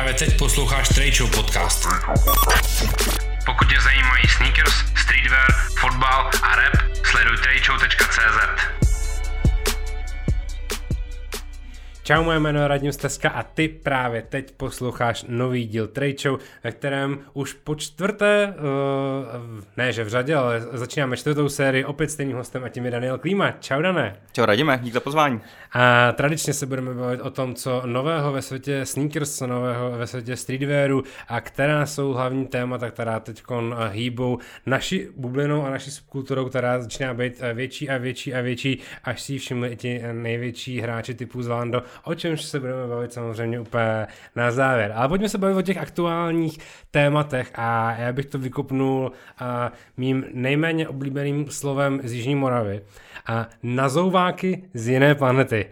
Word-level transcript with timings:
Právě 0.00 0.14
teď 0.14 0.38
posloucháš 0.38 0.88
Trade 0.88 1.30
podcast. 1.36 1.88
Pokud 3.46 3.68
tě 3.68 3.80
zajímají 3.80 4.28
sneakers, 4.36 4.74
streetwear, 4.96 5.52
fotbal 5.80 6.30
a 6.42 6.56
rap, 6.56 6.74
sleduj 7.04 7.36
tradeshow.cz. 7.36 8.89
Čau, 12.10 12.24
moje 12.24 12.40
jméno 12.40 12.60
je 12.60 12.68
Radim 12.68 12.92
Steska 12.92 13.30
a 13.30 13.42
ty 13.42 13.68
právě 13.68 14.22
teď 14.22 14.52
posloucháš 14.56 15.24
nový 15.28 15.66
díl 15.66 15.86
Trade 15.86 16.14
Show, 16.18 16.40
ve 16.64 16.72
kterém 16.72 17.18
už 17.32 17.52
po 17.52 17.74
čtvrté, 17.74 18.54
uh, 18.58 19.64
ne 19.76 19.92
že 19.92 20.04
v 20.04 20.08
řadě, 20.08 20.34
ale 20.34 20.60
začínáme 20.72 21.16
čtvrtou 21.16 21.48
sérii 21.48 21.84
opět 21.84 22.10
stejným 22.10 22.36
hostem 22.36 22.64
a 22.64 22.68
tím 22.68 22.84
je 22.84 22.90
Daniel 22.90 23.18
Klíma. 23.18 23.52
Čau, 23.60 23.82
Dané. 23.82 24.16
Čau, 24.32 24.44
Radime, 24.44 24.78
dík 24.82 24.92
za 24.92 25.00
pozvání. 25.00 25.40
A 25.72 26.12
tradičně 26.12 26.52
se 26.52 26.66
budeme 26.66 26.94
bavit 26.94 27.20
o 27.20 27.30
tom, 27.30 27.54
co 27.54 27.82
nového 27.86 28.32
ve 28.32 28.42
světě 28.42 28.86
sneakers, 28.86 29.38
co 29.38 29.46
nového 29.46 29.90
ve 29.90 30.06
světě 30.06 30.36
streetwearu 30.36 31.04
a 31.28 31.40
která 31.40 31.86
jsou 31.86 32.12
hlavní 32.12 32.46
témata, 32.46 32.90
která 32.90 33.20
teď 33.20 33.42
hýbou 33.90 34.38
naší 34.66 35.06
bublinou 35.16 35.66
a 35.66 35.70
naší 35.70 35.90
subkulturou, 35.90 36.48
která 36.48 36.82
začíná 36.82 37.14
být 37.14 37.40
větší 37.54 37.90
a 37.90 37.98
větší 37.98 38.34
a 38.34 38.40
větší, 38.40 38.78
až 39.04 39.22
si 39.22 39.38
všimli 39.38 39.68
i 39.68 39.76
ti 39.76 40.02
největší 40.12 40.80
hráči 40.80 41.14
typu 41.14 41.42
Zlando, 41.42 41.82
o 42.04 42.14
čemž 42.14 42.42
se 42.42 42.60
budeme 42.60 42.86
bavit 42.86 43.12
samozřejmě 43.12 43.60
úplně 43.60 44.06
na 44.36 44.50
závěr. 44.50 44.92
Ale 44.94 45.08
pojďme 45.08 45.28
se 45.28 45.38
bavit 45.38 45.56
o 45.56 45.62
těch 45.62 45.78
aktuálních 45.78 46.58
tématech 46.90 47.52
a 47.54 47.96
já 47.98 48.12
bych 48.12 48.26
to 48.26 48.38
vykopnul 48.38 49.12
a, 49.38 49.72
mým 49.96 50.24
nejméně 50.32 50.88
oblíbeným 50.88 51.50
slovem 51.50 52.00
z 52.04 52.12
Jižní 52.12 52.34
Moravy. 52.34 52.82
A 53.26 53.46
nazouváky 53.62 54.62
z 54.74 54.88
jiné 54.88 55.14
planety. 55.14 55.66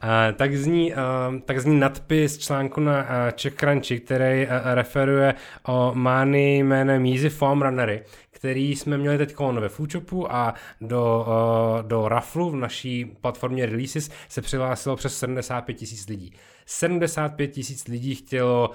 A, 0.00 0.32
tak, 0.32 0.56
zní, 0.56 0.94
a, 0.94 1.32
tak 1.44 1.60
zní 1.60 1.80
nadpis 1.80 2.38
článku 2.38 2.80
na 2.80 3.06
Czech 3.30 3.54
Crunchy, 3.54 4.00
který 4.00 4.46
referuje 4.74 5.34
o 5.68 5.92
mány 5.94 6.58
jménem 6.58 7.06
Easy 7.06 7.28
Foam 7.28 7.62
Runnery, 7.62 8.02
který 8.44 8.76
jsme 8.76 8.98
měli 8.98 9.18
teď 9.18 9.36
ve 9.38 9.68
Foodshopu 9.68 10.32
a 10.32 10.54
do, 10.80 11.26
uh, 11.28 11.88
do 11.88 12.08
Raflu 12.08 12.50
v 12.50 12.56
naší 12.56 13.04
platformě 13.04 13.66
Releases 13.66 14.10
se 14.28 14.42
přihlásilo 14.42 14.96
přes 14.96 15.18
75 15.18 15.74
tisíc 15.74 16.08
lidí. 16.08 16.32
75 16.66 17.48
tisíc 17.48 17.88
lidí 17.88 18.14
chtělo 18.14 18.70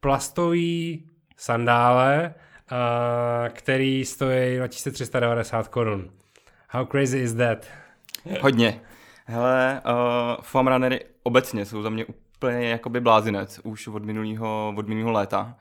plastový 0.00 1.04
sandále, 1.36 2.34
uh, 2.72 3.48
který 3.48 4.04
stojí 4.04 4.56
2390 4.56 5.68
korun. 5.68 6.10
How 6.68 6.86
crazy 6.86 7.18
is 7.18 7.34
that? 7.34 7.66
Hodně. 8.40 8.80
Hele, 9.24 9.82
uh, 9.86 10.42
foam 10.42 10.68
runnery 10.68 11.00
obecně 11.22 11.66
jsou 11.66 11.82
za 11.82 11.90
mě 11.90 12.04
úplně 12.04 12.68
jakoby 12.68 13.00
blázinec 13.00 13.60
už 13.64 13.88
od 13.88 14.04
minulého, 14.04 14.74
od 14.76 14.88
minulého 14.88 15.12
léta. 15.12 15.56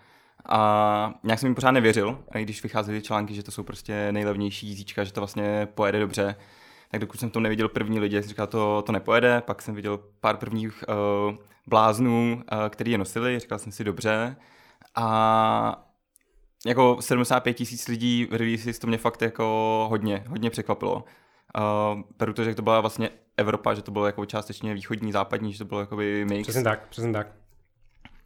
A 0.50 1.14
nějak 1.24 1.40
jsem 1.40 1.48
jim 1.48 1.56
pořád 1.56 1.72
nevěřil, 1.72 2.24
i 2.36 2.44
když 2.44 2.64
vycházely 2.64 3.02
články, 3.02 3.34
že 3.34 3.44
to 3.44 3.52
jsou 3.52 3.64
prostě 3.64 4.12
nejlevnější 4.12 4.68
jízíčka, 4.68 5.04
že 5.04 5.14
to 5.14 5.22
vlastně 5.22 5.68
pojede 5.76 6.00
dobře. 6.00 6.36
Tak 6.92 7.02
dokud 7.02 7.20
jsem 7.20 7.30
to 7.30 7.40
neviděl 7.40 7.70
první 7.70 8.00
lidi, 8.00 8.22
jsem 8.22 8.30
říkal, 8.30 8.48
to, 8.48 8.84
to 8.86 8.92
nepojede. 8.92 9.42
Pak 9.42 9.62
jsem 9.62 9.76
viděl 9.76 10.00
pár 10.20 10.38
prvních 10.38 10.84
uh, 11.30 11.36
bláznů, 11.68 12.42
uh, 12.52 12.70
který 12.70 12.92
je 12.92 12.98
nosili, 12.98 13.40
říkal 13.40 13.60
jsem 13.60 13.72
si 13.72 13.84
dobře. 13.84 14.36
A 14.96 15.90
jako 16.66 16.98
75 17.00 17.54
tisíc 17.54 17.88
lidí 17.88 18.28
v 18.32 18.36
releases 18.36 18.80
to 18.80 18.88
mě 18.88 18.98
fakt 18.98 19.22
jako 19.22 19.88
hodně, 19.90 20.24
hodně 20.28 20.50
překvapilo. 20.50 20.96
Uh, 20.96 22.02
beru 22.20 22.34
to, 22.34 22.44
že 22.44 22.56
to 22.56 22.62
byla 22.62 22.82
vlastně 22.82 23.10
Evropa, 23.38 23.74
že 23.74 23.82
to 23.82 23.92
bylo 23.92 24.06
jako 24.06 24.26
částečně 24.26 24.74
východní, 24.74 25.12
západní, 25.12 25.54
že 25.54 25.58
to 25.58 25.66
bylo 25.66 25.80
jakoby 25.80 26.26
mix. 26.26 26.42
Přesně 26.42 26.64
tak, 26.64 26.88
přesně 26.88 27.14
tak. 27.14 27.28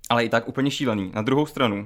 Ale 0.09 0.25
i 0.25 0.29
tak 0.29 0.47
úplně 0.47 0.71
šílený. 0.71 1.11
Na 1.15 1.21
druhou 1.21 1.45
stranu, 1.45 1.85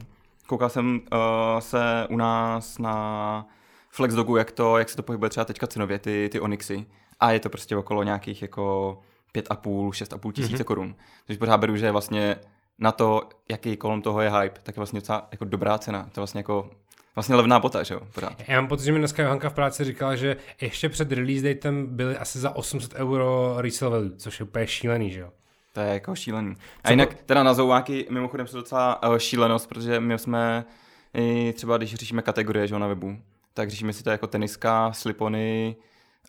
koukal 0.52 0.70
jsem 0.70 1.02
uh, 1.14 1.60
se 1.60 2.08
u 2.10 2.18
nás 2.18 2.78
na 2.78 3.48
Flexdogu, 3.90 4.38
jak, 4.38 4.52
to, 4.52 4.78
jak 4.78 4.90
se 4.90 4.96
to 4.96 5.04
pohybuje 5.04 5.30
třeba 5.30 5.46
teďka 5.46 5.68
cenově, 5.68 6.00
ty, 6.00 6.30
ty 6.32 6.40
Onyxy. 6.40 6.86
A 7.20 7.32
je 7.32 7.40
to 7.40 7.50
prostě 7.50 7.78
okolo 7.78 8.04
nějakých 8.04 8.42
jako 8.42 8.98
5,5, 9.36 9.90
6,5 9.90 10.32
tisíce 10.32 10.56
mm-hmm. 10.56 10.64
korun. 10.64 10.96
Takže 11.28 11.40
pořád 11.40 11.58
beru, 11.58 11.78
že 11.78 11.92
vlastně 11.92 12.36
na 12.80 12.92
to, 12.92 13.22
jaký 13.50 13.78
kolem 13.78 14.02
toho 14.02 14.22
je 14.22 14.30
hype, 14.30 14.60
tak 14.64 14.76
je 14.76 14.80
vlastně 14.80 15.00
docela 15.00 15.28
jako 15.32 15.46
dobrá 15.46 15.78
cena. 15.78 16.04
To 16.04 16.20
je 16.20 16.22
vlastně 16.22 16.40
jako 16.40 16.70
vlastně 17.16 17.36
levná 17.36 17.60
bota, 17.60 17.84
že 17.84 17.94
jo? 17.94 18.02
Pořád. 18.14 18.44
Já 18.48 18.62
mám 18.62 18.68
pocit, 18.68 18.86
že 18.86 18.92
mi 18.92 19.00
dneska 19.00 19.24
Johanka 19.24 19.50
v 19.50 19.54
práci 19.54 19.84
říkala, 19.84 20.16
že 20.16 20.38
ještě 20.62 20.90
před 20.90 21.12
release 21.12 21.54
datem 21.54 21.88
byly 21.96 22.18
asi 22.18 22.40
za 22.40 22.56
800 22.56 22.94
euro 22.94 23.56
resale 23.58 23.92
value, 23.92 24.18
což 24.18 24.40
je 24.40 24.44
úplně 24.44 24.68
šílený, 24.68 25.12
že 25.12 25.20
jo? 25.20 25.30
To 25.72 25.80
je 25.80 25.94
jako 25.94 26.16
šílený. 26.16 26.56
A 26.84 26.92
jinak 26.92 27.14
teda 27.14 27.44
na 27.44 27.54
zouváky 27.54 28.08
mimochodem 28.10 28.48
jsou 28.48 28.58
docela 28.58 29.04
uh, 29.10 29.18
šílenost, 29.18 29.70
protože 29.70 30.00
my 30.00 30.20
jsme 30.20 30.66
i 31.14 31.54
třeba, 31.54 31.78
když 31.78 31.96
řešíme 31.96 32.22
kategorie 32.22 32.68
že, 32.68 32.80
na 32.80 32.88
webu, 32.88 33.18
tak 33.54 33.70
řešíme 33.70 33.94
si 33.94 34.04
to 34.04 34.10
jako 34.10 34.28
teniska, 34.28 34.94
slipony, 34.94 35.76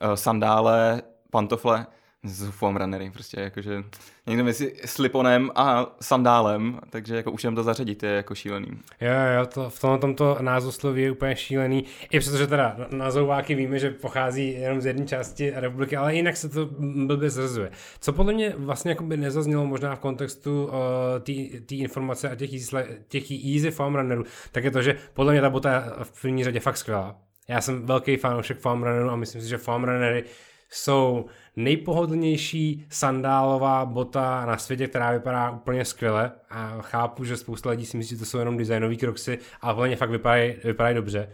uh, 0.03 0.15
sandále, 0.15 1.03
pantofle, 1.31 1.87
z 2.25 2.51
foam 2.51 2.77
runnery, 2.77 3.11
prostě 3.11 3.41
jakože 3.41 3.85
někdo 4.27 4.45
mezi 4.45 4.75
sliponem 4.85 5.51
a 5.55 5.97
sandálem, 6.01 6.81
takže 6.91 7.17
jako 7.17 7.31
už 7.31 7.45
jen 7.45 7.55
to 7.55 7.63
zařadit 7.63 8.03
je 8.03 8.11
jako 8.11 8.35
šílený. 8.35 8.69
Jo, 9.01 9.13
jo, 9.39 9.47
to, 9.47 9.71
v 9.71 9.81
tomto 9.81 9.99
tomto 9.99 10.37
názvosloví 10.41 11.03
je 11.03 11.11
úplně 11.11 11.37
šílený, 11.37 11.85
i 12.11 12.19
přestože 12.19 12.47
teda 12.47 12.77
názouváky 12.91 13.55
víme, 13.55 13.79
že 13.79 13.91
pochází 13.91 14.51
jenom 14.51 14.81
z 14.81 14.87
jedné 14.87 15.07
části 15.07 15.53
republiky, 15.55 15.97
ale 15.97 16.15
jinak 16.15 16.37
se 16.37 16.49
to 16.49 16.69
blbě 17.07 17.31
zrzuje. 17.31 17.71
Co 18.01 18.13
podle 18.13 18.33
mě 18.33 18.55
vlastně 18.57 18.91
jako 18.91 19.05
by 19.05 19.17
nezaznělo 19.17 19.67
možná 19.67 19.97
v 19.97 20.01
kontextu 20.01 20.65
uh, 20.65 20.73
té 21.67 21.75
informace 21.75 22.31
a 22.31 22.35
těch 22.35 22.53
easy, 22.53 22.77
těch 23.09 23.31
easy 23.31 23.71
foam 23.71 23.95
runnerů, 23.95 24.25
tak 24.53 24.65
je 24.65 24.71
to, 24.71 24.83
že 24.83 24.97
podle 25.15 25.33
mě 25.33 25.41
ta 25.41 25.51
bota 25.51 25.97
v 26.03 26.21
první 26.21 26.45
řadě 26.45 26.61
fakt 26.61 26.77
skvělá. 26.77 27.17
Já 27.49 27.61
jsem 27.61 27.87
velký 27.87 28.17
fanoušek 28.17 28.59
foam 28.59 28.83
runnerů 28.83 29.11
a 29.11 29.17
myslím 29.17 29.43
si, 29.43 29.49
že 29.49 29.59
foam 29.59 29.85
runnery 29.85 30.25
jsou 30.73 31.27
nejpohodlnější 31.57 32.87
sandálová 32.89 33.85
bota 33.85 34.47
na 34.47 34.59
světě, 34.59 34.87
která 34.87 35.13
vypadá 35.13 35.51
úplně 35.51 35.85
skvěle 35.85 36.33
a 36.51 36.79
chápu, 36.81 37.25
že 37.25 37.37
spousta 37.37 37.71
lidí 37.71 37.87
si 37.87 37.97
myslí, 37.97 38.17
že 38.17 38.21
to 38.21 38.25
jsou 38.25 38.39
jenom 38.39 38.57
designový 38.57 38.97
kroksy, 38.97 39.39
ale 39.61 39.75
podle 39.75 39.97
fakt 39.97 40.11
vypadají, 40.11 40.55
vypadají 40.65 40.95
dobře. 40.95 41.29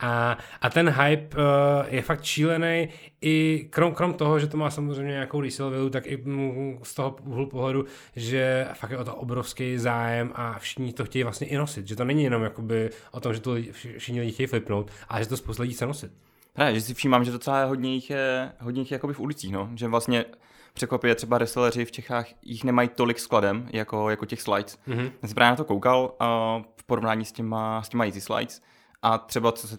A, 0.00 0.38
a 0.60 0.70
ten 0.70 0.90
hype 0.90 1.36
uh, 1.36 1.42
je 1.88 2.02
fakt 2.02 2.24
šílený 2.24 2.88
i 3.20 3.66
krom, 3.70 3.94
krom 3.94 4.14
toho, 4.14 4.38
že 4.38 4.46
to 4.46 4.56
má 4.56 4.70
samozřejmě 4.70 5.12
nějakou 5.12 5.40
resale 5.40 5.70
value, 5.70 5.90
tak 5.90 6.06
i 6.06 6.16
mm, 6.16 6.78
z 6.82 6.94
toho 6.94 7.16
úhlu 7.24 7.46
pohledu, 7.46 7.84
že 8.16 8.66
fakt 8.74 8.90
je 8.90 8.98
o 8.98 9.04
to 9.04 9.14
obrovský 9.14 9.78
zájem 9.78 10.32
a 10.34 10.58
všichni 10.58 10.92
to 10.92 11.04
chtějí 11.04 11.22
vlastně 11.22 11.46
i 11.46 11.56
nosit. 11.56 11.88
Že 11.88 11.96
to 11.96 12.04
není 12.04 12.24
jenom 12.24 12.42
jakoby 12.42 12.90
o 13.10 13.20
tom, 13.20 13.34
že 13.34 13.40
to 13.40 13.56
všichni 13.72 14.20
lidi 14.20 14.32
chtějí 14.32 14.46
flipnout, 14.46 14.90
ale 15.08 15.22
že 15.22 15.28
to 15.28 15.36
spousta 15.36 15.62
lidí 15.62 15.74
chce 15.74 15.86
nosit. 15.86 16.12
Ne, 16.58 16.74
že 16.74 16.80
si 16.80 16.94
všímám, 16.94 17.24
že 17.24 17.30
docela 17.30 17.64
hodně 17.64 17.94
jich 17.94 18.10
je, 18.10 18.52
hodně 18.60 18.82
jich 18.82 18.90
je 18.90 18.94
jakoby 18.94 19.14
v 19.14 19.20
ulicích, 19.20 19.52
no. 19.52 19.70
Že 19.74 19.88
vlastně 19.88 20.24
překvapuje 20.72 21.14
třeba 21.14 21.38
reselleři 21.38 21.84
v 21.84 21.92
Čechách, 21.92 22.26
jich 22.42 22.64
nemají 22.64 22.88
tolik 22.88 23.18
skladem, 23.18 23.68
jako, 23.72 24.10
jako 24.10 24.26
těch 24.26 24.42
slides. 24.42 24.78
Mm-hmm. 24.88 25.12
Já 25.22 25.28
jsem 25.28 25.34
právě 25.34 25.50
na 25.50 25.56
to 25.56 25.64
koukal 25.64 26.14
uh, 26.20 26.62
v 26.76 26.84
porovnání 26.84 27.24
s 27.24 27.32
těma, 27.32 27.82
s 27.82 27.88
těma 27.88 28.04
easy 28.04 28.20
slides 28.20 28.62
a 29.02 29.18
třeba 29.18 29.52
co 29.52 29.68
se 29.68 29.78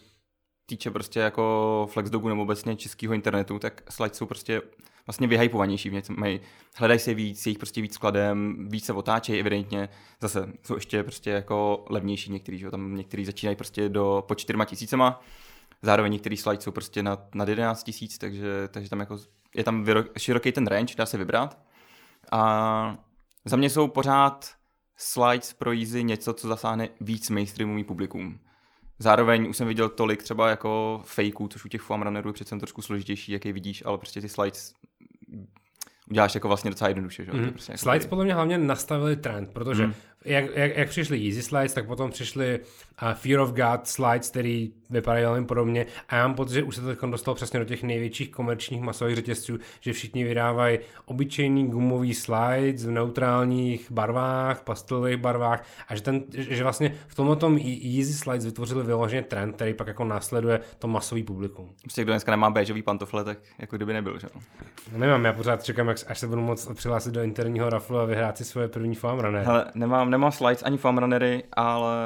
týče 0.66 0.92
prostě 0.92 1.20
jako 1.20 1.88
Flexdogu 1.92 2.30
nebo 2.30 2.42
obecně 2.42 2.76
českého 2.76 3.14
internetu, 3.14 3.60
tak 3.60 3.82
slides 3.90 4.18
jsou 4.18 4.26
prostě 4.26 4.62
vlastně 5.08 5.28
vyhypovanější. 5.28 5.92
Mají, 6.10 6.40
hledají 6.76 7.00
se 7.00 7.14
víc, 7.14 7.46
jejich 7.46 7.58
prostě 7.58 7.82
víc 7.82 7.94
skladem, 7.94 8.68
víc 8.70 8.86
se 8.86 8.94
otáčejí 8.94 9.40
evidentně. 9.40 9.90
Zase 10.22 10.54
jsou 10.64 10.76
ještě 10.76 11.04
prostě 11.04 11.30
jako 11.30 11.86
levnější 11.90 12.32
některý, 12.32 12.58
že 12.58 12.72
tam 12.72 12.96
některý 12.96 13.26
začínají 13.26 13.56
prostě 13.56 13.90
do 13.90 14.24
po 14.28 14.36
čtyřma 14.36 14.66
tisícema 14.66 15.22
Zároveň 15.82 16.12
některý 16.12 16.38
slide 16.38 16.62
jsou 16.62 16.72
prostě 16.72 17.04
nad, 17.04 17.36
nad 17.36 17.50
11 17.50 17.84
tisíc, 17.84 18.18
takže, 18.18 18.68
takže 18.72 18.90
tam 18.90 19.00
jako 19.00 19.18
je 19.56 19.64
tam 19.64 19.86
široký 20.18 20.52
ten 20.52 20.68
range, 20.68 20.96
dá 20.96 21.06
se 21.06 21.18
vybrat. 21.18 21.60
A 22.32 22.98
za 23.46 23.58
mě 23.58 23.70
jsou 23.70 23.88
pořád 23.88 24.52
slides 24.98 25.54
pro 25.54 25.72
Easy 25.74 26.04
něco, 26.04 26.34
co 26.34 26.48
zasáhne 26.48 26.90
víc 27.02 27.30
mainstreamový 27.30 27.84
publikum. 27.84 28.40
Zároveň 29.00 29.50
už 29.50 29.58
jsem 29.58 29.68
viděl 29.68 29.90
tolik 29.90 30.24
třeba 30.24 30.50
jako 30.50 31.02
fakeů, 31.06 31.48
což 31.48 31.66
u 31.66 31.68
těch 31.68 31.82
foam 31.82 32.02
runnerů 32.02 32.30
je 32.30 32.34
přece 32.34 32.58
trošku 32.58 32.82
složitější, 32.82 33.32
jak 33.32 33.46
je 33.46 33.54
vidíš, 33.54 33.84
ale 33.86 33.98
prostě 33.98 34.22
ty 34.22 34.30
slides 34.30 34.74
uděláš 36.10 36.36
jako 36.36 36.48
vlastně 36.48 36.72
docela 36.72 36.88
jednoduše. 36.88 37.26
Že? 37.26 37.32
Mm. 37.32 37.52
Prostě 37.52 37.72
jako 37.72 37.82
slides 37.82 38.06
podle 38.06 38.24
mě 38.26 38.34
hlavně 38.34 38.58
nastavili 38.58 39.16
trend, 39.16 39.50
protože 39.54 39.88
mm. 39.88 39.94
jak, 40.26 40.46
jak, 40.56 40.78
jak 40.78 40.90
přišly 40.90 41.28
Easy 41.28 41.42
Slides, 41.42 41.74
tak 41.74 41.88
potom 41.88 42.12
přišly 42.12 42.60
uh, 42.60 43.12
Fear 43.14 43.40
of 43.40 43.50
God 43.50 43.88
Slides, 43.88 44.30
který 44.30 44.74
vypadají 44.90 45.26
velmi 45.26 45.46
podobně 45.46 45.86
a 46.10 46.16
já 46.16 46.28
mám 46.28 46.36
pocit, 46.36 46.54
že 46.54 46.64
už 46.64 46.76
se 46.76 46.96
to 46.96 47.08
dostalo 47.08 47.36
přesně 47.36 47.60
do 47.60 47.66
těch 47.66 47.84
největších 47.84 48.32
komerčních 48.32 48.82
masových 48.82 49.16
řetězců, 49.16 49.58
že 49.80 49.94
všichni 49.94 50.24
vydávají 50.24 50.80
obyčejný 51.06 51.68
gumový 51.68 52.14
slides 52.14 52.86
v 52.86 52.92
neutrálních 52.92 53.92
barvách, 53.92 54.62
pastelových 54.62 55.18
barvách 55.18 55.64
a 55.88 55.96
že, 55.96 56.02
ten, 56.02 56.24
že 56.32 56.64
vlastně 56.64 56.96
v 57.08 57.16
tomhle 57.16 57.36
tom 57.36 57.58
Easy 57.98 58.14
Slides 58.14 58.46
vytvořili 58.46 58.84
vyloženě 58.84 59.24
trend, 59.24 59.56
který 59.56 59.74
pak 59.74 59.88
jako 59.88 60.04
následuje 60.04 60.60
to 60.80 60.88
masový 60.88 61.24
publikum. 61.24 61.70
Prostě 61.82 62.04
kdo 62.04 62.14
dneska 62.14 62.32
nemá 62.32 62.50
béžový 62.50 62.82
pantofle, 62.82 63.24
tak 63.24 63.38
jako 63.60 63.76
kdyby 63.76 63.94
nebyl, 63.94 64.20
že? 64.20 64.28
Nemám, 64.98 65.26
já 65.26 65.34
pořád 65.34 65.64
čekám, 65.64 65.90
až 65.90 66.20
se 66.20 66.28
budu 66.28 66.42
moct 66.42 66.74
přihlásit 66.74 67.12
do 67.12 67.24
interního 67.24 67.70
raflu 67.70 67.98
a 67.98 68.06
vyhrát 68.06 68.38
si 68.38 68.46
svoje 68.46 68.68
první 68.68 68.96
foam 68.96 69.20
runner. 69.20 69.46
Hele, 69.46 69.66
nemám 69.76 70.10
nemám, 70.10 70.32
slides 70.32 70.64
ani 70.64 70.78
foam 70.78 70.98
runnery, 70.98 71.44
ale 71.54 71.98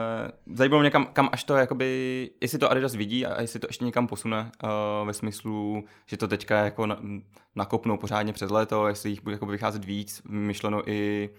zajímalo 0.54 0.82
mě 0.82 0.92
kam, 0.92 1.06
kam 1.14 1.30
až 1.32 1.44
to, 1.44 1.56
jakoby, 1.56 2.30
jestli 2.42 2.60
to 2.60 2.72
Adidas 2.74 2.96
vidí 2.96 3.26
a 3.26 3.42
jestli 3.42 3.60
to 3.60 3.68
ještě 3.70 3.86
někam 3.86 4.08
posune 4.08 4.52
uh, 4.64 5.08
ve 5.08 5.14
smyslu, 5.14 5.84
že 6.06 6.18
to 6.18 6.28
teďka 6.28 6.66
jako 6.66 6.86
na, 6.86 7.00
nakopnou 7.56 7.98
pořádně 7.98 8.34
přes 8.34 8.52
léto, 8.52 8.88
jestli 8.88 9.10
jich 9.10 9.24
bude 9.24 9.38
vycházet 9.48 9.86
víc, 9.86 10.22
myšleno 10.30 10.90
i 10.90 11.30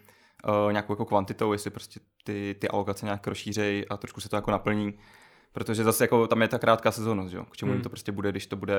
uh, 0.49 0.73
nějakou 0.73 0.93
jako 0.93 1.05
kvantitou, 1.05 1.53
jestli 1.53 1.71
prostě 1.71 2.01
ty, 2.25 2.57
ty 2.59 2.69
alokace 2.69 3.07
nějak 3.07 3.27
rozšířej 3.27 3.87
a 3.91 3.97
trošku 3.97 4.21
se 4.21 4.29
to 4.29 4.37
jako 4.37 4.51
naplní. 4.51 4.95
Protože 5.55 5.85
zase 5.85 6.05
jako 6.05 6.27
tam 6.27 6.43
je 6.43 6.49
ta 6.49 6.59
krátká 6.59 6.91
sezónnost, 6.91 7.35
jo? 7.35 7.45
k 7.51 7.56
čemu 7.56 7.71
hmm. 7.71 7.77
jim 7.77 7.83
to 7.83 7.89
prostě 7.89 8.12
bude, 8.12 8.31
když 8.31 8.47
to 8.47 8.56
bude 8.56 8.77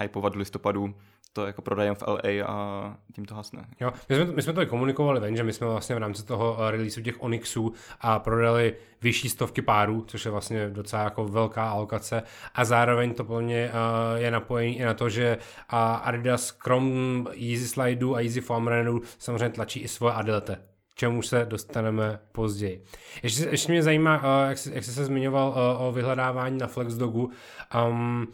hypovat 0.00 0.34
v 0.34 0.38
listopadu, 0.38 0.94
to 1.32 1.46
jako 1.46 1.62
prodajem 1.62 1.94
v 1.94 2.02
LA 2.06 2.46
a 2.46 2.96
tím 3.14 3.24
to 3.24 3.34
hasne. 3.34 3.64
Jo, 3.80 3.92
my 4.08 4.16
jsme, 4.16 4.24
my 4.24 4.42
jsme 4.42 4.52
to 4.52 4.62
i 4.62 4.66
komunikovali 4.66 5.20
ven, 5.20 5.36
že 5.36 5.44
my 5.44 5.52
jsme 5.52 5.66
vlastně 5.66 5.94
v 5.94 5.98
rámci 5.98 6.24
toho 6.24 6.52
uh, 6.52 6.70
releaseu 6.70 7.02
těch 7.02 7.22
Onyxů 7.22 7.72
a 8.00 8.18
prodali 8.18 8.74
vyšší 9.02 9.28
stovky 9.28 9.62
párů, 9.62 10.04
což 10.06 10.24
je 10.24 10.30
vlastně 10.30 10.68
docela 10.70 11.02
jako 11.02 11.24
velká 11.24 11.70
alokace 11.70 12.22
a 12.54 12.64
zároveň 12.64 13.14
to 13.14 13.24
plně 13.24 13.70
uh, 13.70 14.20
je 14.20 14.30
napojený 14.30 14.78
i 14.78 14.84
na 14.84 14.94
to, 14.94 15.08
že 15.08 15.38
uh, 15.72 15.78
Adidas 15.78 16.50
krom 16.50 17.26
Easy 17.30 17.68
Slideu 17.68 18.14
a 18.14 18.20
Easy 18.20 18.40
Foam 18.40 18.68
Runneru 18.68 19.02
samozřejmě 19.18 19.50
tlačí 19.50 19.80
i 19.80 19.88
svoje 19.88 20.14
adilete 20.14 20.67
čemu 20.98 21.22
se 21.22 21.46
dostaneme 21.48 22.18
později. 22.32 22.84
Ještě, 23.22 23.48
ještě 23.50 23.72
mě 23.72 23.82
zajímá, 23.82 24.16
uh, 24.16 24.48
jak, 24.48 24.58
jsi, 24.58 24.74
jak 24.74 24.84
jsi 24.84 24.92
se 24.92 25.04
zmiňoval 25.04 25.48
uh, 25.48 25.86
o 25.86 25.92
vyhledávání 25.92 26.58
na 26.58 26.66
Flexdogu. 26.66 27.30
Um, 27.88 28.28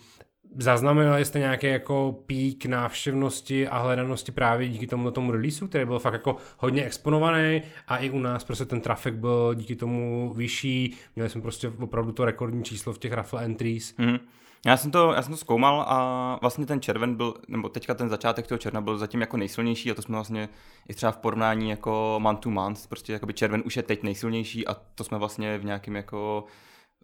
Zaznamenali 0.56 1.24
jste 1.24 1.38
nějaký 1.38 1.66
jako 1.66 2.22
pík 2.26 2.66
návštěvnosti 2.66 3.68
a 3.68 3.78
hledanosti 3.78 4.32
právě 4.32 4.68
díky 4.68 4.86
tomu 4.86 5.10
tomu 5.10 5.32
releaseu, 5.32 5.66
který 5.66 5.84
byl 5.84 5.98
fakt 5.98 6.12
jako 6.12 6.36
hodně 6.58 6.84
exponovaný 6.84 7.62
a 7.88 7.96
i 7.96 8.10
u 8.10 8.18
nás 8.18 8.44
prostě 8.44 8.64
ten 8.64 8.80
trafik 8.80 9.14
byl 9.14 9.54
díky 9.54 9.76
tomu 9.76 10.32
vyšší. 10.36 10.96
Měli 11.16 11.30
jsme 11.30 11.40
prostě 11.40 11.68
opravdu 11.68 12.12
to 12.12 12.24
rekordní 12.24 12.64
číslo 12.64 12.92
v 12.92 12.98
těch 12.98 13.12
raffle 13.12 13.44
entries. 13.44 13.96
Mm. 13.96 14.18
Já 14.66 14.76
jsem, 14.76 14.90
to, 14.90 15.12
já 15.12 15.22
jsem 15.22 15.32
to 15.32 15.36
zkoumal 15.36 15.84
a 15.88 16.38
vlastně 16.40 16.66
ten 16.66 16.80
červen 16.80 17.14
byl, 17.14 17.34
nebo 17.48 17.68
teďka 17.68 17.94
ten 17.94 18.08
začátek 18.08 18.46
toho 18.46 18.58
června 18.58 18.80
byl 18.80 18.98
zatím 18.98 19.20
jako 19.20 19.36
nejsilnější 19.36 19.90
a 19.90 19.94
to 19.94 20.02
jsme 20.02 20.14
vlastně 20.14 20.48
i 20.88 20.94
třeba 20.94 21.12
v 21.12 21.16
porovnání 21.16 21.70
jako 21.70 22.16
month 22.18 22.40
to 22.40 22.50
month, 22.50 22.86
prostě 22.88 23.12
jakoby 23.12 23.32
červen 23.34 23.62
už 23.66 23.76
je 23.76 23.82
teď 23.82 24.02
nejsilnější 24.02 24.66
a 24.66 24.74
to 24.94 25.04
jsme 25.04 25.18
vlastně 25.18 25.58
v 25.58 25.64
nějakém 25.64 25.96
jako 25.96 26.44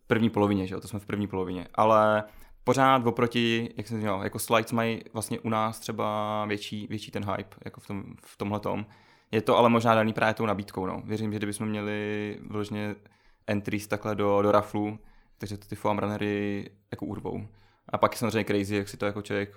první 0.07 0.31
polovině, 0.31 0.67
že 0.67 0.75
jo, 0.75 0.81
to 0.81 0.89
jsme 0.89 0.99
v 0.99 1.07
první 1.07 1.27
polovině, 1.27 1.67
ale 1.75 2.25
pořád 2.65 3.07
oproti, 3.07 3.71
jak 3.77 3.89
jsem 3.89 4.01
říkal, 4.01 4.23
jako 4.25 4.39
slides 4.39 4.73
mají 4.73 5.03
vlastně 5.13 5.41
u 5.41 5.49
nás 5.49 5.79
třeba 5.79 6.45
větší, 6.47 6.87
větší 6.87 7.11
ten 7.11 7.25
hype, 7.25 7.57
jako 7.65 7.81
v, 7.81 7.87
tom, 7.87 8.05
v 8.25 8.37
tomhle 8.37 8.61
tom. 8.61 8.87
Je 9.33 9.43
to 9.43 9.59
ale 9.59 9.69
možná 9.69 9.95
daný 9.95 10.13
právě 10.13 10.35
tou 10.35 10.47
nabídkou, 10.47 10.87
no. 10.87 11.03
Věřím, 11.05 11.33
že 11.33 11.39
kdybychom 11.39 11.69
měli 11.69 12.39
vložně 12.47 12.95
entries 13.47 13.87
takhle 13.87 14.15
do, 14.15 14.43
do 14.43 14.53
raflu, 14.53 14.99
takže 15.41 15.59
to 15.59 15.69
ty 15.69 15.77
foam 15.77 15.99
runnery 15.99 16.71
jako 16.91 17.07
urvou. 17.07 17.49
A 17.89 17.99
pak 17.99 18.13
je 18.13 18.19
samozřejmě 18.19 18.45
crazy, 18.45 18.77
jak 18.77 18.89
si 18.89 18.97
to 18.97 19.07
jako 19.07 19.23
člověk 19.23 19.57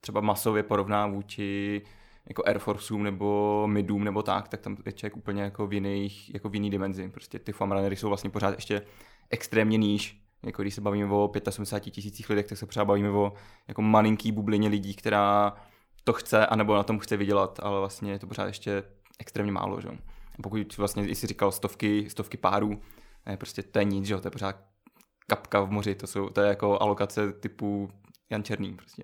třeba 0.00 0.20
masově 0.20 0.62
porovná 0.62 1.06
vůči 1.06 1.82
jako 2.28 2.42
Air 2.46 2.58
Forceům 2.58 3.02
nebo 3.02 3.66
Midům 3.66 4.04
nebo 4.04 4.22
tak, 4.22 4.48
tak 4.48 4.60
tam 4.60 4.76
je 4.86 4.92
člověk 4.92 5.16
úplně 5.16 5.42
jako 5.42 5.66
v 5.66 5.72
jiných, 5.72 6.34
jako 6.34 6.48
v 6.48 6.54
jiný 6.54 6.70
dimenzi. 6.70 7.08
Prostě 7.08 7.38
ty 7.38 7.52
foam 7.52 7.72
runnery 7.72 7.96
jsou 7.96 8.08
vlastně 8.08 8.30
pořád 8.30 8.54
ještě 8.54 8.82
extrémně 9.30 9.76
níž. 9.76 10.22
Jako 10.42 10.62
když 10.62 10.74
se 10.74 10.80
bavíme 10.80 11.12
o 11.14 11.32
75 11.50 11.90
tisících 11.90 12.30
lidech, 12.30 12.46
tak 12.46 12.58
se 12.58 12.66
třeba 12.66 12.84
bavíme 12.84 13.10
o 13.10 13.32
jako 13.68 13.82
malinký 13.82 14.32
bublině 14.32 14.68
lidí, 14.68 14.94
která 14.94 15.56
to 16.04 16.12
chce, 16.12 16.46
anebo 16.46 16.74
na 16.74 16.82
tom 16.82 16.98
chce 16.98 17.16
vydělat, 17.16 17.60
ale 17.62 17.78
vlastně 17.78 18.12
je 18.12 18.18
to 18.18 18.26
pořád 18.26 18.46
ještě 18.46 18.82
extrémně 19.18 19.52
málo. 19.52 19.80
Že? 19.80 19.88
A 20.38 20.42
pokud 20.42 20.76
vlastně, 20.76 21.08
jsi 21.08 21.26
říkal 21.26 21.52
stovky, 21.52 22.10
stovky 22.10 22.36
párů, 22.36 22.80
prostě 23.36 23.62
to 23.62 23.78
je 23.78 23.84
nic, 23.84 24.04
že? 24.04 24.16
to 24.16 24.26
je 24.26 24.30
pořád 24.30 24.69
kapka 25.30 25.60
v 25.60 25.70
moři, 25.70 25.94
to, 25.94 26.06
jsou, 26.06 26.28
to 26.28 26.40
je 26.40 26.48
jako 26.48 26.82
alokace 26.82 27.32
typu 27.32 27.90
Jan 28.30 28.42
Černý 28.42 28.74
prostě. 28.74 29.02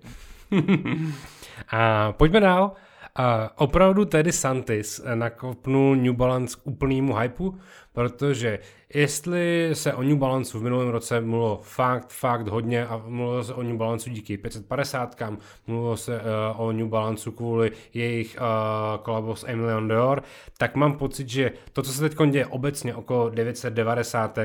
a 1.69 2.11
pojďme 2.11 2.39
dál. 2.39 2.71
A 3.17 3.51
opravdu 3.55 4.05
tedy 4.05 4.31
Santis 4.31 5.01
nakopnul 5.15 5.95
New 5.95 6.13
Balance 6.13 6.57
k 6.57 6.67
úplnému 6.67 7.15
hypeu, 7.15 7.57
protože 7.93 8.59
jestli 8.93 9.69
se 9.73 9.93
o 9.93 10.03
New 10.03 10.17
Balance 10.17 10.57
v 10.57 10.61
minulém 10.61 10.89
roce 10.89 11.21
mluvilo 11.21 11.59
fakt, 11.63 12.13
fakt 12.13 12.47
hodně 12.47 12.87
a 12.87 13.01
mluvilo 13.07 13.43
se 13.43 13.53
o 13.53 13.63
New 13.63 13.75
Balance 13.75 14.09
díky 14.09 14.37
550 14.37 15.21
mluvilo 15.67 15.97
se 15.97 16.15
uh, 16.15 16.61
o 16.61 16.71
New 16.71 16.87
Balance 16.87 17.31
kvůli 17.31 17.71
jejich 17.93 18.37
uh, 18.39 19.03
kolabo 19.03 19.35
s 19.35 19.45
Emilion 19.47 19.87
Dior, 19.87 20.23
tak 20.57 20.75
mám 20.75 20.97
pocit, 20.97 21.29
že 21.29 21.51
to, 21.73 21.81
co 21.81 21.93
se 21.93 22.09
teď 22.09 22.17
děje 22.29 22.45
obecně 22.45 22.95
okolo 22.95 23.29
990, 23.29 24.37
uh, 24.37 24.43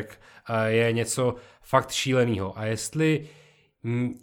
je 0.66 0.92
něco 0.92 1.34
fakt 1.62 1.90
šíleného. 1.90 2.58
A 2.58 2.64
jestli 2.64 3.20
uh, 3.20 3.41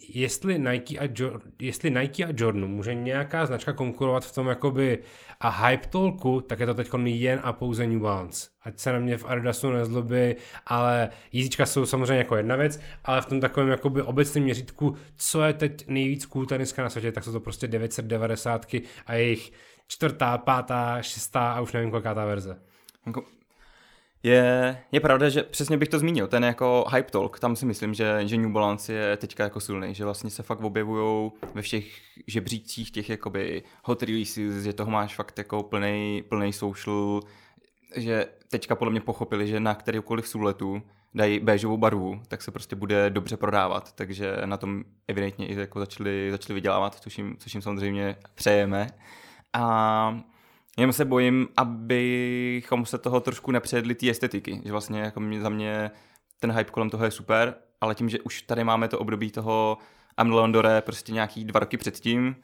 jestli 0.10 0.60
Nike, 0.60 1.00
a 1.00 1.08
jo- 1.20 1.40
jestli 1.62 1.92
Nike 1.92 2.26
a 2.26 2.34
Jordan 2.38 2.68
může 2.68 2.94
nějaká 2.94 3.46
značka 3.46 3.74
konkurovat 3.74 4.26
v 4.26 4.36
tom 4.36 4.48
jakoby 4.48 5.00
a 5.40 5.50
hype 5.50 5.88
tolku, 5.88 6.42
tak 6.42 6.60
je 6.60 6.66
to 6.66 6.74
teď 6.74 6.90
jen 7.04 7.40
a 7.44 7.54
pouze 7.54 7.88
New 7.88 8.00
Balance. 8.00 8.50
Ať 8.64 8.80
se 8.80 8.94
na 8.94 9.00
mě 9.00 9.18
v 9.18 9.26
Adidasu 9.26 9.72
nezlobí, 9.72 10.36
ale 10.66 11.10
jízdička 11.32 11.66
jsou 11.66 11.86
samozřejmě 11.86 12.18
jako 12.18 12.36
jedna 12.36 12.56
věc, 12.56 12.80
ale 13.06 13.22
v 13.22 13.26
tom 13.26 13.40
takovém 13.40 13.70
jakoby 13.70 14.02
obecném 14.02 14.44
měřítku, 14.44 14.96
co 15.16 15.44
je 15.44 15.54
teď 15.54 15.88
nejvíc 15.88 16.26
cool 16.26 16.46
teniska 16.46 16.84
na 16.84 16.90
světě, 16.90 17.12
tak 17.12 17.24
jsou 17.24 17.32
to 17.32 17.40
prostě 17.40 17.68
990 17.68 18.66
a 19.06 19.14
jejich 19.14 19.52
čtvrtá, 19.88 20.38
pátá, 20.38 21.02
šestá 21.02 21.52
a 21.52 21.62
už 21.62 21.74
nevím 21.74 21.92
koliká 21.92 22.14
ta 22.14 22.26
verze. 22.26 22.62
Je, 24.24 24.78
je 24.92 25.00
pravda, 25.00 25.30
že 25.30 25.44
přesně 25.44 25.78
bych 25.78 25.90
to 25.90 26.00
zmínil, 26.00 26.28
ten 26.28 26.44
jako 26.44 26.86
hype 26.94 27.12
talk, 27.12 27.40
tam 27.40 27.56
si 27.56 27.66
myslím, 27.66 27.94
že, 27.94 28.22
že 28.26 28.38
New 28.38 28.52
Balance 28.52 28.94
je 28.94 29.18
teďka 29.18 29.44
jako 29.44 29.60
silný, 29.60 29.96
že 29.96 30.06
vlastně 30.06 30.30
se 30.30 30.44
fakt 30.44 30.62
objevují 30.62 31.32
ve 31.54 31.62
všech 31.62 32.02
žebřících 32.28 32.92
těch 32.92 33.10
jakoby 33.10 33.64
hot 33.84 34.04
releases, 34.04 34.64
že 34.64 34.74
toho 34.74 34.92
máš 34.92 35.16
fakt 35.16 35.38
jako 35.38 35.64
plný, 35.64 36.24
plný 36.30 36.54
social, 36.54 37.22
že 37.96 38.26
teďka 38.50 38.76
podle 38.76 38.92
mě 38.92 39.02
pochopili, 39.02 39.48
že 39.48 39.60
na 39.60 39.76
kterýkoliv 39.76 40.28
súletu 40.28 40.82
dají 41.14 41.40
béžovou 41.40 41.78
barvu, 41.78 42.22
tak 42.28 42.42
se 42.42 42.52
prostě 42.52 42.76
bude 42.76 43.10
dobře 43.10 43.38
prodávat, 43.38 43.92
takže 43.92 44.38
na 44.46 44.58
tom 44.58 44.84
evidentně 45.08 45.48
i 45.48 45.60
jako 45.60 45.80
začali, 45.80 46.32
začali 46.32 46.54
vydělávat, 46.54 46.96
což 46.96 47.18
jim, 47.18 47.36
což 47.40 47.54
jim 47.54 47.62
samozřejmě 47.62 48.16
přejeme. 48.36 48.88
A 49.54 50.20
Jenom 50.78 50.94
se 50.94 51.06
bojím, 51.06 51.48
abychom 51.58 52.86
se 52.86 52.98
toho 52.98 53.20
trošku 53.20 53.52
nepředli 53.52 53.96
té 53.96 54.10
estetiky, 54.10 54.62
že 54.66 54.72
vlastně 54.72 55.02
jako 55.02 55.20
mě, 55.20 55.42
za 55.42 55.50
mě 55.50 55.92
ten 56.40 56.52
hype 56.52 56.72
kolem 56.72 56.90
toho 56.90 57.06
je 57.06 57.12
super, 57.12 57.56
ale 57.82 57.96
tím, 57.96 58.10
že 58.10 58.20
už 58.20 58.42
tady 58.42 58.64
máme 58.64 58.88
to 58.88 59.00
období 59.00 59.32
toho 59.32 59.78
Amlondore 60.18 60.82
prostě 60.82 61.12
nějaký 61.12 61.46
dva 61.46 61.60
roky 61.60 61.78
předtím, 61.78 62.36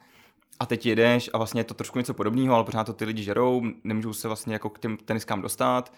a 0.60 0.66
teď 0.66 0.86
jedeš 0.86 1.30
a 1.32 1.38
vlastně 1.38 1.60
je 1.60 1.64
to 1.64 1.74
trošku 1.74 1.98
něco 1.98 2.14
podobného, 2.14 2.54
ale 2.54 2.64
pořád 2.64 2.84
to 2.84 2.92
ty 2.92 3.04
lidi 3.04 3.22
žerou, 3.22 3.62
nemůžou 3.84 4.12
se 4.12 4.28
vlastně 4.28 4.52
jako 4.52 4.70
k 4.70 4.78
těm 4.78 4.96
teniskám 4.96 5.42
dostat, 5.42 5.92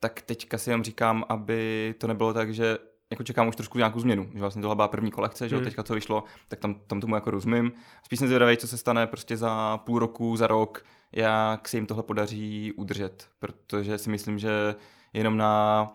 tak 0.00 0.22
teďka 0.22 0.58
si 0.58 0.70
jenom 0.70 0.84
říkám, 0.84 1.24
aby 1.28 1.94
to 1.98 2.06
nebylo 2.06 2.34
tak, 2.34 2.54
že 2.54 2.78
jako 3.10 3.22
čekám 3.22 3.48
už 3.48 3.56
trošku 3.56 3.78
nějakou 3.78 4.00
změnu, 4.00 4.30
že 4.34 4.40
vlastně 4.40 4.62
tohle 4.62 4.76
byla 4.76 4.88
první 4.88 5.10
kolekce, 5.10 5.48
že 5.48 5.56
hmm. 5.56 5.64
teďka 5.64 5.82
co 5.82 5.94
vyšlo, 5.94 6.24
tak 6.48 6.58
tam, 6.58 6.74
tam 6.74 7.00
tomu 7.00 7.14
jako 7.14 7.30
rozumím. 7.30 7.72
Spíš 8.04 8.18
jsem 8.18 8.28
zvědavý, 8.28 8.56
co 8.56 8.68
se 8.68 8.78
stane 8.78 9.06
prostě 9.06 9.36
za 9.36 9.78
půl 9.78 9.98
roku, 9.98 10.36
za 10.36 10.46
rok, 10.46 10.84
jak 11.12 11.68
se 11.68 11.76
jim 11.76 11.86
tohle 11.86 12.02
podaří 12.02 12.72
udržet, 12.72 13.28
protože 13.38 13.98
si 13.98 14.10
myslím, 14.10 14.38
že 14.38 14.74
jenom 15.12 15.36
na 15.36 15.86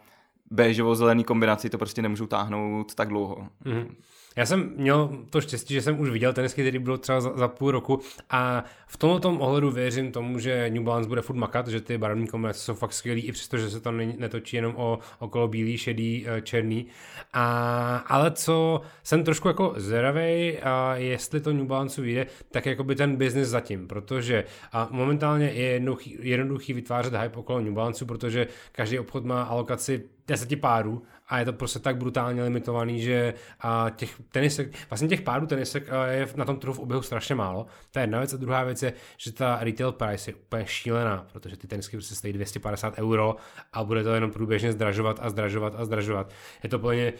béžovo-zelený 0.52 1.24
kombinaci 1.24 1.70
to 1.70 1.78
prostě 1.78 2.02
nemůžou 2.02 2.28
táhnout 2.28 2.96
tak 2.96 3.08
dlouho. 3.08 3.48
Mm-hmm. 3.66 3.96
Já 4.36 4.46
jsem 4.46 4.74
měl 4.76 5.10
to 5.30 5.42
štěstí, 5.42 5.74
že 5.74 5.82
jsem 5.82 6.00
už 6.00 6.10
viděl 6.10 6.34
tenisky, 6.34 6.62
který 6.62 6.80
budou 6.80 6.98
třeba 6.98 7.22
za, 7.22 7.32
za 7.36 7.48
půl 7.48 7.72
roku 7.72 8.00
a 8.30 8.64
v 8.88 8.98
tomto 8.98 9.20
tom 9.20 9.42
ohledu 9.42 9.72
věřím 9.72 10.12
tomu, 10.12 10.40
že 10.40 10.70
New 10.70 10.84
Balance 10.84 11.10
bude 11.10 11.22
furt 11.22 11.36
makat, 11.36 11.68
že 11.68 11.82
ty 11.82 11.98
barevné 11.98 12.28
kombinace 12.28 12.60
jsou 12.60 12.74
fakt 12.74 12.94
skvělý, 12.94 13.22
i 13.22 13.32
přesto, 13.32 13.58
že 13.58 13.70
se 13.70 13.80
to 13.80 13.92
netočí 13.92 14.56
jenom 14.56 14.74
o 14.78 15.00
okolo 15.20 15.48
bílý, 15.48 15.78
šedý, 15.78 16.26
eh, 16.28 16.42
černý. 16.42 16.86
A, 17.34 17.98
ale 18.08 18.32
co 18.32 18.82
jsem 19.04 19.24
trošku 19.24 19.48
jako 19.48 19.74
zvědavý, 19.78 20.58
a 20.60 20.96
jestli 20.96 21.40
to 21.40 21.54
New 21.54 21.66
Balance 21.66 22.02
vyjde, 22.02 22.26
tak 22.52 22.66
jako 22.66 22.84
by 22.84 22.96
ten 22.96 23.16
biznis 23.16 23.48
zatím, 23.48 23.88
protože 23.88 24.44
a 24.72 24.88
momentálně 24.92 25.46
je 25.46 25.66
jednoduchý, 25.66 26.18
jednoduchý 26.20 26.74
vytvářet 26.74 27.14
hype 27.14 27.40
okolo 27.40 27.62
New 27.62 27.74
Balance, 27.74 28.06
protože 28.06 28.48
každý 28.72 29.00
obchod 29.00 29.26
má 29.26 29.44
alokaci 29.44 30.04
deseti 30.28 30.56
párů 30.56 31.04
a 31.34 31.40
je 31.40 31.46
to 31.46 31.54
prostě 31.54 31.80
tak 31.80 31.98
brutálně 31.98 32.44
limitovaný, 32.44 33.02
že 33.02 33.34
a 33.60 33.90
těch 33.96 34.22
tenisek, 34.32 34.90
vlastně 34.90 35.08
těch 35.08 35.22
párů 35.22 35.48
tenisek 35.48 35.90
je 36.10 36.28
na 36.36 36.46
tom 36.46 36.58
trhu 36.58 36.74
v 36.74 36.80
oběhu 36.80 37.02
strašně 37.02 37.36
málo. 37.36 37.66
To 37.92 38.00
je 38.00 38.04
jedna 38.04 38.20
věc 38.20 38.34
a 38.34 38.38
druhá 38.38 38.64
věc 38.64 38.84
je, 38.84 38.94
že 39.18 39.32
ta 39.32 39.58
retail 39.62 39.92
price 39.92 40.32
je 40.32 40.36
úplně 40.36 40.66
šílená, 40.66 41.28
protože 41.34 41.58
ty 41.58 41.68
tenisky 41.68 41.98
prostě 41.98 42.16
stojí 42.16 42.34
250 42.34 42.98
euro 42.98 43.36
a 43.74 43.84
bude 43.84 44.04
to 44.04 44.14
jenom 44.14 44.32
průběžně 44.32 44.72
zdražovat 44.72 45.20
a 45.22 45.30
zdražovat 45.30 45.74
a 45.78 45.86
zdražovat. 45.86 46.34
Je 46.64 46.70
to 46.70 46.80
plně 46.80 47.14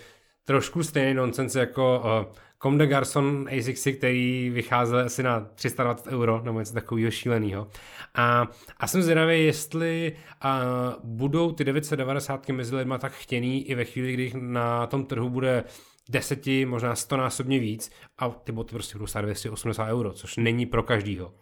trošku 0.46 0.84
stejný 0.84 1.14
nonsens 1.14 1.56
jako 1.56 2.00
uh, 2.00 2.36
Comme 2.64 2.78
de 2.78 2.88
Garçon 2.88 3.48
ASICsy, 3.58 3.94
který 3.94 4.50
vycházel 4.50 5.00
asi 5.00 5.24
na 5.24 5.40
320 5.56 6.08
euro, 6.08 6.42
nebo 6.44 6.60
něco 6.60 6.74
takového 6.74 7.12
šíleného. 7.12 7.68
A, 8.16 8.48
a 8.78 8.88
jsem 8.88 9.02
zvědavý, 9.02 9.46
jestli 9.46 10.16
a, 10.42 10.62
budou 11.04 11.52
ty 11.52 11.64
990 11.64 12.50
mezi 12.50 12.76
lidma 12.76 12.98
tak 12.98 13.12
chtěný 13.12 13.70
i 13.70 13.76
ve 13.76 13.86
chvíli, 13.86 14.14
kdy 14.14 14.32
na 14.36 14.88
tom 14.88 15.06
trhu 15.06 15.30
bude 15.30 15.64
deseti, 16.10 16.66
možná 16.66 16.96
stonásobně 16.96 17.60
víc 17.60 17.92
a 18.18 18.30
ty 18.30 18.52
boty 18.52 18.72
prostě 18.72 18.96
budou 18.96 19.08
stát 19.08 19.22
280 19.22 19.90
euro, 19.90 20.14
což 20.14 20.38
není 20.38 20.66
pro 20.66 20.84
každýho. 20.84 21.34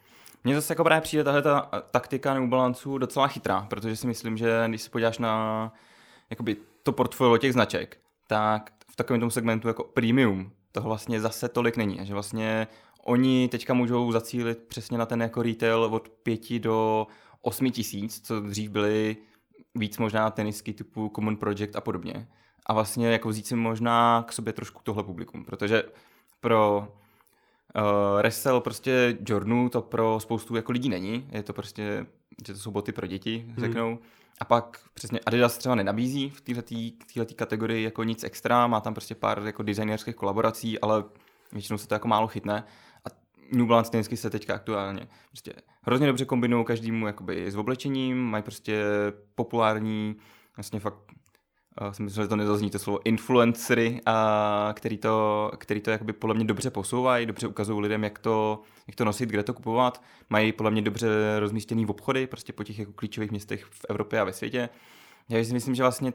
Mně 0.44 0.56
zase 0.56 0.74
jako 0.74 0.84
právě 0.84 1.02
přijde 1.02 1.24
tahle 1.24 1.42
ta 1.42 1.62
taktika 1.92 2.34
New 2.34 2.50
Balanceu 2.50 2.98
docela 2.98 3.28
chytrá, 3.28 3.68
protože 3.70 3.96
si 3.96 4.08
myslím, 4.08 4.38
že 4.38 4.64
když 4.68 4.82
se 4.82 4.90
podíváš 4.90 5.18
na 5.18 5.74
jakoby, 6.30 6.58
to 6.84 6.92
portfolio 6.92 7.38
těch 7.38 7.54
značek, 7.54 7.98
tak 8.28 8.72
v 8.92 8.96
takovém 8.96 9.20
tom 9.20 9.32
segmentu 9.32 9.68
jako 9.68 9.84
premium 9.84 10.52
toho 10.72 10.90
vlastně 10.90 11.22
zase 11.22 11.50
tolik 11.50 11.78
není. 11.78 12.00
Že 12.06 12.14
vlastně 12.14 12.68
oni 13.04 13.48
teďka 13.48 13.74
můžou 13.74 14.12
zacílit 14.12 14.58
přesně 14.58 14.98
na 14.98 15.06
ten 15.06 15.22
jako 15.22 15.42
retail 15.42 15.84
od 15.84 16.10
5 16.10 16.60
do 16.60 17.08
8 17.42 17.72
tisíc, 17.72 18.22
co 18.28 18.40
dřív 18.40 18.72
byly 18.72 19.18
víc 19.76 19.98
možná 19.98 20.32
tenisky 20.32 20.74
typu 20.74 21.12
Common 21.16 21.38
Project 21.38 21.76
a 21.76 21.82
podobně. 21.82 22.28
A 22.66 22.74
vlastně 22.74 23.08
jako 23.08 23.30
vzít 23.30 23.48
si 23.48 23.56
možná 23.56 24.24
k 24.28 24.34
sobě 24.34 24.54
trošku 24.54 24.82
tohle 24.84 25.04
publikum, 25.04 25.46
protože 25.46 25.84
pro 26.40 26.88
uh, 27.76 28.22
resell 28.22 28.62
prostě 28.62 29.18
Jordanu 29.28 29.70
to 29.70 29.82
pro 29.82 30.20
spoustu 30.20 30.56
jako 30.56 30.72
lidí 30.72 30.90
není, 30.90 31.28
je 31.32 31.44
to 31.44 31.54
prostě, 31.54 32.06
že 32.48 32.54
to 32.54 32.60
jsou 32.60 32.72
boty 32.72 32.92
pro 32.92 33.08
děti, 33.08 33.46
hmm. 33.48 33.98
A 34.42 34.46
pak 34.46 34.80
přesně 34.94 35.20
Adidas 35.26 35.58
třeba 35.58 35.76
nenabízí 35.76 36.30
v 36.30 36.42
této 36.42 37.36
kategorii 37.36 37.84
jako 37.84 38.04
nic 38.04 38.24
extra, 38.24 38.68
má 38.68 38.82
tam 38.82 38.94
prostě 38.94 39.16
pár 39.16 39.42
jako 39.46 39.64
designerských 39.64 40.16
kolaborací, 40.16 40.80
ale 40.80 41.04
většinou 41.52 41.78
se 41.78 41.88
to 41.88 41.96
jako 41.96 42.08
málo 42.08 42.28
chytne. 42.28 42.64
A 43.06 43.10
New 43.52 43.66
Balance 43.66 43.92
tenisky 43.92 44.18
se 44.18 44.30
teďka 44.30 44.56
aktuálně 44.56 45.08
prostě 45.30 45.54
hrozně 45.82 46.08
dobře 46.08 46.26
kombinují 46.26 46.66
každému 46.66 47.08
s 47.46 47.56
oblečením, 47.56 48.18
mají 48.18 48.44
prostě 48.44 48.84
populární, 49.36 50.16
vlastně 50.58 50.80
fakt 50.80 51.12
uh, 51.82 51.92
jsem 51.92 52.10
že 52.10 52.28
to 52.28 52.36
nezazní 52.36 52.70
to 52.70 52.80
slovo 52.80 53.00
influencery, 53.06 54.02
a 54.06 54.74
který 54.74 54.98
to, 54.98 55.52
který 55.58 55.82
to 55.82 55.92
jakoby 55.92 56.14
podle 56.14 56.36
mě 56.36 56.46
dobře 56.46 56.70
posouvají, 56.70 57.26
dobře 57.26 57.48
ukazují 57.48 57.82
lidem, 57.82 58.04
jak 58.04 58.20
to, 58.20 58.62
jak 58.88 58.96
to 58.96 59.06
nosit, 59.06 59.30
kde 59.30 59.44
to 59.44 59.54
kupovat. 59.54 60.04
Mají 60.30 60.52
podle 60.52 60.72
mě 60.72 60.82
dobře 60.82 61.08
rozmístěný 61.40 61.86
v 61.86 61.92
obchody, 61.92 62.28
prostě 62.28 62.54
po 62.54 62.64
těch 62.64 62.80
jako 62.80 62.94
klíčových 62.94 63.32
městech 63.32 63.66
v 63.66 63.86
Evropě 63.90 64.20
a 64.20 64.24
ve 64.24 64.34
světě. 64.34 64.70
Já 65.30 65.44
si 65.44 65.54
myslím, 65.54 65.76
že 65.76 65.84
vlastně 65.84 66.14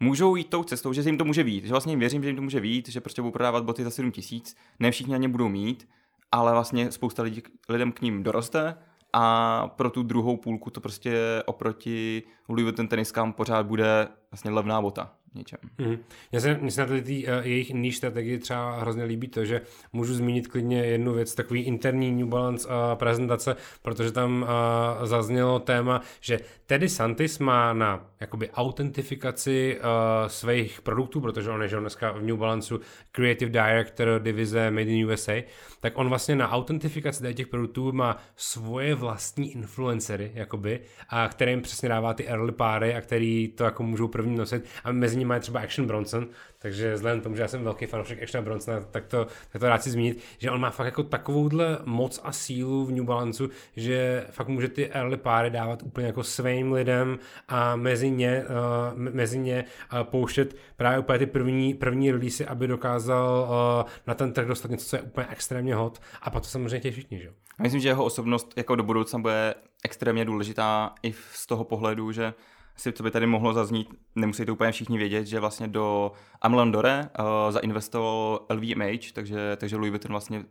můžou 0.00 0.36
jít 0.36 0.50
tou 0.50 0.64
cestou, 0.64 0.92
že 0.92 1.00
jim 1.00 1.18
to 1.18 1.24
může 1.24 1.42
vít. 1.42 1.64
Že 1.64 1.70
vlastně 1.70 1.92
jim 1.92 2.00
věřím, 2.00 2.22
že 2.22 2.28
jim 2.28 2.36
to 2.36 2.42
může 2.42 2.60
vít, 2.60 2.88
že 2.88 3.00
prostě 3.00 3.22
budou 3.22 3.32
prodávat 3.32 3.64
boty 3.64 3.84
za 3.84 3.90
7 3.90 4.10
tisíc. 4.10 4.56
Ne 4.78 4.90
všichni 4.90 5.12
na 5.12 5.18
ně 5.18 5.28
budou 5.28 5.48
mít, 5.48 5.88
ale 6.32 6.52
vlastně 6.52 6.92
spousta 6.92 7.22
lidí, 7.22 7.42
lidem 7.68 7.92
k 7.92 8.00
ním 8.00 8.22
doroste 8.22 8.76
a 9.16 9.68
pro 9.76 9.90
tu 9.90 10.02
druhou 10.02 10.36
půlku 10.36 10.70
to 10.70 10.80
prostě 10.80 11.42
oproti 11.46 12.22
Louis 12.48 12.62
Vuitton 12.62 12.88
teniskám 12.88 13.32
pořád 13.32 13.66
bude 13.66 14.08
vlastně 14.30 14.50
levná 14.50 14.82
bota 14.82 15.12
něčem. 15.34 15.58
Mm. 15.78 15.98
Mně 16.32 16.40
se, 16.40 16.58
mně 16.60 16.70
se 16.70 16.86
na 16.86 17.00
tý, 17.02 17.26
uh, 17.26 17.32
jejich 17.42 17.70
níž 17.70 17.96
strategii 17.96 18.38
třeba 18.38 18.80
hrozně 18.80 19.04
líbí 19.04 19.28
to, 19.28 19.44
že 19.44 19.60
můžu 19.92 20.14
zmínit 20.14 20.48
klidně 20.48 20.84
jednu 20.84 21.12
věc, 21.12 21.34
takový 21.34 21.62
interní 21.62 22.10
New 22.10 22.26
Balance 22.26 22.68
uh, 22.68 22.74
prezentace, 22.94 23.56
protože 23.82 24.12
tam 24.12 24.42
uh, 24.42 25.06
zaznělo 25.06 25.58
téma, 25.58 26.00
že 26.20 26.40
Teddy 26.66 26.88
Santis 26.88 27.38
má 27.38 27.72
na 27.72 28.06
jakoby 28.20 28.50
autentifikaci 28.50 29.78
uh, 29.78 30.28
svých 30.28 30.82
produktů, 30.82 31.20
protože 31.20 31.50
on 31.50 31.62
je 31.62 31.68
že 31.68 31.76
on 31.76 31.82
dneska 31.82 32.12
v 32.12 32.22
New 32.22 32.36
Balanceu 32.36 32.80
Creative 33.12 33.50
Director 33.50 34.20
divize 34.22 34.70
Made 34.70 34.90
in 34.90 35.06
USA, 35.06 35.32
tak 35.80 35.98
on 35.98 36.08
vlastně 36.08 36.36
na 36.36 36.50
autentifikaci 36.50 37.34
těch 37.34 37.46
produktů 37.46 37.92
má 37.92 38.16
svoje 38.36 38.94
vlastní 38.94 39.52
influencery, 39.52 40.32
jakoby, 40.34 40.80
a 41.08 41.28
kterým 41.28 41.62
přesně 41.62 41.88
dává 41.88 42.14
ty 42.14 42.28
early 42.28 42.52
páry 42.52 42.94
a 42.94 43.00
který 43.00 43.48
to 43.48 43.64
jako 43.64 43.82
můžou 43.82 44.08
první 44.08 44.36
nosit 44.36 44.64
a 44.84 44.92
mezi 44.92 45.16
nimi 45.24 45.34
je 45.34 45.40
třeba 45.40 45.60
Action 45.60 45.86
Bronson, 45.86 46.26
takže 46.58 46.94
vzhledem 46.94 47.20
tomu, 47.20 47.36
že 47.36 47.42
já 47.42 47.48
jsem 47.48 47.64
velký 47.64 47.86
fanoušek 47.86 48.22
Action 48.22 48.44
Bronsona, 48.44 48.80
tak 48.80 49.06
to, 49.06 49.26
tak 49.52 49.60
to 49.60 49.68
rád 49.68 49.82
si 49.82 49.90
zmínit, 49.90 50.18
že 50.38 50.50
on 50.50 50.60
má 50.60 50.70
fakt 50.70 50.86
jako 50.86 51.02
takovouhle 51.02 51.78
moc 51.84 52.20
a 52.22 52.32
sílu 52.32 52.86
v 52.86 52.92
New 52.92 53.04
Balanceu, 53.04 53.48
že 53.76 54.26
fakt 54.30 54.48
může 54.48 54.68
ty 54.68 54.90
early 54.90 55.16
páry 55.16 55.50
dávat 55.50 55.82
úplně 55.82 56.06
jako 56.06 56.22
svým 56.22 56.72
lidem 56.72 57.18
a 57.48 57.76
mezi 57.76 58.10
ně, 58.10 58.44
uh, 58.44 58.98
mezi 58.98 59.38
ně 59.38 59.64
uh, 59.92 60.02
pouštět 60.02 60.56
právě 60.76 60.98
úplně 60.98 61.18
ty 61.18 61.26
první, 61.26 61.74
první 61.74 62.10
release, 62.10 62.46
aby 62.46 62.66
dokázal 62.66 63.48
uh, 63.48 63.90
na 64.06 64.14
ten 64.14 64.32
trh 64.32 64.46
dostat 64.46 64.70
něco, 64.70 64.86
co 64.86 64.96
je 64.96 65.02
úplně 65.02 65.26
extrémně 65.30 65.74
hot. 65.74 66.00
A 66.22 66.30
pak 66.30 66.42
to 66.42 66.48
samozřejmě 66.48 66.80
těší 66.80 67.00
všichni, 67.00 67.18
že 67.18 67.30
Myslím, 67.62 67.80
že 67.80 67.88
jeho 67.88 68.04
osobnost 68.04 68.52
jako 68.56 68.76
do 68.76 68.82
budoucna 68.82 69.18
bude 69.18 69.54
extrémně 69.84 70.24
důležitá 70.24 70.94
i 71.02 71.12
z 71.32 71.46
toho 71.46 71.64
pohledu, 71.64 72.12
že 72.12 72.34
si, 72.76 72.92
co 72.92 73.02
by 73.02 73.10
tady 73.10 73.26
mohlo 73.26 73.52
zaznít, 73.52 73.94
nemusí 74.14 74.44
to 74.44 74.52
úplně 74.52 74.72
všichni 74.72 74.98
vědět, 74.98 75.26
že 75.26 75.40
vlastně 75.40 75.68
do 75.68 76.12
Amelon 76.42 76.72
Dore 76.72 77.08
uh, 77.18 77.52
zainvestoval 77.52 78.46
LVMH, 78.50 79.12
takže, 79.12 79.56
takže 79.56 79.76
Louis 79.76 79.90
Vuitton 79.90 80.10
vlastně 80.10 80.44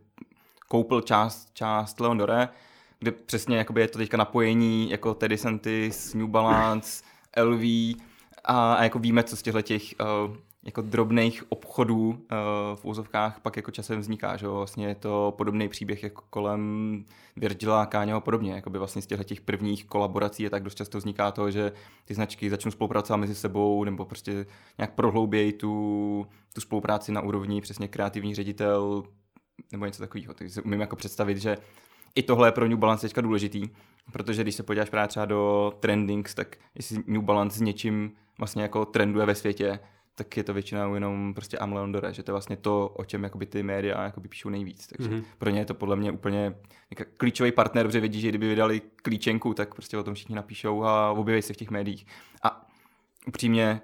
koupil 0.68 1.00
část, 1.00 1.50
část 1.54 2.00
Leon 2.00 2.18
Dore, 2.18 2.48
kde 2.98 3.12
přesně 3.12 3.56
jakoby 3.56 3.80
je 3.80 3.88
to 3.88 3.98
teďka 3.98 4.16
napojení 4.16 4.90
jako 4.90 5.14
Teddy 5.14 5.38
Santis, 5.38 6.14
New 6.14 6.26
Balance, 6.26 7.04
LV 7.42 7.62
a, 8.44 8.74
a 8.74 8.82
jako 8.82 8.98
víme, 8.98 9.22
co 9.22 9.36
z 9.36 9.42
těchto 9.42 9.62
těch 9.62 9.82
uh, 9.82 10.36
jako 10.64 10.82
drobných 10.82 11.44
obchodů 11.48 12.08
uh, 12.08 12.16
v 12.74 12.84
úzovkách 12.84 13.40
pak 13.40 13.56
jako 13.56 13.70
časem 13.70 14.00
vzniká, 14.00 14.36
že 14.36 14.48
vlastně 14.48 14.86
je 14.86 14.94
to 14.94 15.34
podobný 15.36 15.68
příběh 15.68 16.02
jako 16.02 16.22
kolem 16.30 17.04
Virgila, 17.36 17.86
Káňa 17.86 18.16
a 18.16 18.20
podobně, 18.20 18.52
jako 18.52 18.70
by 18.70 18.78
vlastně 18.78 19.02
z 19.02 19.06
těch 19.24 19.40
prvních 19.40 19.84
kolaborací 19.84 20.42
je 20.42 20.50
tak 20.50 20.62
dost 20.62 20.74
často 20.74 20.98
vzniká 20.98 21.30
to, 21.30 21.50
že 21.50 21.72
ty 22.04 22.14
značky 22.14 22.50
začnou 22.50 22.70
spolupracovat 22.70 23.16
mezi 23.16 23.34
sebou 23.34 23.84
nebo 23.84 24.04
prostě 24.04 24.46
nějak 24.78 24.94
prohloubějí 24.94 25.52
tu, 25.52 26.26
tu 26.52 26.60
spolupráci 26.60 27.12
na 27.12 27.20
úrovni 27.20 27.60
přesně 27.60 27.88
kreativní 27.88 28.34
ředitel 28.34 29.02
nebo 29.72 29.86
něco 29.86 30.02
takového. 30.02 30.34
Takže 30.34 30.54
si 30.54 30.62
umím 30.62 30.80
jako 30.80 30.96
představit, 30.96 31.38
že 31.38 31.56
i 32.14 32.22
tohle 32.22 32.48
je 32.48 32.52
pro 32.52 32.68
New 32.68 32.78
Balance 32.78 33.06
teďka 33.06 33.20
důležitý, 33.20 33.68
protože 34.12 34.42
když 34.42 34.54
se 34.54 34.62
podíváš 34.62 34.90
právě 34.90 35.08
třeba 35.08 35.26
do 35.26 35.72
trendings, 35.80 36.34
tak 36.34 36.56
jestli 36.74 37.02
New 37.06 37.22
Balance 37.22 37.58
s 37.58 37.60
něčím 37.60 38.12
vlastně 38.38 38.62
jako 38.62 38.84
trenduje 38.84 39.26
ve 39.26 39.34
světě, 39.34 39.78
tak 40.14 40.36
je 40.36 40.44
to 40.44 40.54
většinou 40.54 40.94
jenom 40.94 41.34
prostě 41.34 41.58
Amleon 41.58 41.92
Dore, 41.92 42.12
že 42.14 42.22
to 42.22 42.30
je 42.30 42.32
vlastně 42.32 42.56
to, 42.56 42.88
o 42.88 43.04
čem 43.04 43.24
jakoby 43.24 43.46
ty 43.46 43.62
média 43.62 44.02
jakoby 44.02 44.28
píšou 44.28 44.48
nejvíc. 44.48 44.86
Takže 44.86 45.10
mm-hmm. 45.10 45.24
pro 45.38 45.50
ně 45.50 45.58
je 45.60 45.64
to 45.64 45.74
podle 45.74 45.96
mě 45.96 46.12
úplně 46.12 46.54
klíčový 47.16 47.52
partner, 47.52 47.86
protože 47.86 48.00
vidí, 48.00 48.20
že 48.20 48.28
kdyby 48.28 48.48
vydali 48.48 48.82
klíčenku, 49.02 49.54
tak 49.54 49.74
prostě 49.74 49.98
o 49.98 50.02
tom 50.02 50.14
všichni 50.14 50.34
napíšou 50.34 50.84
a 50.84 51.10
objeví 51.10 51.42
se 51.42 51.52
v 51.52 51.56
těch 51.56 51.70
médiích. 51.70 52.06
A 52.42 52.66
upřímně, 53.26 53.80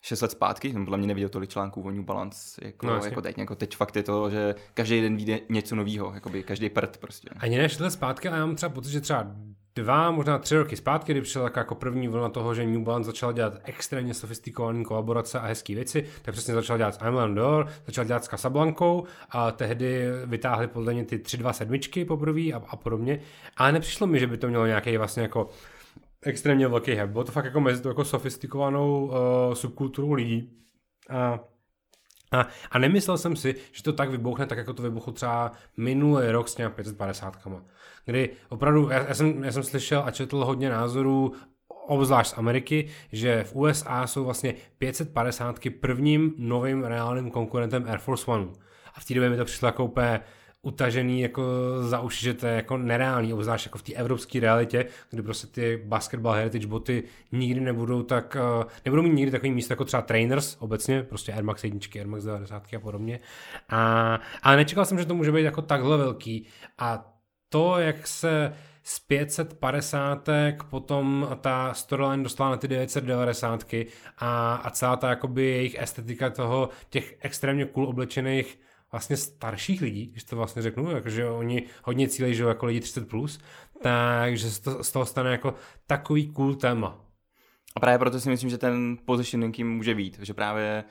6 0.00 0.20
let 0.20 0.30
zpátky 0.30 0.72
jsem 0.72 0.84
podle 0.84 0.98
mě 0.98 1.06
neviděl 1.06 1.28
tolik 1.28 1.50
článků 1.50 1.82
o 1.82 1.90
New 1.90 2.04
Balance 2.04 2.60
jako, 2.64 2.86
no, 2.86 3.00
jako 3.04 3.20
teď. 3.20 3.38
Jako 3.38 3.54
teď 3.54 3.76
fakt 3.76 3.96
je 3.96 4.02
to, 4.02 4.30
že 4.30 4.54
každý 4.74 5.00
den 5.00 5.16
vyjde 5.16 5.40
něco 5.48 5.76
nového, 5.76 6.14
každý 6.44 6.68
prd 6.68 6.96
prostě. 6.96 7.28
Ani 7.36 7.58
ne 7.58 7.68
6 7.68 7.80
let 7.80 7.90
zpátky, 7.90 8.28
ale 8.28 8.38
já 8.38 8.46
mám 8.46 8.56
třeba 8.56 8.70
pocit, 8.70 8.90
že 8.90 9.00
třeba 9.00 9.26
dva, 9.74 10.10
možná 10.10 10.38
tři 10.38 10.56
roky 10.56 10.76
zpátky, 10.76 11.12
kdy 11.12 11.20
přišla 11.20 11.50
jako 11.56 11.74
první 11.74 12.08
vlna 12.08 12.28
toho, 12.28 12.54
že 12.54 12.66
New 12.66 12.80
Balance 12.80 13.06
začal 13.06 13.32
dělat 13.32 13.60
extrémně 13.64 14.14
sofistikované 14.14 14.84
kolaborace 14.84 15.40
a 15.40 15.46
hezké 15.46 15.74
věci, 15.74 16.06
tak 16.22 16.34
přesně 16.34 16.54
začal 16.54 16.78
dělat 16.78 16.94
s 16.94 16.98
Island 17.08 17.34
Door, 17.34 17.68
začal 17.86 18.04
dělat 18.04 18.24
s 18.24 18.28
Casablankou 18.28 19.04
a 19.30 19.50
tehdy 19.50 20.04
vytáhli 20.26 20.66
podle 20.66 20.92
mě 20.92 21.04
ty 21.04 21.18
327 21.18 22.04
poprvé 22.06 22.40
a, 22.40 22.62
a 22.68 22.76
podobně, 22.76 23.20
ale 23.56 23.72
nepřišlo 23.72 24.06
mi, 24.06 24.20
že 24.20 24.26
by 24.26 24.36
to 24.36 24.48
mělo 24.48 24.66
nějaký 24.66 24.96
vlastně 24.96 25.22
jako 25.22 25.48
extrémně 26.26 26.68
velký 26.68 26.90
hype. 26.90 27.06
Bylo 27.06 27.24
to 27.24 27.32
fakt 27.32 27.44
jako 27.44 27.60
mezi 27.60 27.82
to 27.82 27.88
jako 27.88 28.04
sofistikovanou 28.04 29.06
uh, 29.06 29.54
subkulturou 29.54 30.12
lidí. 30.12 30.50
A 31.10 31.40
a, 32.32 32.46
a 32.70 32.78
nemyslel 32.78 33.18
jsem 33.18 33.36
si, 33.36 33.54
že 33.72 33.82
to 33.82 33.92
tak 33.92 34.10
vybouchne, 34.10 34.46
tak 34.46 34.58
jako 34.58 34.72
to 34.72 34.82
vybuchlo 34.82 35.12
třeba 35.12 35.52
minulý 35.76 36.30
rok 36.30 36.48
s 36.48 36.54
těmi 36.54 36.70
550 36.70 37.36
kama. 37.36 37.62
Kdy 38.04 38.30
opravdu, 38.48 38.88
já, 38.90 39.08
já, 39.08 39.14
jsem, 39.14 39.44
já 39.44 39.52
jsem 39.52 39.62
slyšel 39.62 40.02
a 40.06 40.10
četl 40.10 40.44
hodně 40.44 40.70
názorů, 40.70 41.32
obzvlášť 41.68 42.30
z 42.30 42.38
Ameriky, 42.38 42.88
že 43.12 43.44
v 43.44 43.56
USA 43.56 44.06
jsou 44.06 44.24
vlastně 44.24 44.54
550 44.78 45.58
prvním 45.80 46.34
novým 46.38 46.84
reálným 46.84 47.30
konkurentem 47.30 47.84
Air 47.88 47.98
Force 47.98 48.26
One. 48.26 48.46
A 48.94 49.00
v 49.00 49.04
té 49.04 49.14
době 49.14 49.30
mi 49.30 49.36
to 49.36 49.44
přišlo 49.44 49.68
jako 49.68 49.84
úplně 49.84 50.20
utažený 50.62 51.20
jako 51.20 51.42
za 51.80 52.00
uši, 52.00 52.24
že 52.24 52.34
to 52.34 52.46
je 52.46 52.54
jako 52.54 52.76
nereálný, 52.76 53.32
obzvlášť 53.32 53.66
jako 53.66 53.78
v 53.78 53.82
té 53.82 53.92
evropské 53.92 54.40
realitě, 54.40 54.86
kdy 55.10 55.22
prostě 55.22 55.46
ty 55.46 55.82
basketball 55.84 56.34
heritage 56.34 56.66
boty 56.66 57.02
nikdy 57.32 57.60
nebudou 57.60 58.02
tak, 58.02 58.36
uh, 58.60 58.64
nebudou 58.84 59.02
mít 59.02 59.14
nikdy 59.14 59.30
takový 59.30 59.52
místo 59.52 59.72
jako 59.72 59.84
třeba 59.84 60.02
trainers 60.02 60.56
obecně, 60.58 61.02
prostě 61.02 61.32
Air 61.32 61.44
Max 61.44 61.64
1, 61.64 61.80
Air 61.96 62.06
Max 62.06 62.24
90 62.24 62.74
a 62.76 62.80
podobně. 62.80 63.20
A, 63.68 64.20
ale 64.42 64.56
nečekal 64.56 64.84
jsem, 64.84 64.98
že 64.98 65.06
to 65.06 65.14
může 65.14 65.32
být 65.32 65.42
jako 65.42 65.62
takhle 65.62 65.96
velký 65.96 66.46
a 66.78 67.14
to, 67.48 67.78
jak 67.78 68.06
se 68.06 68.52
z 68.82 68.98
550, 68.98 70.28
potom 70.70 71.28
ta 71.40 71.74
storyline 71.74 72.22
dostala 72.22 72.50
na 72.50 72.56
ty 72.56 72.68
990 72.68 73.64
a, 74.18 74.54
a 74.54 74.70
celá 74.70 74.96
ta 74.96 75.08
jakoby 75.10 75.42
jejich 75.42 75.76
estetika 75.78 76.30
toho, 76.30 76.68
těch 76.90 77.16
extrémně 77.20 77.64
cool 77.64 77.88
oblečených 77.88 78.58
vlastně 78.92 79.16
starších 79.16 79.80
lidí, 79.80 80.06
když 80.06 80.24
to 80.24 80.36
vlastně 80.36 80.62
řeknu, 80.62 80.90
jakože 80.90 81.26
oni 81.26 81.62
hodně 81.84 82.08
cílejí, 82.08 82.34
že 82.34 82.44
jako 82.44 82.66
lidi 82.66 82.80
30+, 82.80 83.04
plus, 83.04 83.40
takže 83.82 84.50
z, 84.50 84.60
to, 84.60 84.84
z 84.84 84.92
toho 84.92 85.06
stane 85.06 85.30
jako 85.30 85.54
takový 85.86 86.26
cool 86.32 86.54
téma. 86.54 86.98
A 87.76 87.80
právě 87.80 87.98
proto 87.98 88.20
si 88.20 88.28
myslím, 88.28 88.50
že 88.50 88.58
ten 88.58 88.98
positioning 89.04 89.58
jim 89.58 89.76
může 89.76 89.94
být, 89.94 90.18
že 90.22 90.34
právě 90.34 90.84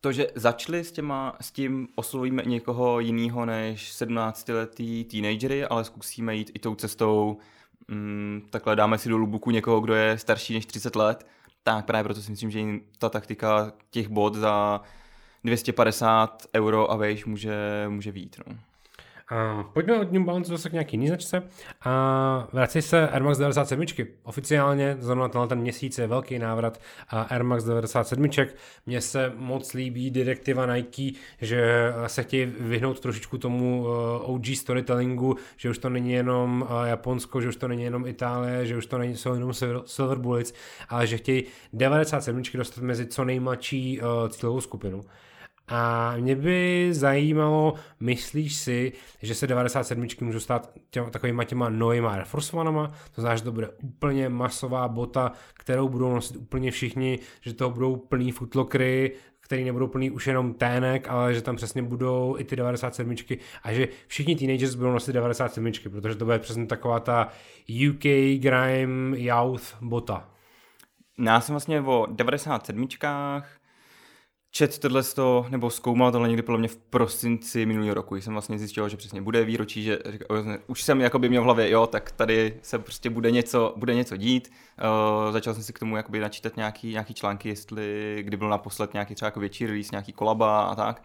to, 0.00 0.12
že 0.12 0.26
začali 0.34 0.84
s, 0.84 0.92
těma, 0.92 1.36
s 1.40 1.52
tím 1.52 1.88
oslovíme 1.94 2.42
někoho 2.46 3.00
jiného 3.00 3.46
než 3.46 3.92
17-letý 3.92 5.04
teenagery, 5.04 5.64
ale 5.64 5.84
zkusíme 5.84 6.34
jít 6.34 6.50
i 6.54 6.58
tou 6.58 6.74
cestou, 6.74 7.38
mm, 7.88 8.46
takhle 8.50 8.76
dáme 8.76 8.98
si 8.98 9.08
do 9.08 9.16
lubuku 9.16 9.50
někoho, 9.50 9.80
kdo 9.80 9.94
je 9.94 10.18
starší 10.18 10.54
než 10.54 10.66
30 10.66 10.96
let, 10.96 11.26
tak 11.62 11.86
právě 11.86 12.04
proto 12.04 12.22
si 12.22 12.30
myslím, 12.30 12.50
že 12.50 12.60
ta 12.98 13.08
taktika 13.08 13.72
těch 13.90 14.08
bod 14.08 14.34
za 14.34 14.80
250 15.44 16.46
euro 16.56 16.90
a 16.92 16.96
vejš 16.96 17.24
může, 17.24 17.86
může 17.88 18.12
být. 18.12 18.36
No. 18.46 18.56
A 19.30 19.64
pojďme 19.72 20.00
od 20.00 20.12
New 20.12 20.22
Balance 20.22 20.50
zase 20.50 20.68
k 20.68 20.72
nějaký 20.72 20.96
jiný 20.96 21.08
značce. 21.08 21.42
A 21.84 22.48
vrací 22.52 22.82
se 22.82 23.08
Air 23.08 23.22
Max 23.22 23.38
97. 23.38 23.84
Oficiálně 24.22 24.96
zrovna 25.00 25.28
tenhle 25.28 25.48
ten 25.48 25.58
měsíc 25.58 25.98
je 25.98 26.06
velký 26.06 26.38
návrat 26.38 26.80
Air 27.08 27.44
Max 27.44 27.64
97. 27.64 28.28
Mně 28.86 29.00
se 29.00 29.32
moc 29.36 29.72
líbí 29.72 30.10
direktiva 30.10 30.74
Nike, 30.74 31.18
že 31.40 31.92
se 32.06 32.22
chtějí 32.22 32.46
vyhnout 32.46 33.00
trošičku 33.00 33.38
tomu 33.38 33.86
eh, 33.86 34.18
OG 34.22 34.46
storytellingu, 34.54 35.36
že 35.56 35.70
už 35.70 35.78
to 35.78 35.88
není 35.88 36.12
jenom 36.12 36.66
eh, 36.68 36.88
Japonsko, 36.88 37.40
že 37.40 37.48
už 37.48 37.56
to 37.56 37.68
není 37.68 37.82
jenom 37.82 38.06
Itálie, 38.06 38.66
že 38.66 38.76
už 38.76 38.86
to 38.86 38.98
není, 38.98 39.16
jsou 39.16 39.34
jenom 39.34 39.52
Silver 39.84 40.18
Bullets, 40.18 40.54
ale 40.88 41.06
že 41.06 41.16
chtějí 41.16 41.44
97. 41.72 42.42
dostat 42.54 42.84
mezi 42.84 43.06
co 43.06 43.24
nejmladší 43.24 44.00
eh, 44.00 44.28
cílovou 44.28 44.60
skupinu. 44.60 45.00
A 45.68 46.12
mě 46.16 46.36
by 46.36 46.88
zajímalo, 46.92 47.74
myslíš 48.00 48.54
si, 48.54 48.92
že 49.22 49.34
se 49.34 49.46
97 49.46 50.06
můžou 50.20 50.40
stát 50.40 50.70
těma, 50.90 51.10
takovýma 51.10 51.44
těma 51.44 51.68
novýma 51.68 52.12
Air 52.12 52.24
Force 52.24 52.56
Oneama? 52.56 52.88
To 53.14 53.20
znamená, 53.20 53.36
že 53.36 53.44
to 53.44 53.52
bude 53.52 53.68
úplně 53.82 54.28
masová 54.28 54.88
bota, 54.88 55.32
kterou 55.54 55.88
budou 55.88 56.14
nosit 56.14 56.36
úplně 56.36 56.70
všichni, 56.70 57.18
že 57.40 57.54
to 57.54 57.70
budou 57.70 57.96
plný 57.96 58.32
footlockery, 58.32 59.12
který 59.40 59.64
nebudou 59.64 59.86
plný 59.86 60.10
už 60.10 60.26
jenom 60.26 60.54
tének, 60.54 61.08
ale 61.08 61.34
že 61.34 61.42
tam 61.42 61.56
přesně 61.56 61.82
budou 61.82 62.36
i 62.38 62.44
ty 62.44 62.56
97 62.56 63.14
a 63.62 63.72
že 63.72 63.88
všichni 64.06 64.36
teenagers 64.36 64.74
budou 64.74 64.92
nosit 64.92 65.12
97 65.12 65.72
protože 65.90 66.14
to 66.14 66.24
bude 66.24 66.38
přesně 66.38 66.66
taková 66.66 67.00
ta 67.00 67.28
UK 67.88 68.02
grime 68.38 69.18
youth 69.18 69.76
bota. 69.80 70.28
Já 71.24 71.40
jsem 71.40 71.52
vlastně 71.52 71.80
o 71.80 72.06
97 72.10 72.88
čet 74.50 74.78
tohle 74.78 75.02
to, 75.02 75.46
nebo 75.48 75.70
zkoumal 75.70 76.12
tohle 76.12 76.28
někdy 76.28 76.42
podle 76.42 76.58
mě 76.58 76.68
v 76.68 76.76
prosinci 76.76 77.66
minulého 77.66 77.94
roku, 77.94 78.16
jsem 78.16 78.32
vlastně 78.32 78.58
zjistil, 78.58 78.88
že 78.88 78.96
přesně 78.96 79.22
bude 79.22 79.44
výročí, 79.44 79.82
že 79.82 79.98
už 80.66 80.82
jsem 80.82 81.00
jakoby 81.00 81.28
měl 81.28 81.42
v 81.42 81.44
hlavě, 81.44 81.70
jo, 81.70 81.86
tak 81.86 82.10
tady 82.10 82.58
se 82.62 82.78
prostě 82.78 83.10
bude 83.10 83.30
něco, 83.30 83.74
bude 83.76 83.94
něco 83.94 84.16
dít. 84.16 84.52
Uh, 85.26 85.32
začal 85.32 85.54
jsem 85.54 85.62
si 85.62 85.72
k 85.72 85.78
tomu 85.78 85.96
jakoby 85.96 86.20
načítat 86.20 86.56
nějaký, 86.56 86.90
nějaký 86.90 87.14
články, 87.14 87.48
jestli 87.48 88.16
kdy 88.22 88.36
byl 88.36 88.48
naposled 88.48 88.92
nějaký 88.92 89.14
třeba 89.14 89.26
jako 89.26 89.40
větší 89.40 89.66
release, 89.66 89.88
nějaký 89.92 90.12
kolaba 90.12 90.62
a 90.62 90.74
tak. 90.74 91.02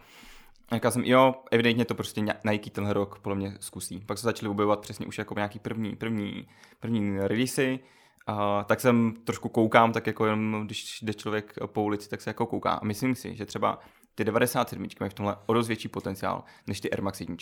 A 0.68 0.74
říkal 0.74 0.90
jsem, 0.90 1.04
jo, 1.04 1.34
evidentně 1.50 1.84
to 1.84 1.94
prostě 1.94 2.24
Nike 2.44 2.70
tenhle 2.70 2.92
rok 2.92 3.18
podle 3.18 3.36
mě 3.36 3.56
zkusí. 3.60 4.00
Pak 4.06 4.18
se 4.18 4.24
začaly 4.24 4.50
objevovat 4.50 4.80
přesně 4.80 5.06
už 5.06 5.18
jako 5.18 5.34
nějaký 5.34 5.58
první, 5.58 5.96
první, 5.96 6.46
první 6.80 7.18
releasy. 7.18 7.80
A 8.26 8.64
tak 8.64 8.80
jsem 8.80 9.14
trošku 9.24 9.48
koukám, 9.48 9.92
tak 9.92 10.06
jako 10.06 10.26
jenom 10.26 10.62
když 10.66 11.02
jde 11.02 11.14
člověk 11.14 11.54
po 11.66 11.82
ulici, 11.82 12.08
tak 12.08 12.20
se 12.20 12.30
jako 12.30 12.46
kouká. 12.46 12.70
A 12.70 12.84
myslím 12.84 13.14
si, 13.14 13.36
že 13.36 13.46
třeba 13.46 13.78
ty 14.14 14.24
97 14.24 14.86
mají 15.00 15.10
v 15.10 15.14
tomhle 15.14 15.36
o 15.46 15.52
dost 15.52 15.68
větší 15.68 15.88
potenciál 15.88 16.44
než 16.66 16.80
ty 16.80 16.90
Air 16.90 17.02
Max 17.02 17.20
1. 17.20 17.36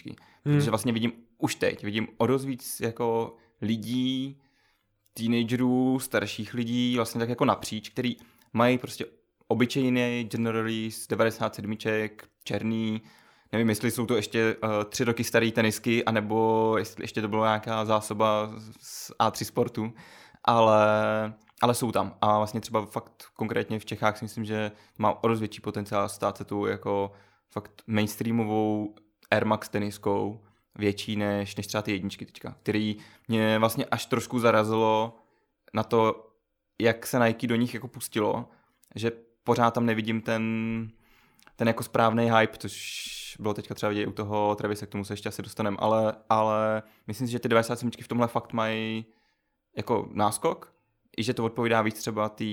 Hmm. 0.44 0.56
Protože 0.56 0.70
vlastně 0.70 0.92
vidím 0.92 1.12
už 1.38 1.54
teď, 1.54 1.84
vidím 1.84 2.08
o 2.16 2.26
dost 2.26 2.44
víc 2.44 2.80
jako 2.80 3.36
lidí, 3.60 4.40
teenagerů, 5.14 5.98
starších 5.98 6.54
lidí, 6.54 6.96
vlastně 6.96 7.18
tak 7.18 7.28
jako 7.28 7.44
napříč, 7.44 7.88
který 7.88 8.16
mají 8.52 8.78
prostě 8.78 9.06
obyčejný 9.48 10.24
generally 10.24 10.90
z 10.90 11.08
97 11.08 11.76
černý, 12.44 13.02
nevím, 13.52 13.68
jestli 13.68 13.90
jsou 13.90 14.06
to 14.06 14.16
ještě 14.16 14.56
uh, 14.56 14.70
tři 14.88 15.04
roky 15.04 15.24
starý 15.24 15.52
tenisky, 15.52 16.04
anebo 16.04 16.74
jestli 16.78 17.04
ještě 17.04 17.22
to 17.22 17.28
byla 17.28 17.46
nějaká 17.46 17.84
zásoba 17.84 18.52
z 18.80 19.10
A3 19.10 19.44
sportu, 19.44 19.92
ale, 20.44 20.84
ale 21.62 21.74
jsou 21.74 21.92
tam. 21.92 22.16
A 22.20 22.38
vlastně 22.38 22.60
třeba 22.60 22.86
fakt 22.86 23.24
konkrétně 23.34 23.78
v 23.78 23.84
Čechách 23.84 24.18
si 24.18 24.24
myslím, 24.24 24.44
že 24.44 24.72
má 24.98 25.24
o 25.24 25.28
dost 25.28 25.40
větší 25.40 25.60
potenciál 25.60 26.08
stát 26.08 26.36
se 26.36 26.44
tu 26.44 26.66
jako 26.66 27.12
fakt 27.50 27.82
mainstreamovou 27.86 28.94
Air 29.30 29.46
Max 29.46 29.68
teniskou, 29.68 30.44
větší 30.74 31.16
než, 31.16 31.56
než 31.56 31.66
třeba 31.66 31.82
ty 31.82 31.92
jedničky 31.92 32.26
teďka, 32.26 32.56
který 32.62 32.96
mě 33.28 33.58
vlastně 33.58 33.84
až 33.84 34.06
trošku 34.06 34.38
zarazilo 34.38 35.18
na 35.74 35.82
to, 35.82 36.30
jak 36.80 37.06
se 37.06 37.18
Nike 37.18 37.46
do 37.46 37.56
nich 37.56 37.74
jako 37.74 37.88
pustilo, 37.88 38.48
že 38.94 39.12
pořád 39.44 39.70
tam 39.74 39.86
nevidím 39.86 40.20
ten, 40.20 40.42
ten 41.56 41.68
jako 41.68 41.82
správný 41.82 42.30
hype, 42.30 42.58
což 42.58 43.36
bylo 43.40 43.54
teďka 43.54 43.74
třeba 43.74 43.90
vidět 43.90 44.06
u 44.06 44.12
toho 44.12 44.54
Travise, 44.54 44.86
k 44.86 44.90
tomu 44.90 45.04
se 45.04 45.12
ještě 45.12 45.28
asi 45.28 45.42
dostaneme, 45.42 45.76
ale, 45.80 46.14
ale 46.28 46.82
myslím 47.06 47.26
si, 47.26 47.32
že 47.32 47.38
ty 47.38 47.48
97 47.48 47.90
v 48.02 48.08
tomhle 48.08 48.28
fakt 48.28 48.52
mají 48.52 49.06
jako 49.76 50.08
náskok, 50.12 50.72
i 51.16 51.22
že 51.22 51.34
to 51.34 51.44
odpovídá 51.44 51.82
víc 51.82 51.98
třeba 51.98 52.28
té 52.28 52.44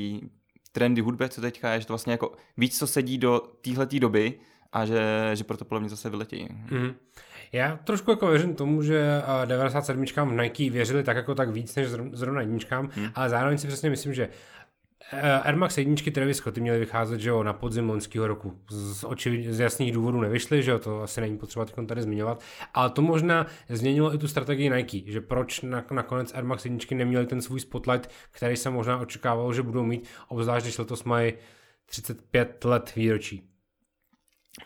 trendy 0.72 1.02
hudby, 1.02 1.30
co 1.30 1.42
teďka 1.42 1.74
je, 1.74 1.80
že 1.80 1.88
to 1.88 1.94
vlastně 1.94 2.12
jako 2.12 2.32
víc, 2.58 2.80
co 2.80 2.88
sedí 2.88 3.18
do 3.18 3.42
téhleté 3.62 4.00
doby 4.00 4.34
a 4.72 4.86
že, 4.86 5.32
že 5.34 5.44
proto 5.44 5.66
podle 5.66 5.80
mě 5.80 5.90
zase 5.90 6.10
vyletí. 6.10 6.48
Mm. 6.72 6.94
Já 7.52 7.80
trošku 7.84 8.12
jako 8.12 8.28
věřím 8.28 8.56
tomu, 8.56 8.84
že 8.84 9.22
97 9.46 10.06
v 10.06 10.32
Nike 10.32 10.70
věřili 10.70 11.04
tak 11.04 11.18
jako 11.18 11.36
tak 11.36 11.50
víc 11.50 11.76
než 11.76 11.88
zrovna 12.12 12.42
jedničkám, 12.42 12.90
hmm. 12.94 13.10
ale 13.16 13.30
zároveň 13.30 13.58
si 13.58 13.68
přesně 13.68 13.90
myslím, 13.90 14.14
že 14.14 14.30
Eh, 14.59 14.59
Air 15.44 15.56
Max 15.56 15.78
jedničky 15.78 16.12
Travis 16.12 16.38
Scotty 16.38 16.62
měly 16.62 16.80
vycházet 16.80 17.20
že 17.20 17.30
jo, 17.30 17.44
na 17.44 17.54
podzim 17.54 17.90
loňského 17.90 18.28
roku. 18.28 18.60
Z, 18.70 19.04
očivid, 19.04 19.54
z 19.54 19.60
jasných 19.60 19.92
důvodů 19.92 20.22
nevyšly, 20.22 20.64
že 20.64 20.72
jo, 20.72 20.80
to 20.80 21.02
asi 21.02 21.22
není 21.22 21.38
potřeba 21.38 21.66
tady 21.66 22.02
zmiňovat, 22.02 22.44
ale 22.74 22.90
to 22.90 23.02
možná 23.02 23.46
změnilo 23.70 24.14
i 24.14 24.18
tu 24.18 24.28
strategii 24.28 24.70
Nike, 24.70 25.12
že 25.12 25.22
proč 25.22 25.62
na, 25.62 25.86
nakonec 25.92 26.34
Air 26.34 26.44
Max 26.44 26.66
jedničky 26.66 26.96
neměly 26.96 27.26
ten 27.26 27.42
svůj 27.42 27.60
spotlight, 27.60 28.12
který 28.32 28.58
se 28.58 28.70
možná 28.70 28.98
očekával, 28.98 29.54
že 29.54 29.62
budou 29.62 29.84
mít, 29.84 30.08
obzvlášť 30.28 30.66
když 30.66 30.78
letos 30.78 31.04
mají 31.04 31.34
35 31.86 32.66
let 32.66 32.96
výročí. 32.96 33.50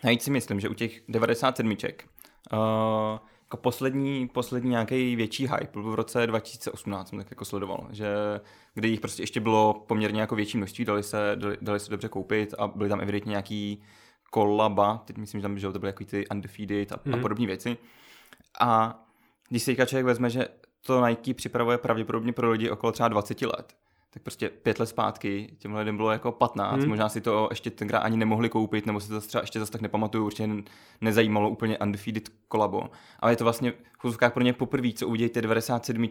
Najít 0.03 0.21
si 0.21 0.31
myslím, 0.31 0.59
že 0.59 0.69
u 0.69 0.73
těch 0.73 1.01
97 1.07 1.69
uh, 1.69 1.77
jako 3.53 3.61
poslední, 3.61 4.27
poslední 4.27 4.69
nějaký 4.69 5.15
větší 5.15 5.47
hype 5.47 5.69
byl 5.71 5.91
v 5.91 5.95
roce 5.95 6.27
2018, 6.27 7.09
jsem 7.09 7.19
tak 7.19 7.31
jako 7.31 7.45
sledoval, 7.45 7.87
že 7.91 8.07
kde 8.73 8.87
jich 8.87 8.99
prostě 8.99 9.23
ještě 9.23 9.39
bylo 9.39 9.73
poměrně 9.87 10.21
jako 10.21 10.35
větší 10.35 10.57
množství, 10.57 10.85
dali 10.85 11.03
se, 11.03 11.31
dali, 11.35 11.57
dali 11.61 11.79
se 11.79 11.91
dobře 11.91 12.09
koupit 12.09 12.53
a 12.57 12.67
byly 12.67 12.89
tam 12.89 13.01
evidentně 13.01 13.29
nějaký 13.29 13.81
kolaba, 14.31 15.03
teď 15.05 15.17
myslím, 15.17 15.41
že 15.41 15.41
tam 15.41 15.59
že 15.59 15.71
to 15.71 15.79
byly 15.79 15.89
jako 15.89 16.03
ty 16.05 16.27
undefeated 16.27 16.91
a, 16.91 16.95
mm. 17.05 17.13
a 17.13 17.15
mhm. 17.15 17.21
podobné 17.21 17.45
věci. 17.45 17.77
A 18.61 18.99
když 19.49 19.63
si 19.63 19.71
teďka 19.71 19.85
člověk 19.85 20.05
vezme, 20.05 20.29
že 20.29 20.47
to 20.85 21.07
Nike 21.07 21.33
připravuje 21.33 21.77
pravděpodobně 21.77 22.33
pro 22.33 22.51
lidi 22.51 22.69
okolo 22.69 22.91
třeba 22.91 23.09
20 23.09 23.41
let, 23.41 23.75
tak 24.13 24.23
prostě 24.23 24.49
pět 24.49 24.79
let 24.79 24.85
zpátky 24.85 25.53
těmhle 25.57 25.79
lidem 25.79 25.97
bylo 25.97 26.11
jako 26.11 26.31
15, 26.31 26.79
hmm. 26.79 26.89
možná 26.89 27.09
si 27.09 27.21
to 27.21 27.47
ještě 27.51 27.69
tenkrát 27.69 27.99
ani 27.99 28.17
nemohli 28.17 28.49
koupit, 28.49 28.85
nebo 28.85 28.99
si 28.99 29.09
to 29.09 29.21
třeba 29.21 29.41
ještě 29.41 29.59
zase 29.59 29.71
tak 29.71 29.81
nepamatuju, 29.81 30.25
určitě 30.25 30.49
nezajímalo 31.01 31.49
úplně 31.49 31.77
undefeated 31.77 32.29
kolabo. 32.47 32.83
Ale 33.19 33.31
je 33.31 33.35
to 33.35 33.43
vlastně 33.43 33.71
v 33.71 33.97
chuzovkách 33.97 34.33
pro 34.33 34.43
ně 34.43 34.53
poprvé, 34.53 34.91
co 34.95 35.07
uvidějí 35.07 35.29
ty 35.29 35.41
97, 35.41 36.07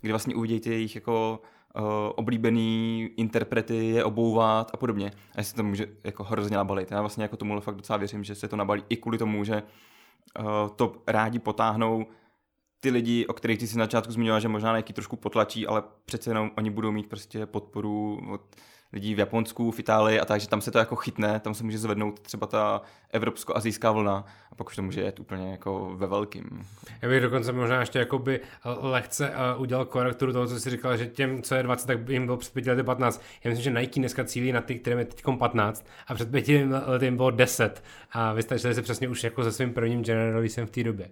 kdy 0.00 0.12
vlastně 0.12 0.34
uvidějí 0.34 0.60
ty 0.60 0.70
jejich 0.70 0.94
jako 0.94 1.42
uh, 1.76 1.82
oblíbený 2.16 3.08
interprety 3.16 3.86
je 3.86 4.04
obouvat 4.04 4.70
a 4.74 4.76
podobně. 4.76 5.12
A 5.36 5.42
se 5.42 5.54
to 5.54 5.62
může 5.62 5.86
jako 6.04 6.24
hrozně 6.24 6.56
nabalit. 6.56 6.90
Já 6.90 7.00
vlastně 7.00 7.22
jako 7.22 7.36
tomu 7.36 7.60
fakt 7.60 7.76
docela 7.76 7.96
věřím, 7.96 8.24
že 8.24 8.34
se 8.34 8.48
to 8.48 8.56
nabalí 8.56 8.82
i 8.88 8.96
kvůli 8.96 9.18
tomu, 9.18 9.44
že 9.44 9.62
uh, 10.38 10.44
to 10.76 10.92
rádi 11.06 11.38
potáhnou 11.38 12.06
ty 12.84 12.90
lidi, 12.90 13.26
o 13.26 13.32
kterých 13.32 13.58
ty 13.58 13.66
si 13.66 13.78
na 13.78 13.84
začátku 13.84 14.12
zmiňoval, 14.12 14.40
že 14.40 14.48
možná 14.48 14.70
nějaký 14.70 14.92
trošku 14.92 15.16
potlačí, 15.16 15.66
ale 15.66 15.82
přece 16.04 16.30
jenom 16.30 16.50
oni 16.56 16.70
budou 16.70 16.92
mít 16.92 17.08
prostě 17.08 17.46
podporu 17.46 18.20
od 18.32 18.40
lidí 18.92 19.14
v 19.14 19.18
Japonsku, 19.18 19.70
v 19.70 19.78
Itálii 19.78 20.20
a 20.20 20.24
takže 20.24 20.48
tam 20.48 20.60
se 20.60 20.70
to 20.70 20.78
jako 20.78 20.96
chytne, 20.96 21.40
tam 21.40 21.54
se 21.54 21.64
může 21.64 21.78
zvednout 21.78 22.20
třeba 22.20 22.46
ta 22.46 22.82
evropsko-azijská 23.12 23.92
vlna 23.92 24.24
a 24.52 24.54
pak 24.54 24.68
už 24.68 24.76
to 24.76 24.82
může 24.82 25.00
jet 25.00 25.20
úplně 25.20 25.50
jako 25.50 25.92
ve 25.96 26.06
velkým. 26.06 26.44
Já 27.02 27.08
bych 27.08 27.20
dokonce 27.20 27.52
možná 27.52 27.80
ještě 27.80 27.98
jakoby 27.98 28.40
lehce 28.80 29.30
uh, 29.30 29.62
udělal 29.62 29.84
korekturu 29.84 30.32
toho, 30.32 30.46
co 30.46 30.60
jsi 30.60 30.70
říkal, 30.70 30.96
že 30.96 31.06
těm, 31.06 31.42
co 31.42 31.54
je 31.54 31.62
20, 31.62 31.86
tak 31.86 32.08
jim 32.08 32.26
bylo 32.26 32.36
před 32.36 32.52
pěti 32.52 32.70
lety 32.70 32.82
15. 32.82 33.22
Já 33.44 33.50
myslím, 33.50 33.64
že 33.64 33.80
Nike 33.80 34.00
dneska 34.00 34.24
cílí 34.24 34.52
na 34.52 34.60
ty, 34.60 34.74
kterým 34.74 34.98
je 34.98 35.04
teď 35.04 35.22
15 35.38 35.86
a 36.06 36.14
před 36.14 36.30
pěti 36.30 36.64
lety 36.86 37.04
jim 37.04 37.16
bylo 37.16 37.30
10 37.30 37.82
a 38.12 38.32
vystačili 38.32 38.74
se 38.74 38.82
přesně 38.82 39.08
už 39.08 39.24
jako 39.24 39.44
se 39.44 39.52
svým 39.52 39.72
prvním 39.72 40.04
generalisem 40.04 40.66
v 40.66 40.70
té 40.70 40.84
době. 40.84 41.08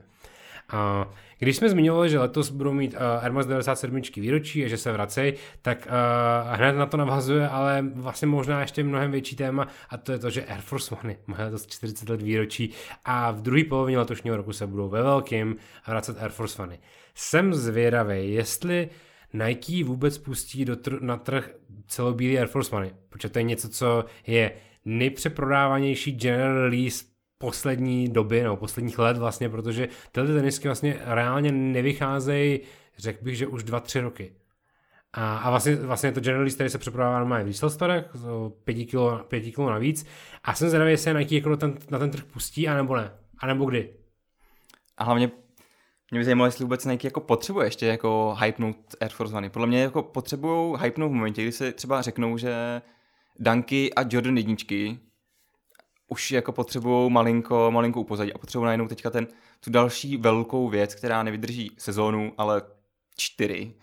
A 0.68 1.08
když 1.38 1.56
jsme 1.56 1.68
zmiňovali, 1.68 2.10
že 2.10 2.18
letos 2.18 2.50
budou 2.50 2.72
mít 2.72 2.94
uh, 2.94 3.00
Air 3.24 3.32
Max 3.32 3.46
97 3.46 4.00
výročí 4.16 4.64
a 4.64 4.68
že 4.68 4.76
se 4.76 4.92
vracejí, 4.92 5.32
tak 5.62 5.86
uh, 5.86 6.56
hned 6.56 6.72
na 6.72 6.86
to 6.86 6.96
navazuje, 6.96 7.48
ale 7.48 7.84
vlastně 7.94 8.28
možná 8.28 8.60
ještě 8.60 8.84
mnohem 8.84 9.10
větší 9.10 9.36
téma 9.36 9.68
a 9.90 9.96
to 9.96 10.12
je 10.12 10.18
to, 10.18 10.30
že 10.30 10.44
Air 10.44 10.60
Force 10.60 10.94
One 10.94 11.16
mají 11.26 11.42
letos 11.42 11.66
40 11.66 12.08
let 12.08 12.22
výročí 12.22 12.70
a 13.04 13.30
v 13.30 13.42
druhé 13.42 13.64
polovině 13.64 13.98
letošního 13.98 14.36
roku 14.36 14.52
se 14.52 14.66
budou 14.66 14.88
ve 14.88 15.02
velkým 15.02 15.56
vracet 15.86 16.22
Air 16.22 16.30
Force 16.30 16.62
One. 16.62 16.78
Jsem 17.14 17.54
zvědavý, 17.54 18.34
jestli 18.34 18.88
Nike 19.32 19.84
vůbec 19.84 20.18
pustí 20.18 20.64
do 20.64 20.74
tr- 20.74 21.02
na 21.02 21.16
trh 21.16 21.50
celobílý 21.86 22.38
Air 22.38 22.48
Force 22.48 22.76
One, 22.76 22.90
protože 23.08 23.28
to 23.28 23.38
je 23.38 23.42
něco, 23.42 23.68
co 23.68 24.04
je 24.26 24.52
nejpřeprodávanější 24.84 26.12
general 26.12 26.54
release 26.54 27.11
poslední 27.42 28.08
doby, 28.08 28.42
nebo 28.42 28.56
posledních 28.56 28.98
let 28.98 29.16
vlastně, 29.16 29.48
protože 29.48 29.88
tyhle 30.12 30.34
tenisky 30.34 30.68
vlastně 30.68 30.98
reálně 31.04 31.52
nevycházejí, 31.52 32.60
řekl 32.98 33.24
bych, 33.24 33.36
že 33.36 33.46
už 33.46 33.64
2-3 33.64 34.00
roky. 34.00 34.32
A, 35.12 35.36
a 35.36 35.50
vlastně, 35.50 35.76
vlastně 35.76 36.12
to 36.12 36.20
General 36.20 36.50
který 36.50 36.70
se 36.70 36.78
přeprodává 36.78 37.18
normálně 37.18 37.44
v 37.44 37.46
resell 37.46 37.70
storech, 37.70 38.04
5 38.64 38.86
kg, 38.86 39.26
5 39.28 39.40
kg 39.40 39.58
navíc. 39.58 40.06
A 40.44 40.54
jsem 40.54 40.68
zvědavý, 40.68 40.90
jestli 40.90 41.14
Nike 41.14 41.34
jako 41.34 41.48
na 41.48 41.56
ten, 41.56 41.78
na 41.90 41.98
ten 41.98 42.10
trh 42.10 42.24
pustí, 42.24 42.68
anebo 42.68 42.96
ne. 42.96 43.10
A 43.38 43.46
nebo 43.46 43.64
kdy. 43.64 43.90
A 44.98 45.04
hlavně 45.04 45.30
mě 46.10 46.20
by 46.20 46.24
zajímalo, 46.24 46.46
jestli 46.46 46.64
vůbec 46.64 46.84
Nike 46.84 47.06
jako 47.06 47.20
potřebuje 47.20 47.66
ještě 47.66 47.86
jako 47.86 48.36
hypnout 48.40 48.76
Air 49.00 49.10
Force 49.10 49.34
One. 49.34 49.50
Podle 49.50 49.68
mě 49.68 49.82
jako 49.82 50.02
potřebují 50.02 50.76
hypnout 50.80 51.08
v 51.08 51.12
momentě, 51.12 51.42
kdy 51.42 51.52
se 51.52 51.72
třeba 51.72 52.02
řeknou, 52.02 52.38
že 52.38 52.82
Dunky 53.38 53.94
a 53.94 54.04
Jordan 54.10 54.36
jedničky 54.36 54.98
už 56.12 56.30
jako 56.30 56.52
potřebují 56.52 57.10
malinko, 57.10 57.70
malinko 57.70 58.00
upozadit 58.00 58.32
a 58.32 58.38
potřebují 58.38 58.64
najednou 58.64 58.88
teďka 58.88 59.10
ten, 59.10 59.26
tu 59.60 59.70
další 59.70 60.16
velkou 60.16 60.68
věc, 60.68 60.94
která 60.94 61.22
nevydrží 61.22 61.70
sezónu, 61.78 62.32
ale 62.38 62.62
čtyři. 63.16 63.74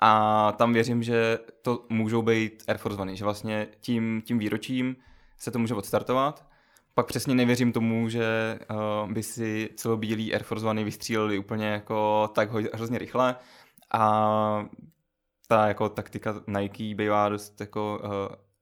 A 0.00 0.52
tam 0.52 0.72
věřím, 0.72 1.02
že 1.02 1.38
to 1.62 1.86
můžou 1.88 2.22
být 2.22 2.64
Air 2.68 2.78
Force 2.78 3.02
One, 3.02 3.16
že 3.16 3.24
vlastně 3.24 3.68
tím, 3.80 4.22
tím 4.24 4.38
výročím 4.38 4.96
se 5.38 5.50
to 5.50 5.58
může 5.58 5.74
odstartovat. 5.74 6.46
Pak 6.94 7.06
přesně 7.06 7.34
nevěřím 7.34 7.72
tomu, 7.72 8.08
že 8.08 8.58
uh, 8.70 9.12
by 9.12 9.22
si 9.22 9.70
celobílý 9.76 10.34
Air 10.34 10.42
Force 10.42 10.66
One 10.66 10.84
vystříleli 10.84 11.38
úplně 11.38 11.66
jako 11.66 12.30
tak 12.34 12.52
hrozně 12.52 12.98
rychle. 12.98 13.36
A 13.92 14.66
ta 15.48 15.68
jako 15.68 15.88
taktika 15.88 16.34
Nike 16.46 16.94
bývá 16.94 17.28
dost 17.28 17.60
jako 17.60 18.00
uh, 18.04 18.10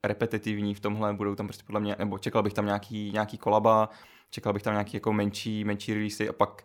repetitivní 0.04 0.74
v 0.74 0.80
tomhle, 0.80 1.12
budou 1.12 1.34
tam 1.34 1.46
prostě 1.46 1.64
podle 1.66 1.80
mě, 1.80 1.96
nebo 1.98 2.18
čekal 2.18 2.42
bych 2.42 2.52
tam 2.52 2.66
nějaký, 2.66 3.10
nějaký 3.12 3.38
kolaba, 3.38 3.88
čekal 4.30 4.52
bych 4.52 4.62
tam 4.62 4.74
nějaký 4.74 4.96
jako 4.96 5.12
menší, 5.12 5.64
menší 5.64 5.94
releasy 5.94 6.28
a 6.28 6.32
pak 6.32 6.64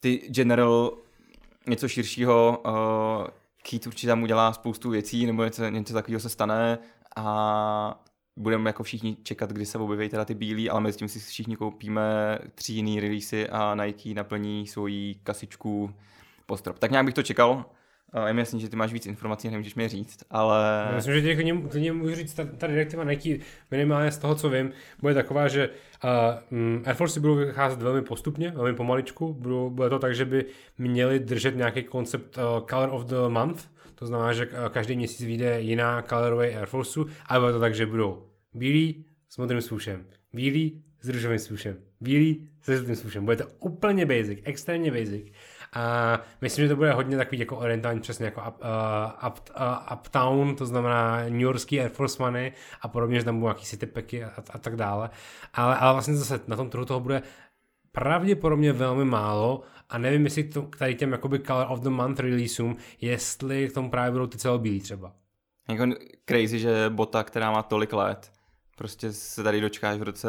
ty 0.00 0.16
general 0.16 0.92
něco 1.68 1.88
širšího, 1.88 2.62
uh, 2.66 3.26
Keith 3.70 3.86
určitě 3.86 4.06
tam 4.06 4.22
udělá 4.22 4.52
spoustu 4.52 4.90
věcí, 4.90 5.26
nebo 5.26 5.44
něco, 5.44 5.68
něco 5.68 5.94
takového 5.94 6.20
se 6.20 6.28
stane 6.28 6.78
a 7.16 8.00
budeme 8.36 8.70
jako 8.70 8.82
všichni 8.82 9.16
čekat, 9.22 9.52
kdy 9.52 9.66
se 9.66 9.78
objeví 9.78 10.08
teda 10.08 10.24
ty 10.24 10.34
bílí, 10.34 10.70
ale 10.70 10.80
mezi 10.80 10.98
tím 10.98 11.08
si 11.08 11.18
všichni 11.18 11.56
koupíme 11.56 12.38
tři 12.54 12.72
jiný 12.72 13.00
releasy 13.00 13.48
a 13.48 13.74
Nike 13.74 14.14
naplní 14.14 14.66
svoji 14.66 15.14
kasičku 15.14 15.94
postrop. 16.46 16.78
Tak 16.78 16.90
nějak 16.90 17.06
bych 17.06 17.14
to 17.14 17.22
čekal. 17.22 17.64
A 18.12 18.28
je 18.28 18.34
mi 18.34 18.40
jasný, 18.40 18.60
že 18.60 18.68
ty 18.68 18.76
máš 18.76 18.92
víc 18.92 19.06
informací, 19.06 19.50
nemůžeš 19.50 19.74
mi 19.74 19.88
říct, 19.88 20.24
ale... 20.30 20.84
Já 20.88 20.96
myslím, 20.96 21.14
že 21.14 21.22
těch 21.22 21.36
klidně, 21.36 21.62
klidně 21.68 21.92
můžu 21.92 22.14
říct, 22.14 22.34
ta, 22.34 22.44
ta 22.44 22.66
direktiva 22.66 23.04
Nike 23.04 23.38
minimálně 23.70 24.10
z 24.10 24.18
toho, 24.18 24.34
co 24.34 24.50
vím, 24.50 24.72
bude 25.00 25.14
taková, 25.14 25.48
že 25.48 25.68
uh, 26.04 26.86
Air 26.88 26.96
Force 26.96 27.20
budou 27.20 27.34
vycházet 27.34 27.82
velmi 27.82 28.02
postupně, 28.02 28.50
velmi 28.50 28.74
pomaličku. 28.74 29.34
Budou, 29.34 29.70
bude 29.70 29.88
to 29.88 29.98
tak, 29.98 30.14
že 30.14 30.24
by 30.24 30.44
měli 30.78 31.18
držet 31.18 31.56
nějaký 31.56 31.82
koncept 31.82 32.38
uh, 32.38 32.66
Color 32.66 32.88
of 32.92 33.04
the 33.04 33.16
Month, 33.28 33.68
to 33.94 34.06
znamená, 34.06 34.32
že 34.32 34.48
každý 34.70 34.96
měsíc 34.96 35.26
vyjde 35.26 35.60
jiná 35.60 36.02
colorway 36.02 36.56
Air 36.56 36.66
Forceu, 36.66 37.06
ale 37.26 37.40
bude 37.40 37.52
to 37.52 37.60
tak, 37.60 37.74
že 37.74 37.86
budou 37.86 38.26
bílí 38.54 39.04
s 39.28 39.36
modrým 39.36 39.60
svůšem, 39.60 40.04
bílí 40.32 40.82
s 41.00 41.08
růžovým 41.08 41.38
svůšem, 41.38 41.76
bílí 42.00 42.48
se 42.62 42.76
žlutým 42.76 42.96
svůšem. 42.96 43.24
Bude 43.24 43.36
to 43.36 43.44
úplně 43.58 44.06
basic, 44.06 44.38
extrémně 44.44 44.90
basic. 44.90 45.32
A 45.72 46.18
myslím, 46.40 46.64
že 46.64 46.68
to 46.68 46.76
bude 46.76 46.92
hodně 46.92 47.16
takový 47.16 47.38
jako 47.38 47.56
orientální 47.56 48.00
přesně 48.00 48.24
jako 48.24 48.40
up, 48.48 48.60
uh, 48.60 49.28
up, 49.28 49.38
uh, 49.60 49.96
uptown, 49.98 50.56
to 50.56 50.66
znamená 50.66 51.22
New 51.22 51.40
Yorkský 51.40 51.80
Air 51.80 51.90
Force 51.90 52.22
Money 52.22 52.52
a 52.80 52.88
podobně, 52.88 53.18
že 53.18 53.24
tam 53.24 53.34
budou 53.34 53.46
nějaký 53.46 53.64
citypacky 53.64 54.24
a, 54.24 54.32
a, 54.50 54.58
tak 54.58 54.76
dále. 54.76 55.10
Ale, 55.54 55.76
ale 55.76 55.92
vlastně 55.92 56.16
zase 56.16 56.40
na 56.46 56.56
tom 56.56 56.70
trhu 56.70 56.84
toho 56.84 57.00
bude 57.00 57.22
pravděpodobně 57.92 58.72
velmi 58.72 59.04
málo 59.04 59.62
a 59.88 59.98
nevím, 59.98 60.24
jestli 60.24 60.44
to, 60.44 60.62
k 60.62 60.76
tady 60.76 60.94
těm 60.94 61.12
jakoby 61.12 61.38
Color 61.38 61.66
of 61.68 61.80
the 61.80 61.88
Month 61.88 62.20
releaseům, 62.20 62.76
jestli 63.00 63.68
k 63.68 63.72
tomu 63.72 63.90
právě 63.90 64.10
budou 64.12 64.26
ty 64.26 64.38
celobílí 64.38 64.80
třeba. 64.80 65.12
Jako 65.68 65.84
crazy, 66.28 66.58
že 66.58 66.84
bota, 66.88 67.24
která 67.24 67.50
má 67.50 67.62
tolik 67.62 67.92
let, 67.92 68.32
prostě 68.76 69.12
se 69.12 69.42
tady 69.42 69.60
dočkáš 69.60 69.98
v 69.98 70.02
roce 70.02 70.28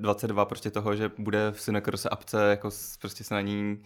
22 0.00 0.44
prostě 0.44 0.70
toho, 0.70 0.96
že 0.96 1.10
bude 1.18 1.50
v 1.52 1.60
Synakrose 1.60 2.08
apce, 2.08 2.50
jako 2.50 2.70
prostě 3.00 3.24
se 3.24 3.34
na 3.34 3.40
ní 3.40 3.82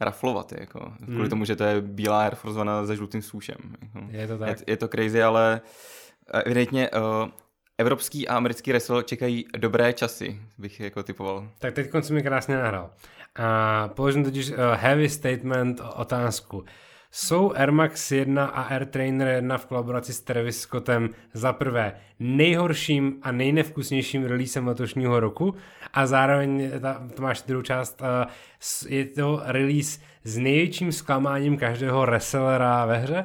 raflovat, 0.00 0.52
jako, 0.52 0.80
hmm. 0.80 1.14
kvůli 1.14 1.28
tomu, 1.28 1.44
že 1.44 1.56
to 1.56 1.64
je 1.64 1.80
bílá 1.80 2.22
Air 2.22 2.34
Force 2.34 2.60
One 2.60 2.86
se 2.86 2.96
žlutým 2.96 3.22
soušem. 3.22 3.56
Jako. 3.82 4.06
Je 4.10 4.26
to 4.26 4.38
tak. 4.38 4.48
Je, 4.48 4.56
je 4.66 4.76
to 4.76 4.88
crazy, 4.88 5.22
ale 5.22 5.60
eh, 6.34 6.42
evidentně 6.42 6.90
uh, 6.90 7.28
evropský 7.78 8.28
a 8.28 8.36
americký 8.36 8.70
wrestle 8.70 9.04
čekají 9.04 9.46
dobré 9.58 9.92
časy, 9.92 10.40
bych 10.58 10.80
jako 10.80 11.02
typoval. 11.02 11.48
Tak 11.58 11.74
teď 11.74 11.90
konci 11.90 12.12
mi 12.12 12.22
krásně 12.22 12.56
nahrál. 12.56 12.90
A 13.36 13.88
položím 13.88 14.24
totiž 14.24 14.50
uh, 14.50 14.56
heavy 14.74 15.08
statement 15.08 15.80
otázku. 15.94 16.64
Jsou 17.18 17.52
Air 17.54 17.72
Max 17.72 18.12
1 18.12 18.46
a 18.46 18.62
Air 18.62 18.86
Trainer 18.86 19.28
1 19.28 19.58
v 19.58 19.66
kolaboraci 19.66 20.12
s 20.12 20.20
Travis 20.20 20.60
Scottem 20.60 21.10
za 21.34 21.52
prvé 21.52 22.00
nejhorším 22.18 23.18
a 23.22 23.32
nejnevkusnějším 23.32 24.24
releasem 24.24 24.66
letošního 24.66 25.20
roku 25.20 25.54
a 25.92 26.06
zároveň, 26.06 26.70
ta, 26.80 27.08
to 27.14 27.22
máš 27.22 27.42
druhou 27.42 27.62
část, 27.62 28.00
uh, 28.00 28.92
je 28.92 29.04
to 29.04 29.40
release 29.44 30.00
s 30.24 30.38
největším 30.38 30.92
zklamáním 30.92 31.56
každého 31.56 32.04
resellera 32.04 32.86
ve 32.86 32.98
hře? 32.98 33.24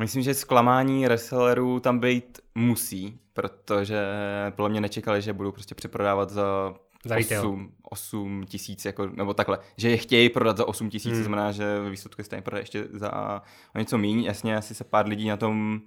Myslím, 0.00 0.22
že 0.22 0.34
zklamání 0.34 1.08
resellerů 1.08 1.80
tam 1.80 1.98
být 1.98 2.38
musí, 2.54 3.20
protože 3.32 4.04
podle 4.50 4.68
mě 4.68 4.80
nečekali, 4.80 5.22
že 5.22 5.32
budou 5.32 5.52
prostě 5.52 5.74
přeprodávat 5.74 6.30
za 6.30 6.74
za 7.04 7.16
8, 7.16 7.72
8 7.82 8.44
tisíc, 8.46 8.84
jako, 8.84 9.06
nebo 9.06 9.34
takhle, 9.34 9.58
že 9.76 9.90
je 9.90 9.96
chtějí 9.96 10.28
prodat 10.28 10.56
za 10.56 10.68
8 10.68 10.90
tisíc, 10.90 11.12
hmm. 11.12 11.22
znamená, 11.22 11.52
že 11.52 11.80
ve 11.80 11.90
výsledku 11.90 12.22
je 12.32 12.42
prodat 12.42 12.58
ještě 12.58 12.84
za 12.92 13.42
o 13.74 13.78
něco 13.78 13.98
méně. 13.98 14.26
Jasně, 14.26 14.56
asi 14.56 14.74
se 14.74 14.84
pár 14.84 15.06
lidí 15.06 15.28
na 15.28 15.36
tom 15.36 15.80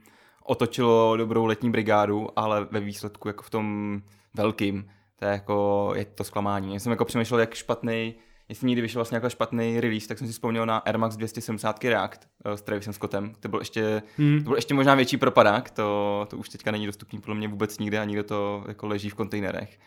otočilo 0.43 1.17
dobrou 1.17 1.45
letní 1.45 1.71
brigádu, 1.71 2.27
ale 2.35 2.67
ve 2.71 2.79
výsledku 2.79 3.27
jako 3.27 3.43
v 3.43 3.49
tom 3.49 3.97
velkým, 4.33 4.89
to 5.15 5.25
je 5.25 5.31
jako, 5.31 5.91
je 5.95 6.05
to 6.05 6.23
zklamání. 6.23 6.73
Já 6.73 6.79
jsem 6.79 6.91
jako 6.91 7.05
přemýšlel, 7.05 7.39
jak 7.39 7.53
špatný, 7.53 8.15
jestli 8.49 8.67
někdy 8.67 8.81
vyšel 8.81 8.99
vlastně 8.99 9.15
jako 9.15 9.29
špatný 9.29 9.79
release, 9.79 10.07
tak 10.07 10.17
jsem 10.17 10.27
si 10.27 10.33
vzpomněl 10.33 10.65
na 10.65 10.77
Air 10.77 10.97
Max 10.97 11.15
270 11.15 11.83
React 11.83 12.27
uh, 12.45 12.53
s 12.53 12.61
Travisem 12.61 12.93
Scottem. 12.93 13.33
To 13.39 13.49
byl 13.49 13.59
ještě, 13.59 14.01
hmm. 14.17 14.37
to 14.37 14.43
byl 14.43 14.55
ještě 14.55 14.73
možná 14.73 14.95
větší 14.95 15.17
propadák, 15.17 15.69
to, 15.69 16.27
to 16.29 16.37
už 16.37 16.49
teďka 16.49 16.71
není 16.71 16.85
dostupný 16.85 17.19
podle 17.19 17.35
mě 17.35 17.47
vůbec 17.47 17.79
nikde 17.79 17.99
a 17.99 18.05
nikdo 18.05 18.23
to 18.23 18.63
jako 18.67 18.87
leží 18.87 19.09
v 19.09 19.15
kontejnerech 19.15 19.79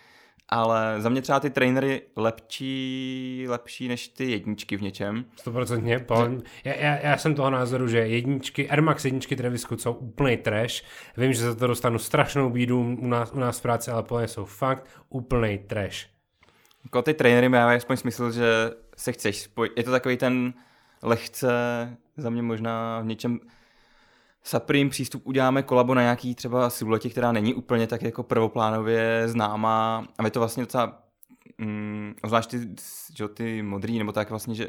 ale 0.54 1.00
za 1.00 1.08
mě 1.08 1.22
třeba 1.22 1.40
ty 1.40 1.50
trainery 1.50 2.02
lepší, 2.16 3.46
lepší 3.48 3.88
než 3.88 4.08
ty 4.08 4.30
jedničky 4.30 4.76
v 4.76 4.82
něčem. 4.82 5.24
100%. 5.44 6.42
Já, 6.64 6.74
já, 6.74 6.96
já, 6.96 7.16
jsem 7.16 7.34
toho 7.34 7.50
názoru, 7.50 7.88
že 7.88 7.98
jedničky, 7.98 8.70
Air 8.70 8.82
Max 8.82 9.04
jedničky 9.04 9.36
Travis 9.36 9.60
Scott 9.60 9.80
jsou 9.80 9.92
úplný 9.92 10.36
trash. 10.36 10.82
Vím, 11.16 11.32
že 11.32 11.42
za 11.42 11.54
to 11.54 11.66
dostanu 11.66 11.98
strašnou 11.98 12.50
bídu 12.50 12.96
u 13.00 13.06
nás, 13.06 13.32
u 13.32 13.38
nás 13.38 13.58
v 13.58 13.62
práci, 13.62 13.90
ale 13.90 14.02
podle 14.02 14.28
jsou 14.28 14.44
fakt 14.44 14.86
úplný 15.08 15.58
trash. 15.58 16.06
Jako 16.84 17.02
ty 17.02 17.14
trainery 17.14 17.48
mají 17.48 17.76
aspoň 17.76 17.96
smysl, 17.96 18.30
že 18.30 18.70
se 18.96 19.12
chceš 19.12 19.40
spojit. 19.40 19.72
Je 19.76 19.82
to 19.82 19.90
takový 19.90 20.16
ten 20.16 20.54
lehce 21.02 21.48
za 22.16 22.30
mě 22.30 22.42
možná 22.42 23.00
v 23.00 23.06
něčem 23.06 23.40
Supreme 24.46 24.90
přístup 24.90 25.26
uděláme 25.26 25.62
kolabo 25.62 25.94
na 25.94 26.02
nějaký 26.02 26.34
třeba 26.34 26.70
siluetě, 26.70 27.10
která 27.10 27.32
není 27.32 27.54
úplně 27.54 27.86
tak 27.86 28.02
jako 28.02 28.22
prvoplánově 28.22 29.22
známá 29.26 30.06
a 30.18 30.24
je 30.24 30.30
to 30.30 30.40
vlastně 30.40 30.62
docela, 30.62 31.02
mm, 31.58 32.14
zvlášť 32.26 32.50
ty, 32.50 32.58
že, 33.16 33.28
ty 33.28 33.62
modrý, 33.62 33.98
nebo 33.98 34.12
tak 34.12 34.30
vlastně, 34.30 34.54
že 34.54 34.68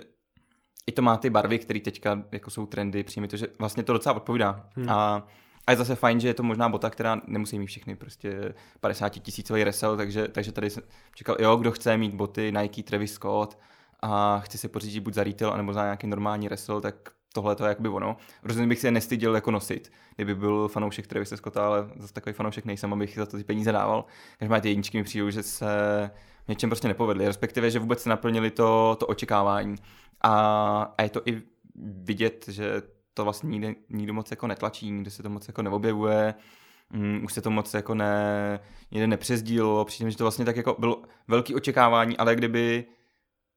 i 0.88 0.92
to 0.92 1.02
má 1.02 1.18
ty 1.18 1.30
barvy, 1.30 1.60
které 1.60 1.80
teďka 1.80 2.24
jako 2.32 2.50
jsou 2.50 2.66
trendy, 2.66 3.04
přijme 3.04 3.28
to, 3.28 3.38
že 3.38 3.48
vlastně 3.60 3.84
to 3.84 3.94
docela 3.94 4.16
odpovídá. 4.16 4.70
Hmm. 4.76 4.90
A, 4.90 5.28
a 5.68 5.72
je 5.72 5.78
zase 5.78 5.96
fajn, 5.96 6.20
že 6.20 6.28
je 6.28 6.34
to 6.34 6.44
možná 6.44 6.70
bota, 6.70 6.90
která 6.90 7.22
nemusí 7.28 7.60
mít 7.60 7.68
všechny 7.68 7.96
prostě 7.96 8.54
50 8.80 9.10
tisícový 9.10 9.64
resell, 9.64 9.98
takže, 9.98 10.28
takže 10.28 10.52
tady 10.52 10.70
jsem 10.70 10.84
čekal, 11.16 11.36
jo, 11.40 11.56
kdo 11.56 11.72
chce 11.72 11.98
mít 11.98 12.14
boty 12.14 12.54
Nike, 12.58 12.84
Travis 12.84 13.14
Scott 13.14 13.60
a 14.02 14.40
chce 14.40 14.58
si 14.58 14.68
pořídit 14.68 15.00
buď 15.00 15.14
za 15.14 15.24
retail, 15.24 15.52
anebo 15.52 15.74
za 15.74 15.84
nějaký 15.84 16.08
normální 16.08 16.48
resell, 16.48 16.82
tak 16.82 16.96
tohle 17.36 17.56
to 17.56 17.66
je 17.66 17.70
jakoby 17.70 17.90
ono. 17.90 18.18
Rozhodně 18.44 18.68
bych 18.68 18.80
si 18.80 18.88
je 18.88 18.92
nestyděl 18.92 19.36
jako 19.36 19.52
nosit, 19.52 19.92
kdyby 20.16 20.36
byl 20.36 20.68
fanoušek 20.68 21.08
Travise 21.08 21.38
Scotta, 21.38 21.68
ale 21.68 21.90
zase 21.98 22.14
takový 22.14 22.34
fanoušek 22.34 22.66
nejsem, 22.66 22.94
abych 22.94 23.16
za 23.16 23.26
to 23.26 23.38
ty 23.38 23.44
peníze 23.44 23.72
dával. 23.72 24.06
Každopádně 24.40 24.62
ty 24.62 24.70
jedničky 24.70 24.98
mi 24.98 25.04
přijdou, 25.04 25.30
že 25.30 25.44
se 25.44 25.68
něčem 26.48 26.70
prostě 26.70 26.88
nepovedly, 26.88 27.28
respektive, 27.28 27.72
že 27.72 27.80
vůbec 27.80 28.06
naplnili 28.06 28.52
to, 28.52 28.96
to 29.00 29.08
očekávání. 29.08 29.76
A, 30.22 30.34
a 30.98 31.04
je 31.04 31.10
to 31.10 31.22
i 31.26 31.42
vidět, 32.04 32.46
že 32.48 32.82
to 33.14 33.24
vlastně 33.24 33.50
nikde, 33.50 33.76
nikdo 33.90 34.14
moc 34.14 34.32
jako 34.32 34.48
netlačí, 34.48 34.92
nikde 34.92 35.12
se 35.12 35.24
to 35.24 35.30
moc 35.30 35.48
jako 35.48 35.62
neobjevuje, 35.62 36.34
um, 36.94 37.22
už 37.26 37.34
se 37.34 37.42
to 37.42 37.52
moc 37.52 37.74
jako 37.74 37.96
ne, 37.96 38.60
někde 38.92 39.08
nepřezdílo, 39.08 39.86
že 40.08 40.18
to 40.18 40.24
vlastně 40.24 40.46
tak 40.46 40.58
jako 40.58 40.76
bylo 40.80 41.02
velký 41.28 41.56
očekávání, 41.56 42.18
ale 42.18 42.36
kdyby 42.36 42.86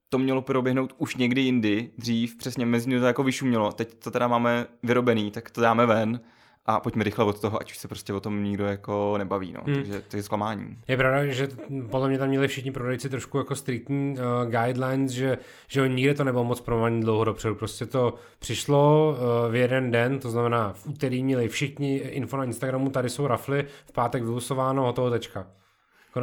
to 0.09 0.19
mělo 0.19 0.43
proběhnout 0.43 0.95
už 0.99 1.17
někdy 1.17 1.41
jindy, 1.41 1.91
dřív, 1.99 2.37
přesně 2.37 2.67
mezi 2.67 3.01
to 3.01 3.07
jako 3.07 3.23
vyšumělo, 3.23 3.73
teď 3.73 3.95
to 3.95 4.11
teda 4.11 4.29
máme 4.29 4.67
vyrobený, 4.83 5.31
tak 5.31 5.51
to 5.51 5.61
dáme 5.61 5.87
ven 5.87 6.21
a 6.67 6.81
pojďme 6.81 7.05
rychle 7.05 7.25
od 7.25 7.41
toho, 7.41 7.61
ať 7.61 7.71
už 7.71 7.79
se 7.79 7.89
prostě 7.89 8.13
o 8.13 8.21
tom 8.21 8.45
nikdo 8.45 8.67
jako 8.67 9.15
nebaví, 9.19 9.53
no. 9.53 9.61
Hmm. 9.65 9.75
takže 9.75 10.01
to 10.01 10.17
je 10.17 10.23
zklamání. 10.23 10.79
Je 10.89 10.97
pravda, 10.97 11.27
že 11.27 11.49
podle 11.91 12.09
mě 12.09 12.19
tam 12.19 12.29
měli 12.29 12.49
všichni 12.49 12.71
prodejci 12.71 13.09
trošku 13.09 13.39
jako 13.39 13.55
striktní 13.55 14.17
uh, 14.19 14.51
guidelines, 14.51 15.11
že, 15.11 15.39
že 15.69 15.89
nikde 15.89 16.15
to 16.15 16.25
nebylo 16.25 16.45
moc 16.45 16.61
promovaný 16.61 17.01
dlouho 17.01 17.25
dopředu, 17.25 17.55
prostě 17.55 17.87
to 17.87 18.15
přišlo 18.39 19.11
uh, 19.11 19.53
v 19.53 19.55
jeden 19.55 19.91
den, 19.91 20.19
to 20.19 20.31
znamená 20.31 20.73
v 20.73 20.87
úterý 20.87 21.25
měli 21.25 21.49
všichni 21.49 21.97
info 21.97 22.37
na 22.37 22.45
Instagramu, 22.45 22.91
tady 22.91 23.11
jsou 23.11 23.27
rafly, 23.27 23.65
v 23.87 23.93
pátek 23.93 24.23
vylusováno, 24.23 24.83
hotovo 24.83 25.11
tečka 25.11 25.47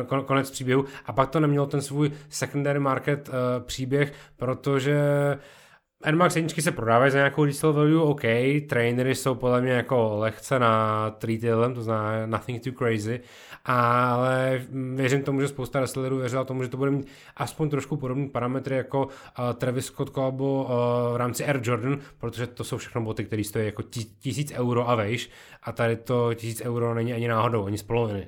konec 0.03 0.51
příběhu. 0.51 0.86
A 1.05 1.13
pak 1.13 1.29
to 1.29 1.39
nemělo 1.39 1.65
ten 1.65 1.81
svůj 1.81 2.12
secondary 2.29 2.79
market 2.79 3.29
uh, 3.29 3.36
příběh, 3.65 4.13
protože 4.38 4.99
NMAX 6.12 6.36
jedničky 6.36 6.62
se 6.62 6.71
prodávají 6.71 7.12
za 7.12 7.17
nějakou 7.17 7.45
resale 7.45 7.73
value, 7.73 8.01
OK, 8.01 8.21
trainery 8.69 9.15
jsou 9.15 9.36
podle 9.36 9.62
mě 9.62 9.71
jako 9.71 10.17
lehce 10.17 10.60
na 10.60 11.10
treatilem, 11.12 11.73
to 11.73 11.81
znamená 11.81 12.25
nothing 12.25 12.63
too 12.63 12.73
crazy, 12.73 13.19
ale 13.65 14.62
věřím 14.95 15.23
tomu, 15.23 15.41
že 15.41 15.47
spousta 15.47 15.79
wrestlerů 15.79 16.17
věřila 16.17 16.43
tomu, 16.43 16.63
že 16.63 16.69
to 16.69 16.77
bude 16.77 16.91
mít 16.91 17.08
aspoň 17.38 17.69
trošku 17.69 17.97
podobný 17.97 18.29
parametry 18.29 18.77
jako 18.77 19.05
uh, 19.05 19.12
Travis 19.53 19.86
Scott 19.86 20.10
Collabo 20.10 20.63
uh, 20.63 20.69
v 21.13 21.15
rámci 21.15 21.45
Air 21.45 21.60
Jordan, 21.63 21.99
protože 22.17 22.47
to 22.47 22.63
jsou 22.63 22.77
všechno 22.77 23.01
boty, 23.01 23.25
které 23.25 23.43
stojí 23.43 23.65
jako 23.65 23.81
tisíc 24.19 24.51
euro 24.55 24.89
a 24.89 24.95
vejš 24.95 25.29
a 25.63 25.71
tady 25.71 25.95
to 25.95 26.34
tisíc 26.34 26.62
euro 26.62 26.93
není 26.93 27.13
ani 27.13 27.27
náhodou, 27.27 27.65
ani 27.65 27.77
z 27.77 27.84
poloviny. 27.84 28.27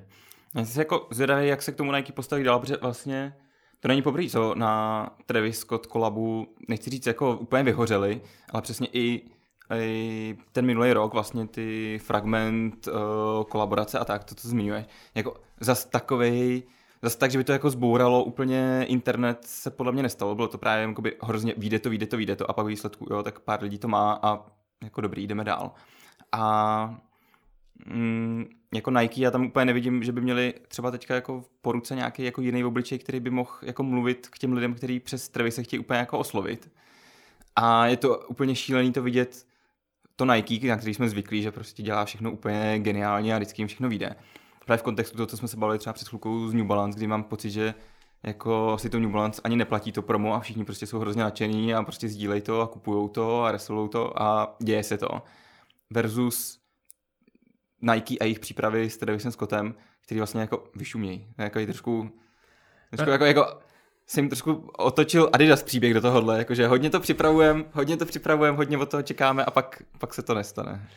Já 0.57 0.65
jsem 0.65 0.81
jako 0.81 1.07
zvědavý, 1.11 1.47
jak 1.47 1.61
se 1.61 1.71
k 1.71 1.75
tomu 1.75 1.91
Nike 1.91 2.13
postaví 2.13 2.43
dál, 2.43 2.59
protože 2.59 2.77
vlastně 2.81 3.33
to 3.79 3.87
není 3.87 4.01
poprvé, 4.01 4.29
co 4.29 4.55
na 4.55 5.05
Travis 5.25 5.59
Scott 5.59 5.85
kolabu, 5.85 6.55
nechci 6.67 6.89
říct 6.89 7.05
jako 7.05 7.37
úplně 7.37 7.63
vyhořeli, 7.63 8.21
ale 8.49 8.61
přesně 8.61 8.87
i, 8.93 9.29
i 9.75 10.37
ten 10.51 10.65
minulý 10.65 10.93
rok 10.93 11.13
vlastně 11.13 11.47
ty 11.47 11.99
fragment 12.03 12.87
uh, 12.87 13.43
kolaborace 13.43 13.99
a 13.99 14.05
tak, 14.05 14.23
to, 14.23 14.35
co 14.35 14.47
zmiňuješ, 14.47 14.85
jako 15.15 15.33
zas 15.59 15.85
takovej, 15.85 16.63
zas 17.01 17.15
tak, 17.15 17.31
že 17.31 17.37
by 17.37 17.43
to 17.43 17.51
jako 17.51 17.69
zbouralo 17.69 18.23
úplně 18.23 18.85
internet 18.87 19.39
se 19.41 19.71
podle 19.71 19.91
mě 19.91 20.03
nestalo, 20.03 20.35
bylo 20.35 20.47
to 20.47 20.57
právě 20.57 20.87
jakoby 20.87 21.15
hrozně, 21.23 21.53
vyjde 21.57 21.79
to, 21.79 21.89
vyjde 21.89 22.07
to, 22.07 22.17
vyjde 22.17 22.35
to 22.35 22.49
a 22.49 22.53
pak 22.53 22.65
výsledku, 22.65 23.07
jo, 23.09 23.23
tak 23.23 23.39
pár 23.39 23.63
lidí 23.63 23.77
to 23.77 23.87
má 23.87 24.19
a 24.23 24.45
jako 24.83 25.01
dobrý, 25.01 25.27
jdeme 25.27 25.43
dál. 25.43 25.71
A 26.31 26.99
mm, 27.85 28.56
jako 28.73 28.91
Nike, 28.91 29.21
já 29.21 29.31
tam 29.31 29.45
úplně 29.45 29.65
nevidím, 29.65 30.03
že 30.03 30.11
by 30.11 30.21
měli 30.21 30.53
třeba 30.67 30.91
teďka 30.91 31.15
jako 31.15 31.43
po 31.61 31.71
ruce 31.71 31.95
nějaký 31.95 32.23
jako 32.23 32.41
jiný 32.41 32.63
obličej, 32.63 32.99
který 32.99 33.19
by 33.19 33.29
mohl 33.29 33.51
jako 33.61 33.83
mluvit 33.83 34.27
k 34.31 34.37
těm 34.37 34.53
lidem, 34.53 34.73
kteří 34.73 34.99
přes 34.99 35.29
Travis 35.29 35.55
se 35.55 35.63
chtějí 35.63 35.79
úplně 35.79 35.99
jako 35.99 36.19
oslovit. 36.19 36.71
A 37.55 37.87
je 37.87 37.97
to 37.97 38.17
úplně 38.17 38.55
šílený 38.55 38.91
to 38.91 39.03
vidět, 39.03 39.47
to 40.15 40.25
Nike, 40.25 40.67
na 40.67 40.77
který 40.77 40.93
jsme 40.93 41.09
zvyklí, 41.09 41.41
že 41.41 41.51
prostě 41.51 41.83
dělá 41.83 42.05
všechno 42.05 42.31
úplně 42.31 42.79
geniálně 42.79 43.35
a 43.35 43.37
vždycky 43.37 43.61
jim 43.61 43.67
všechno 43.67 43.89
vyjde. 43.89 44.15
Právě 44.65 44.77
v 44.79 44.83
kontextu 44.83 45.17
toho, 45.17 45.27
co 45.27 45.37
jsme 45.37 45.47
se 45.47 45.57
bavili 45.57 45.79
třeba 45.79 45.93
před 45.93 46.07
chvilkou 46.07 46.47
z 46.47 46.53
New 46.53 46.65
Balance, 46.65 46.97
kdy 46.97 47.07
mám 47.07 47.23
pocit, 47.23 47.49
že 47.49 47.73
jako 48.23 48.77
si 48.77 48.89
to 48.89 48.99
New 48.99 49.09
Balance 49.09 49.41
ani 49.43 49.55
neplatí 49.55 49.91
to 49.91 50.01
promo 50.01 50.33
a 50.33 50.39
všichni 50.39 50.65
prostě 50.65 50.87
jsou 50.87 50.99
hrozně 50.99 51.23
nadšení 51.23 51.73
a 51.73 51.83
prostě 51.83 52.09
sdílejí 52.09 52.41
to 52.41 52.61
a 52.61 52.67
kupují 52.67 53.09
to 53.09 53.43
a 53.43 53.51
resolou 53.51 53.87
to 53.87 54.21
a 54.21 54.55
děje 54.59 54.83
se 54.83 54.97
to. 54.97 55.21
Versus 55.89 56.56
Nike 57.81 58.17
a 58.19 58.23
jejich 58.23 58.39
přípravy 58.39 58.89
s 58.89 58.97
Travisem 58.97 59.31
Scottem, 59.31 59.75
který 60.05 60.19
vlastně 60.19 60.41
jako 60.41 60.63
vyšumějí. 60.75 61.27
Jako 61.37 61.59
trošku, 61.65 62.11
trošku 62.89 63.09
jako, 63.09 63.25
jako 63.25 63.59
jsem 64.05 64.29
trošku 64.29 64.69
otočil 64.77 65.29
Adidas 65.33 65.63
příběh 65.63 65.93
do 65.93 66.01
tohohle, 66.01 66.37
jakože 66.37 66.67
hodně 66.67 66.89
to 66.89 66.99
připravujeme, 66.99 67.63
hodně 67.71 67.97
to 67.97 68.05
připravujeme, 68.05 68.57
hodně 68.57 68.77
od 68.77 68.89
toho 68.89 69.03
čekáme 69.03 69.45
a 69.45 69.51
pak, 69.51 69.83
pak 69.97 70.13
se 70.13 70.21
to 70.21 70.33
nestane. 70.33 70.87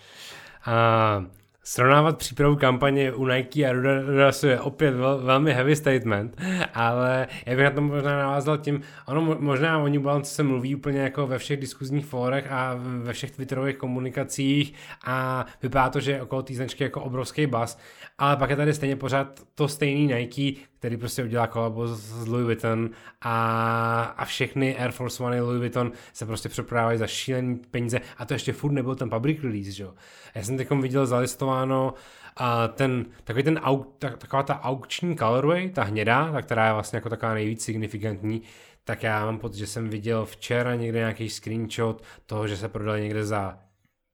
A 0.67 1.25
Srovnávat 1.71 2.19
přípravu 2.19 2.57
kampaně 2.57 3.13
u 3.13 3.27
Nike 3.27 3.67
a 3.67 3.71
Adidasu 3.71 4.47
je 4.47 4.61
opět 4.61 4.91
vel, 4.91 5.19
velmi 5.19 5.53
heavy 5.53 5.77
statement, 5.77 6.43
ale 6.75 7.29
já 7.47 7.57
bych 7.57 7.65
na 7.65 7.71
to 7.71 7.81
možná 7.81 8.19
navázal 8.19 8.59
tím, 8.59 8.81
ono 9.07 9.37
možná 9.41 9.79
o 9.79 9.89
New 9.89 10.01
Balance 10.01 10.35
se 10.35 10.43
mluví 10.43 10.75
úplně 10.75 11.01
jako 11.01 11.27
ve 11.27 11.39
všech 11.39 11.61
diskuzních 11.61 12.07
fórech 12.07 12.53
a 12.53 12.77
ve 13.03 13.13
všech 13.13 13.31
twitterových 13.31 13.77
komunikacích 13.77 14.75
a 15.05 15.47
vypadá 15.63 15.91
to, 15.91 16.01
že 16.01 16.13
je 16.13 16.23
okolo 16.23 16.43
té 16.43 16.55
značky 16.55 16.85
jako 16.85 17.03
obrovský 17.03 17.47
bas, 17.47 17.79
ale 18.19 18.37
pak 18.37 18.51
je 18.51 18.57
tady 18.57 18.75
stejně 18.75 18.97
pořád 18.97 19.41
to 19.55 19.69
stejný 19.69 20.07
Nike, 20.07 20.61
který 20.81 20.97
prostě 20.97 21.25
udělá 21.25 21.47
kolabo 21.47 21.89
s 21.89 22.27
Louis 22.27 22.45
Vuitton 22.45 22.91
a, 23.21 24.15
a 24.17 24.25
všechny 24.25 24.77
Air 24.77 24.91
Force 24.91 25.23
One 25.23 25.41
Louis 25.41 25.59
Vuitton 25.59 25.93
se 26.13 26.27
prostě 26.27 26.49
přeprodávají 26.49 26.99
za 26.99 27.07
šílený 27.07 27.57
peníze 27.71 28.01
a 28.19 28.25
to 28.25 28.35
ještě 28.35 28.53
furt 28.53 28.73
nebyl 28.73 28.95
ten 28.95 29.11
public 29.11 29.43
release, 29.43 29.71
že 29.71 29.83
jo. 29.83 29.95
Já 30.35 30.43
jsem 30.43 30.57
teď 30.57 30.71
viděl 30.71 31.07
zalistováno 31.07 31.95
a 32.37 32.69
ten, 32.69 33.07
takový 33.25 33.43
ten, 33.43 33.61
tak, 33.99 34.19
taková 34.19 34.43
ta 34.43 34.61
aukční 34.61 35.17
colorway, 35.17 35.71
ta 35.71 35.83
hnědá, 35.83 36.33
ta, 36.33 36.43
která 36.43 36.67
je 36.67 36.73
vlastně 36.73 36.97
jako 36.97 37.09
taková 37.09 37.35
nejvíc 37.35 37.65
signifikantní, 37.65 38.43
tak 38.85 39.03
já 39.03 39.25
mám 39.25 39.39
pocit, 39.39 39.59
že 39.59 39.67
jsem 39.67 39.89
viděl 39.89 40.25
včera 40.25 40.75
někde 40.75 40.99
nějaký 40.99 41.29
screenshot 41.31 42.03
toho, 42.27 42.49
že 42.49 42.57
se 42.57 42.69
prodali 42.69 43.03
někde 43.03 43.25
za 43.25 43.59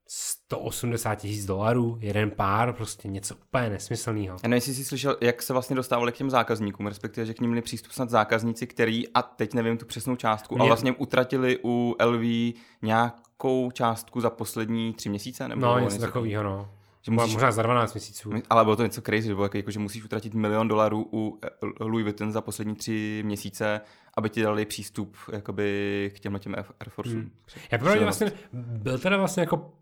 180 0.09 1.15
tisíc 1.15 1.47
dolarů, 1.47 1.99
jeden 2.01 2.31
pár, 2.31 2.73
prostě 2.73 3.09
něco 3.09 3.35
úplně 3.35 3.71
nesmyslného. 3.71 4.37
Já 4.43 4.49
nevím, 4.49 4.55
jestli 4.55 4.75
jsi 4.75 4.85
slyšel, 4.85 5.17
jak 5.21 5.43
se 5.43 5.53
vlastně 5.53 5.77
dostávali 5.77 6.13
k 6.13 6.17
těm 6.17 6.31
zákazníkům, 6.31 6.87
respektive, 6.87 7.27
že 7.27 7.35
k 7.35 7.41
ním 7.41 7.51
měli 7.51 7.63
přístup 7.63 7.93
snad 7.93 8.11
zákazníci, 8.11 8.67
který, 8.67 9.09
a 9.09 9.23
teď 9.23 9.55
nevím 9.55 9.79
tu 9.79 9.87
přesnou 9.87 10.17
částku, 10.17 10.55
Mě... 10.55 10.61
ale 10.61 10.69
vlastně 10.69 10.93
utratili 10.93 11.59
u 11.65 11.97
LV 12.05 12.55
nějakou 12.83 13.71
částku 13.71 14.21
za 14.21 14.31
poslední 14.31 14.93
tři 14.93 15.09
měsíce? 15.09 15.49
Nebo 15.49 15.61
no, 15.61 15.79
něco 15.79 15.99
takového, 15.99 16.43
no. 16.43 16.69
Že 17.03 17.13
musíš, 17.13 17.33
možná 17.33 17.53
za 17.53 17.63
12 17.63 17.95
měsíců. 17.95 18.31
Ale 18.51 18.65
bylo 18.65 18.77
to 18.77 18.83
něco 18.83 19.03
crazy, 19.03 19.35
bylo 19.35 19.51
jako, 19.55 19.71
že 19.71 19.79
musíš 19.79 20.05
utratit 20.05 20.35
milion 20.35 20.69
dolarů 20.69 21.09
u 21.13 21.41
Louis 21.81 22.05
Vuitton 22.05 22.33
za 22.33 22.41
poslední 22.41 22.75
tři 22.75 23.23
měsíce, 23.27 23.81
aby 24.17 24.31
ti 24.31 24.43
dali 24.43 24.65
přístup 24.65 25.17
jakoby, 25.33 26.13
k 26.17 26.21
těmhle 26.21 26.41
těm 26.41 26.55
Air 26.55 26.91
Forceům. 26.91 27.21
Hmm. 27.21 27.31
Já 27.71 28.03
vlastně 28.03 28.33
byl 28.53 28.99
teda 28.99 29.17
vlastně 29.17 29.41
jako 29.41 29.73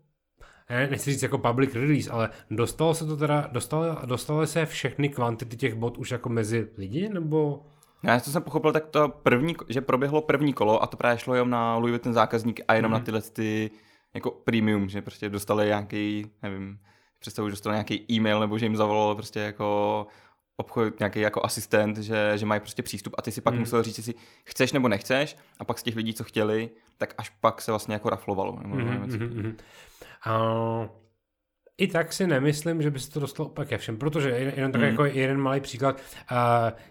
ne, 0.69 0.87
nechci 0.87 1.11
říct 1.11 1.23
jako 1.23 1.37
public 1.37 1.75
release, 1.75 2.11
ale 2.11 2.29
dostalo 2.51 2.93
se 2.93 3.05
to 3.05 3.17
teda, 3.17 3.49
dostalo, 3.51 3.97
dostalo 4.05 4.47
se 4.47 4.65
všechny 4.65 5.09
kvantity 5.09 5.57
těch 5.57 5.75
bot 5.75 5.97
už 5.97 6.11
jako 6.11 6.29
mezi 6.29 6.67
lidi, 6.77 7.09
nebo... 7.09 7.65
Já 8.03 8.19
to 8.19 8.31
jsem 8.31 8.43
pochopil, 8.43 8.71
tak 8.71 8.85
to 8.85 9.09
první, 9.09 9.55
že 9.69 9.81
proběhlo 9.81 10.21
první 10.21 10.53
kolo 10.53 10.83
a 10.83 10.87
to 10.87 10.97
právě 10.97 11.17
šlo 11.17 11.33
jenom 11.35 11.49
na 11.49 11.77
Louis 11.77 11.91
Vuitton 11.91 12.13
zákazník 12.13 12.61
a 12.67 12.73
jenom 12.73 12.89
mm-hmm. 12.89 12.93
na 12.93 12.97
mhm. 12.97 13.05
tyhle 13.05 13.21
ty 13.21 13.71
jako 14.13 14.31
premium, 14.31 14.89
že 14.89 15.01
prostě 15.01 15.29
dostali 15.29 15.65
nějaký, 15.65 16.31
nevím, 16.43 16.79
představuji, 17.19 17.49
že 17.49 17.53
dostali 17.53 17.73
nějaký 17.73 18.05
e-mail 18.11 18.39
nebo 18.39 18.57
že 18.57 18.65
jim 18.65 18.75
zavolal 18.75 19.15
prostě 19.15 19.39
jako 19.39 20.07
obchod, 20.57 20.99
nějaký 20.99 21.19
jako 21.19 21.45
asistent, 21.45 21.97
že, 21.97 22.31
že 22.35 22.45
mají 22.45 22.61
prostě 22.61 22.83
přístup 22.83 23.15
a 23.17 23.21
ty 23.21 23.31
si 23.31 23.41
pak 23.41 23.53
mm. 23.53 23.59
musel 23.59 23.83
říct, 23.83 23.97
jestli 23.97 24.13
chceš 24.43 24.71
nebo 24.71 24.87
nechceš 24.87 25.37
a 25.59 25.63
pak 25.63 25.79
z 25.79 25.83
těch 25.83 25.95
lidí, 25.95 26.13
co 26.13 26.23
chtěli, 26.23 26.69
tak 26.97 27.13
až 27.17 27.29
pak 27.29 27.61
se 27.61 27.71
vlastně 27.71 27.93
jako 27.93 28.09
raflovalo. 28.09 28.59
Nebo 28.61 28.75
mm-hmm, 28.75 29.07
mm-hmm. 29.07 29.55
A 30.25 30.89
i 31.77 31.87
tak 31.87 32.13
si 32.13 32.27
nemyslím, 32.27 32.81
že 32.81 32.91
by 32.91 32.99
se 32.99 33.11
to 33.11 33.19
dostalo 33.19 33.49
úplně 33.49 33.65
ke 33.65 33.77
všem, 33.77 33.97
protože 33.97 34.29
jenom 34.29 34.71
tak 34.71 34.81
mm. 34.81 34.87
jako 34.87 35.05
jeden 35.05 35.37
malý 35.37 35.61
příklad, 35.61 36.01
uh, 36.31 36.37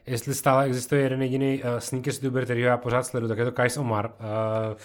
jestli 0.07 0.35
stále 0.35 0.65
existuje 0.65 1.03
jeden 1.03 1.23
jediný 1.23 1.63
uh, 1.63 1.79
sneakers 1.79 2.23
youtuber, 2.23 2.45
který 2.45 2.61
já 2.61 2.77
pořád 2.77 3.07
sleduju, 3.07 3.29
tak 3.29 3.39
je 3.39 3.45
to 3.45 3.53
Kais 3.53 3.77
Omar. 3.77 4.15
Uh, 4.21 4.77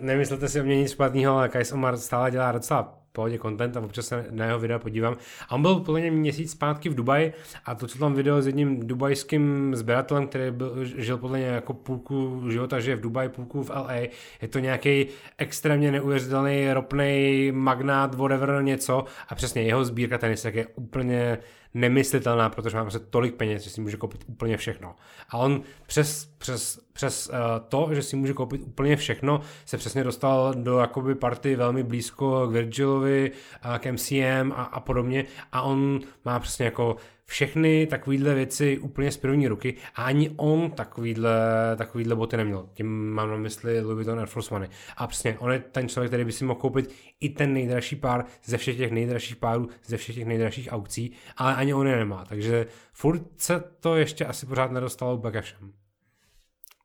nemyslete 0.00 0.48
si 0.48 0.60
o 0.60 0.64
mě 0.64 0.76
nic 0.76 0.92
špatného, 0.92 1.36
ale 1.36 1.48
Kais 1.48 1.72
Omar 1.72 1.96
stále 1.96 2.30
dělá 2.30 2.52
docela 2.52 2.98
pohodě 3.16 3.38
content 3.38 3.76
a 3.76 3.80
občas 3.80 4.06
se 4.06 4.26
na 4.30 4.44
jeho 4.44 4.58
videa 4.58 4.78
podívám. 4.78 5.16
A 5.48 5.54
on 5.54 5.62
byl 5.62 5.74
podle 5.74 6.00
mě 6.00 6.10
měsíc 6.10 6.50
zpátky 6.50 6.88
v 6.88 6.94
Dubaji 6.94 7.32
a 7.64 7.74
to, 7.74 7.86
co 7.86 7.98
tam 7.98 8.14
video 8.14 8.42
s 8.42 8.46
jedním 8.46 8.86
dubajským 8.86 9.74
sběratelem, 9.74 10.26
který 10.26 10.50
byl, 10.50 10.84
žil 10.84 11.18
podle 11.18 11.38
mě 11.38 11.46
jako 11.46 11.74
půlku 11.74 12.42
života, 12.50 12.80
že 12.80 12.90
je 12.90 12.96
v 12.96 13.00
Dubaji, 13.00 13.28
půlku 13.28 13.62
v 13.62 13.70
LA. 13.70 13.94
Je 14.42 14.48
to 14.48 14.58
nějaký 14.58 15.06
extrémně 15.38 15.92
neuvěřitelný 15.92 16.72
ropný 16.72 17.52
magnát, 17.52 18.14
whatever 18.14 18.62
něco 18.62 19.04
a 19.28 19.34
přesně 19.34 19.62
jeho 19.62 19.84
sbírka 19.84 20.18
tenisek 20.18 20.54
je 20.54 20.66
úplně 20.66 21.38
nemyslitelná, 21.76 22.48
protože 22.48 22.76
má 22.76 22.84
prostě 22.84 22.98
tolik 22.98 23.34
peněz, 23.34 23.62
že 23.62 23.70
si 23.70 23.80
může 23.80 23.96
koupit 23.96 24.24
úplně 24.26 24.56
všechno. 24.56 24.94
A 25.30 25.38
on 25.38 25.62
přes, 25.86 26.30
přes, 26.38 26.80
přes 26.92 27.28
uh, 27.28 27.34
to, 27.68 27.88
že 27.92 28.02
si 28.02 28.16
může 28.16 28.32
koupit 28.32 28.62
úplně 28.66 28.96
všechno, 28.96 29.40
se 29.64 29.76
přesně 29.76 30.04
dostal 30.04 30.54
do 30.54 30.78
jakoby 30.78 31.14
party 31.14 31.56
velmi 31.56 31.82
blízko 31.82 32.46
k 32.46 32.50
Virgilovi, 32.50 33.05
uh, 33.06 33.78
k 33.78 33.92
MCM 33.92 34.52
a, 34.52 34.62
a 34.62 34.80
podobně 34.80 35.24
a 35.52 35.62
on 35.62 36.00
má 36.24 36.40
přesně 36.40 36.64
jako 36.64 36.96
všechny 37.26 37.86
takovýhle 37.86 38.34
věci 38.34 38.78
úplně 38.78 39.12
z 39.12 39.16
první 39.16 39.48
ruky 39.48 39.74
a 39.94 40.04
ani 40.04 40.30
on 40.36 40.70
takovýhle, 40.70 41.30
takovýhle 41.76 42.16
boty 42.16 42.36
neměl. 42.36 42.68
Tím 42.74 43.10
mám 43.10 43.30
na 43.30 43.36
mysli 43.36 43.80
Louis 43.80 43.94
Vuitton 43.94 44.18
Air 44.18 44.28
Force 44.28 44.54
One. 44.54 44.68
A 44.96 45.06
přesně, 45.06 45.38
on 45.38 45.52
je 45.52 45.58
ten 45.58 45.88
člověk, 45.88 46.10
který 46.10 46.24
by 46.24 46.32
si 46.32 46.44
mohl 46.44 46.60
koupit 46.60 46.94
i 47.20 47.28
ten 47.28 47.52
nejdražší 47.52 47.96
pár 47.96 48.24
ze 48.44 48.56
všech 48.56 48.76
těch 48.76 48.90
nejdražších 48.90 49.36
párů, 49.36 49.68
ze 49.84 49.96
všech 49.96 50.14
těch 50.14 50.26
nejdražších 50.26 50.68
aukcí, 50.72 51.12
ale 51.36 51.54
ani 51.54 51.74
on 51.74 51.86
je 51.86 51.96
nemá. 51.96 52.24
Takže 52.24 52.66
furt 52.92 53.22
se 53.36 53.64
to 53.80 53.96
ještě 53.96 54.24
asi 54.24 54.46
pořád 54.46 54.70
nedostalo 54.70 55.16
úplně 55.16 55.32
ke. 55.32 55.42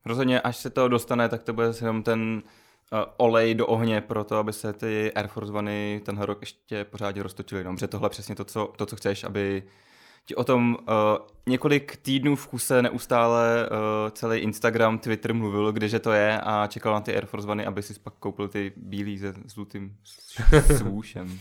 Rozhodně, 0.06 0.42
až 0.42 0.58
se 0.58 0.70
to 0.70 0.88
dostane, 0.88 1.30
tak 1.30 1.44
to 1.44 1.54
bude 1.54 1.68
jenom 1.82 2.04
ten 2.04 2.44
olej 3.18 3.56
do 3.56 3.68
ohně 3.68 4.02
pro 4.02 4.24
to, 4.24 4.38
aby 4.38 4.54
se 4.54 4.74
ty 4.74 5.12
Air 5.14 5.28
Force 5.28 5.54
One 5.54 6.00
tenhle 6.04 6.26
rok 6.26 6.42
ještě 6.42 6.84
pořádně 6.84 7.24
roztočily. 7.24 7.64
No, 7.64 7.74
protože 7.74 7.88
tohle 7.88 8.10
přesně 8.10 8.36
to 8.36 8.46
co, 8.46 8.74
to, 8.78 8.86
co 8.86 8.96
chceš, 8.96 9.24
aby 9.24 9.64
ti 10.26 10.36
o 10.36 10.44
tom 10.44 10.78
uh, 10.82 10.88
několik 11.48 11.98
týdnů 11.98 12.36
v 12.36 12.48
kuse 12.48 12.82
neustále 12.82 13.70
uh, 13.70 14.10
celý 14.10 14.40
Instagram, 14.40 15.00
Twitter 15.00 15.34
mluvil, 15.34 15.72
kdeže 15.72 16.00
to 16.00 16.12
je 16.12 16.42
a 16.42 16.68
čekal 16.68 16.94
na 16.94 17.02
ty 17.02 17.16
Air 17.16 17.26
Force 17.26 17.48
One, 17.48 17.66
aby 17.66 17.82
si 17.82 18.00
pak 18.00 18.14
koupil 18.14 18.48
ty 18.48 18.74
bílý 18.76 19.20
se 19.20 19.34
zlutým 19.46 19.96
svůšem. 20.78 21.40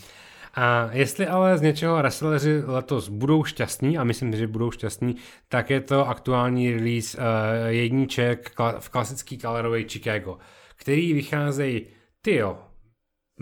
A 0.54 0.88
jestli 0.92 1.26
ale 1.26 1.58
z 1.58 1.60
něčeho 1.60 1.96
wrestleri 1.96 2.62
letos 2.66 3.08
budou 3.08 3.44
šťastní, 3.44 3.98
a 3.98 4.04
myslím, 4.04 4.36
že 4.36 4.46
budou 4.46 4.70
šťastní, 4.70 5.16
tak 5.48 5.70
je 5.70 5.80
to 5.80 6.08
aktuální 6.08 6.72
release 6.74 7.18
uh, 7.18 7.24
jedniček 7.66 8.52
v 8.78 8.88
klasický 8.88 9.38
kalerový 9.38 9.88
Chicago, 9.88 10.38
který 10.76 11.12
vycházejí, 11.12 11.86
tyjo, 12.22 12.58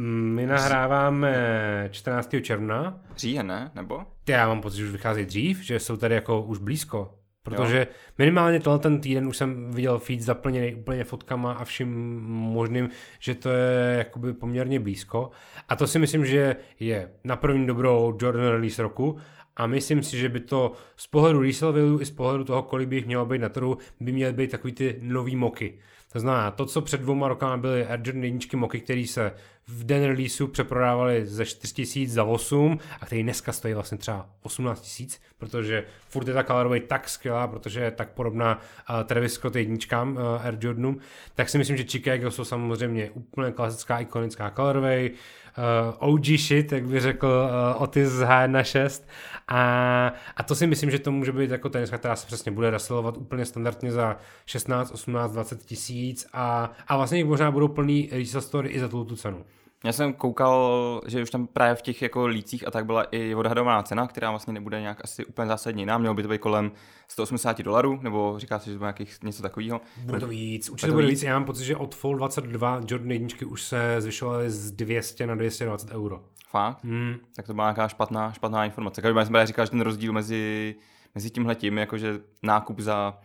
my 0.01 0.47
nahráváme 0.47 1.89
14. 1.91 2.35
června. 2.43 3.01
Říjen, 3.17 3.47
ne? 3.47 3.71
Nebo? 3.75 4.03
Ty 4.25 4.33
já 4.33 4.49
mám 4.49 4.61
pocit, 4.61 4.77
že 4.77 4.85
už 4.85 4.91
vycházejí 4.91 5.27
dřív, 5.27 5.63
že 5.63 5.81
jsou 5.81 5.97
tady 5.97 6.15
jako 6.15 6.43
už 6.43 6.59
blízko. 6.59 7.15
Protože 7.43 7.79
jo. 7.79 7.87
minimálně 8.19 8.61
tohle 8.61 8.79
ten 8.79 9.01
týden 9.01 9.29
už 9.29 9.37
jsem 9.37 9.71
viděl 9.71 9.99
feed 9.99 10.21
zaplněný 10.21 10.75
úplně 10.75 11.05
fotkama 11.05 11.53
a 11.53 11.65
vším 11.65 12.21
možným, 12.27 12.89
že 13.19 13.35
to 13.35 13.51
je 13.51 13.95
jakoby 13.99 14.33
poměrně 14.33 14.81
blízko. 14.81 15.31
A 15.69 15.77
to 15.77 15.87
si 15.87 15.99
myslím, 15.99 16.27
že 16.27 16.57
je 16.81 17.11
na 17.25 17.37
první 17.37 17.67
dobrou 17.67 18.19
Jordan 18.23 18.47
release 18.47 18.83
roku 18.83 19.19
a 19.57 19.67
myslím 19.67 20.03
si, 20.03 20.19
že 20.19 20.29
by 20.29 20.41
to 20.41 20.73
z 20.97 21.07
pohledu 21.07 21.43
resale 21.43 21.73
value 21.73 22.03
i 22.03 22.07
z 22.07 22.11
pohledu 22.11 22.45
toho, 22.45 22.63
kolik 22.63 22.89
by 22.89 22.97
jich 22.97 23.07
mělo 23.07 23.27
být 23.27 23.39
na 23.39 23.49
trhu, 23.49 23.79
by 24.01 24.13
měly 24.13 24.33
být 24.33 24.51
takový 24.51 24.73
ty 24.73 24.99
nový 25.03 25.37
moky. 25.37 25.79
To 26.13 26.21
znamená, 26.21 26.51
to, 26.51 26.67
co 26.67 26.81
před 26.81 27.01
dvouma 27.01 27.29
rokama 27.29 27.57
byly 27.57 27.87
Air 27.87 28.01
Jordan 28.05 28.25
1 28.25 28.39
moky, 28.57 28.81
které 28.81 29.07
se 29.07 29.33
v 29.69 29.85
den 29.85 30.05
releaseu 30.05 30.47
přeprodávali 30.47 31.27
ze 31.27 31.47
4000 31.47 32.13
za 32.13 32.25
8 32.25 32.79
a 33.01 33.07
který 33.07 33.23
dneska 33.23 33.53
stojí 33.53 33.75
vlastně 33.75 33.99
třeba 33.99 34.29
18 34.43 35.01
000, 35.01 35.13
protože 35.39 35.85
furt 36.09 36.29
je 36.29 36.35
ta 36.35 36.45
colorway 36.45 36.81
tak 36.81 37.09
skvělá, 37.09 37.47
protože 37.47 37.81
je 37.81 37.91
tak 37.91 38.11
podobná 38.11 38.57
uh, 38.57 39.05
Travis 39.05 39.33
Scott 39.33 39.57
jedničkám 39.57 40.13
uh, 40.13 40.47
Air 40.47 40.59
Jordanům, 40.61 40.99
tak 41.35 41.49
si 41.49 41.59
myslím, 41.59 41.77
že 41.77 41.85
Chicago 41.85 42.31
jsou 42.31 42.45
samozřejmě 42.45 43.11
úplně 43.11 43.53
klasická 43.53 43.99
ikonická 43.99 44.51
colorway, 44.51 45.11
uh, 45.59 46.15
OG 46.15 46.25
shit, 46.25 46.73
jak 46.73 46.87
by 46.87 47.01
řekl 47.01 47.27
uh, 47.27 47.83
Otis 47.83 48.09
z 48.09 48.23
H1.6 48.23 49.03
a, 49.49 50.13
a 50.37 50.43
to 50.43 50.55
si 50.55 50.67
myslím, 50.67 50.91
že 50.91 50.99
to 50.99 51.13
může 51.13 51.33
být 51.33 51.51
jako 51.51 51.69
teniska, 51.69 51.99
která 51.99 52.17
se 52.17 52.27
přesně 52.27 52.53
bude 52.53 52.71
rasilovat 52.71 53.17
úplně 53.17 53.45
standardně 53.45 53.93
za 53.93 54.17
16, 54.47 54.91
18, 54.91 55.33
20 55.33 55.63
tisíc 55.63 56.27
a, 56.33 56.73
a 56.89 56.97
vlastně 56.97 57.25
možná 57.25 57.51
budou 57.51 57.69
plný 57.69 58.09
resale 58.13 58.43
story 58.43 58.69
i 58.69 58.81
za 58.81 58.89
tu 58.89 59.17
cenu. 59.17 59.45
Já 59.85 59.93
jsem 59.93 60.13
koukal, 60.13 61.01
že 61.07 61.23
už 61.23 61.31
tam 61.31 61.47
právě 61.47 61.75
v 61.75 61.83
těch 61.83 62.03
jako 62.03 62.27
lících 62.27 62.67
a 62.67 62.71
tak 62.71 62.87
byla 62.87 63.03
i 63.03 63.35
odhadovaná 63.35 63.83
cena, 63.83 64.07
která 64.07 64.31
vlastně 64.31 64.53
nebude 64.53 64.81
nějak 64.81 65.05
asi 65.05 65.25
úplně 65.25 65.49
zásadní 65.49 65.83
jiná. 65.83 65.99
Mělo 65.99 66.15
by 66.15 66.23
to 66.23 66.29
být 66.29 66.41
kolem 66.41 66.73
180 67.09 67.59
dolarů, 67.63 67.99
nebo 68.03 68.35
říká 68.39 68.59
se, 68.59 68.65
že 68.65 68.73
to 68.73 68.79
bude 68.79 68.87
nějakých 68.87 69.23
něco 69.23 69.43
takového. 69.43 69.81
Bude 69.97 70.21
to 70.21 70.27
víc, 70.27 70.71
určitě 70.71 70.93
bude 70.93 71.07
víc. 71.07 71.23
Já 71.23 71.35
mám 71.35 71.45
pocit, 71.45 71.65
že 71.65 71.77
od 71.77 71.95
Fall 71.95 72.17
22 72.17 72.81
Jordan 72.89 73.11
1 73.11 73.29
už 73.47 73.63
se 73.63 73.97
zvyšovaly 73.99 74.51
z 74.51 74.71
200 74.71 75.27
na 75.27 75.35
220 75.35 75.91
euro. 75.91 76.25
Fakt? 76.51 76.85
Hmm. 76.85 77.17
Tak 77.37 77.47
to 77.47 77.55
byla 77.55 77.67
nějaká 77.67 77.89
špatná, 77.89 78.33
špatná 78.33 78.65
informace. 78.65 79.03
Každopádně 79.03 79.27
jsem 79.27 79.47
říkal, 79.47 79.67
že 79.67 79.71
ten 79.71 79.81
rozdíl 79.81 80.13
mezi, 80.13 80.75
mezi 81.15 81.31
tímhletím, 81.31 81.79
jakože 81.79 82.21
nákup 82.43 82.81
za, 82.81 83.19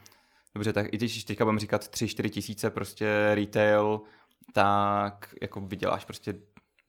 dobře, 0.56 0.74
tak 0.74 0.94
i 0.94 0.98
když 0.98 1.24
teďka 1.24 1.46
budeme 1.46 1.60
říkat 1.60 1.82
3-4 1.82 2.30
tisíce 2.30 2.70
prostě 2.70 3.32
retail, 3.36 4.02
tak 4.54 5.36
jako 5.42 5.62
vyděláš 5.62 6.06
prostě 6.06 6.34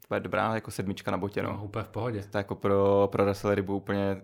to 0.08 0.14
je 0.14 0.20
dobrá 0.20 0.54
jako 0.54 0.70
sedmička 0.70 1.10
na 1.10 1.18
botě. 1.18 1.42
No. 1.42 1.52
no 1.52 1.64
úplně 1.64 1.84
v 1.84 1.88
pohodě. 1.88 2.22
To 2.30 2.38
jako 2.38 2.54
pro, 2.54 3.08
pro 3.12 3.24
wrestlery 3.24 3.54
rybu 3.54 3.76
úplně... 3.76 4.22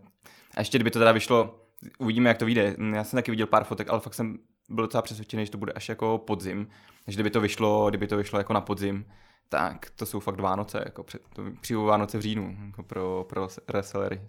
A 0.57 0.61
ještě 0.61 0.79
kdyby 0.79 0.91
to 0.91 0.99
teda 0.99 1.13
vyšlo, 1.13 1.67
uvidíme, 1.99 2.29
jak 2.29 2.39
to 2.39 2.47
vyjde. 2.47 2.77
Já 2.95 3.05
jsem 3.05 3.17
taky 3.17 3.31
viděl 3.31 3.47
pár 3.47 3.65
fotek, 3.65 3.91
ale 3.91 4.01
fakt 4.01 4.15
jsem 4.15 4.39
byl 4.69 4.85
docela 4.85 5.03
přesvědčený, 5.03 5.47
že 5.47 5.53
to 5.53 5.59
bude 5.59 5.73
až 5.73 5.89
jako 5.89 6.19
podzim. 6.19 6.69
Takže 7.05 7.17
kdyby 7.17 7.31
to 7.31 7.41
vyšlo, 7.41 7.89
kdyby 7.89 8.07
to 8.07 8.17
vyšlo 8.17 8.39
jako 8.39 8.53
na 8.53 8.61
podzim, 8.61 9.05
tak 9.49 9.91
to 9.91 10.07
jsou 10.07 10.21
fakt 10.21 10.41
Vánoce, 10.41 10.83
jako 10.85 11.03
před, 11.03 11.23
to 11.35 11.43
přijdu 11.61 11.85
Vánoce 11.85 12.19
v 12.19 12.21
říjnu, 12.21 12.57
jako 12.67 12.83
pro, 12.83 13.27
pro 13.29 13.49
wrestlery. 13.69 14.21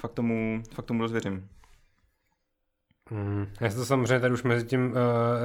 Fakt 0.00 0.12
tomu, 0.12 0.62
fakt 0.74 0.86
tomu 0.86 1.02
rozvěřím. 1.02 1.48
Mm, 3.10 3.46
já 3.60 3.70
se 3.70 3.76
to 3.76 3.84
samozřejmě 3.86 4.20
tady 4.20 4.34
už 4.34 4.42
mezi 4.42 4.66
tím 4.66 4.90
uh, 4.90 4.96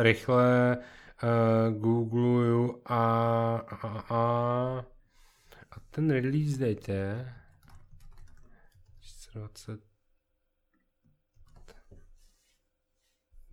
rychle 0.02 0.78
uh, 1.24 1.78
googluju 1.78 2.82
a, 2.86 3.04
a, 3.68 3.88
a, 4.10 4.20
a 5.72 5.80
ten 5.92 6.10
release 6.10 6.58
date 6.58 6.92
je 6.92 7.34
20 9.34 9.80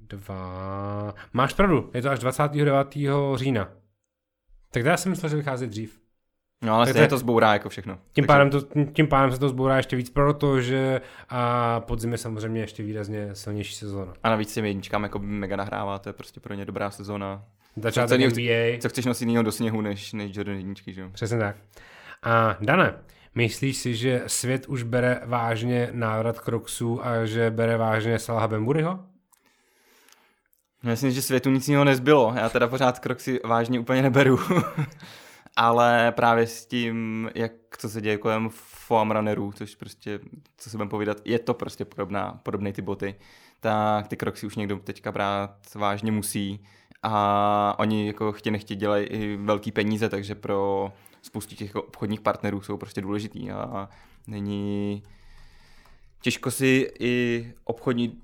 dva. 0.08 1.14
Máš 1.32 1.54
pravdu, 1.54 1.90
je 1.94 2.02
to 2.02 2.10
až 2.10 2.18
29. 2.18 2.96
října. 3.34 3.68
Tak 4.70 4.84
já 4.84 4.96
jsem 4.96 5.10
myslel, 5.10 5.30
že 5.30 5.36
vychází 5.36 5.66
dřív. 5.66 6.00
No 6.62 6.74
ale 6.74 6.86
stejně 6.86 7.08
to 7.08 7.18
zbourá 7.18 7.52
jako 7.52 7.68
všechno. 7.68 7.94
Tím, 7.94 8.24
Takže... 8.24 8.26
pádem 8.26 8.50
to, 8.50 8.60
tím 8.92 9.06
pádem 9.06 9.32
se 9.32 9.38
to 9.38 9.48
zbourá 9.48 9.76
ještě 9.76 9.96
víc, 9.96 10.10
protože 10.10 11.00
a 11.28 11.80
podzim 11.80 12.12
je 12.12 12.18
samozřejmě 12.18 12.60
ještě 12.60 12.82
výrazně 12.82 13.34
silnější 13.34 13.74
sezóna. 13.74 14.12
A 14.22 14.30
navíc 14.30 14.54
těm 14.54 14.64
jedničkám 14.64 15.02
jako 15.02 15.18
mega 15.18 15.56
nahrává, 15.56 15.98
to 15.98 16.08
je 16.08 16.12
prostě 16.12 16.40
pro 16.40 16.54
ně 16.54 16.64
dobrá 16.64 16.90
sezóna. 16.90 17.44
Začátek 17.76 18.20
co, 18.20 18.26
NBA. 18.26 18.78
Co 18.80 18.88
chceš 18.88 19.04
nosit 19.04 19.24
jiného 19.24 19.42
do 19.42 19.52
sněhu 19.52 19.80
než, 19.80 20.12
než 20.12 20.36
Jordan 20.36 20.56
jedničky, 20.56 20.92
že 20.92 21.00
jo? 21.00 21.10
Přesně 21.12 21.38
tak. 21.38 21.56
A 22.22 22.56
Dane, 22.60 22.94
myslíš 23.34 23.76
si, 23.76 23.94
že 23.94 24.22
svět 24.26 24.66
už 24.66 24.82
bere 24.82 25.20
vážně 25.24 25.88
návrat 25.92 26.40
Crocsů 26.40 27.06
a 27.06 27.24
že 27.24 27.50
bere 27.50 27.76
vážně 27.76 28.18
Salaha 28.18 28.48
Bemburyho? 28.48 29.00
Myslím, 30.82 31.10
že 31.10 31.22
světu 31.22 31.50
nic 31.50 31.68
jiného 31.68 31.84
nezbylo. 31.84 32.34
Já 32.36 32.48
teda 32.48 32.68
pořád 32.68 32.98
Crocsy 32.98 33.40
vážně 33.44 33.80
úplně 33.80 34.02
neberu. 34.02 34.38
Ale 35.56 36.12
právě 36.12 36.46
s 36.46 36.66
tím, 36.66 37.30
jak 37.34 37.52
co 37.78 37.88
se 37.88 38.00
děje 38.00 38.18
kolem 38.18 38.48
foam 38.52 39.10
runnerů, 39.10 39.52
což 39.52 39.74
prostě, 39.74 40.20
co 40.56 40.70
se 40.70 40.76
budeme 40.76 40.90
povídat, 40.90 41.20
je 41.24 41.38
to 41.38 41.54
prostě 41.54 41.84
podobná, 41.84 42.40
podobné 42.42 42.72
ty 42.72 42.82
boty, 42.82 43.14
tak 43.60 44.08
ty 44.08 44.16
Crocsy 44.16 44.46
už 44.46 44.56
někdo 44.56 44.76
teďka 44.76 45.12
brát 45.12 45.56
vážně 45.74 46.12
musí 46.12 46.64
a 47.02 47.74
oni 47.78 48.06
jako 48.06 48.32
chtě 48.32 48.50
nechtě 48.50 48.74
dělají 48.74 49.06
i 49.06 49.36
velký 49.36 49.72
peníze, 49.72 50.08
takže 50.08 50.34
pro 50.34 50.92
spoustu 51.22 51.54
těch 51.54 51.76
obchodních 51.76 52.20
partnerů 52.20 52.60
jsou 52.60 52.76
prostě 52.76 53.00
důležitý 53.00 53.50
a 53.50 53.88
není 54.26 55.02
těžko 56.22 56.50
si 56.50 56.90
i 57.00 57.46
obchodní 57.64 58.22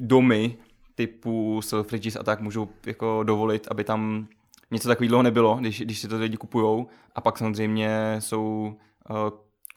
domy 0.00 0.56
typu 0.94 1.62
Selfridges 1.62 2.16
a 2.16 2.22
tak 2.22 2.40
můžou 2.40 2.68
jako 2.86 3.22
dovolit, 3.22 3.68
aby 3.70 3.84
tam 3.84 4.28
něco 4.70 4.88
takového 4.88 5.22
nebylo, 5.22 5.56
když, 5.60 5.80
když 5.80 5.98
si 5.98 6.08
to 6.08 6.18
lidi 6.18 6.36
kupujou. 6.36 6.86
A 7.14 7.20
pak 7.20 7.38
samozřejmě 7.38 8.16
jsou 8.18 8.76
uh, 9.10 9.16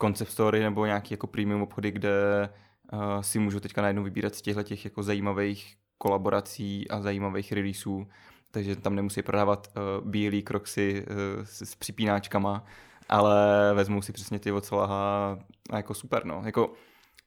concept 0.02 0.30
story 0.30 0.60
nebo 0.60 0.86
nějaký 0.86 1.14
jako 1.14 1.26
premium 1.26 1.62
obchody, 1.62 1.90
kde 1.90 2.48
uh, 2.92 3.20
si 3.20 3.38
můžu 3.38 3.60
teďka 3.60 3.82
najednou 3.82 4.02
vybírat 4.02 4.34
z 4.34 4.42
těchto 4.42 4.62
těch 4.62 4.84
jako 4.84 5.02
zajímavých 5.02 5.76
kolaborací 6.00 6.88
a 6.90 7.00
zajímavých 7.00 7.52
releaseů, 7.52 8.08
takže 8.50 8.76
tam 8.76 8.94
nemusí 8.94 9.22
prodávat 9.22 9.68
uh, 9.68 10.08
bílý 10.08 10.42
kroxy 10.42 11.04
uh, 11.10 11.44
s, 11.44 11.62
s 11.62 11.74
připínáčkama, 11.74 12.64
ale 13.08 13.36
vezmu 13.74 14.02
si 14.02 14.12
přesně 14.12 14.38
ty 14.38 14.52
od 14.52 14.64
Salaha 14.64 15.38
a 15.70 15.76
jako 15.76 15.94
super, 15.94 16.24
no. 16.24 16.42
Jako, 16.44 16.72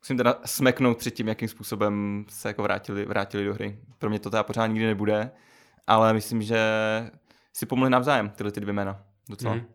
musím 0.02 0.18
teda 0.18 0.40
smeknout 0.46 0.98
před 0.98 1.12
tím, 1.12 1.28
jakým 1.28 1.48
způsobem 1.48 2.26
se 2.30 2.48
jako 2.48 2.64
vrátili, 2.64 3.06
vrátili 3.06 3.46
do 3.46 3.54
hry. 3.54 3.80
Pro 3.98 4.10
mě 4.10 4.20
to 4.20 4.30
teda 4.30 4.44
pořád 4.44 4.68
nikdy 4.68 4.86
nebude, 4.86 5.32
ale 5.88 6.14
myslím, 6.14 6.42
že 6.42 6.60
si 7.54 7.66
pomohli 7.66 7.90
navzájem 7.90 8.30
tyhle 8.30 8.52
ty 8.52 8.60
dvě 8.60 8.74
jména. 8.74 9.04
Docela. 9.30 9.56
Mm. 9.56 9.66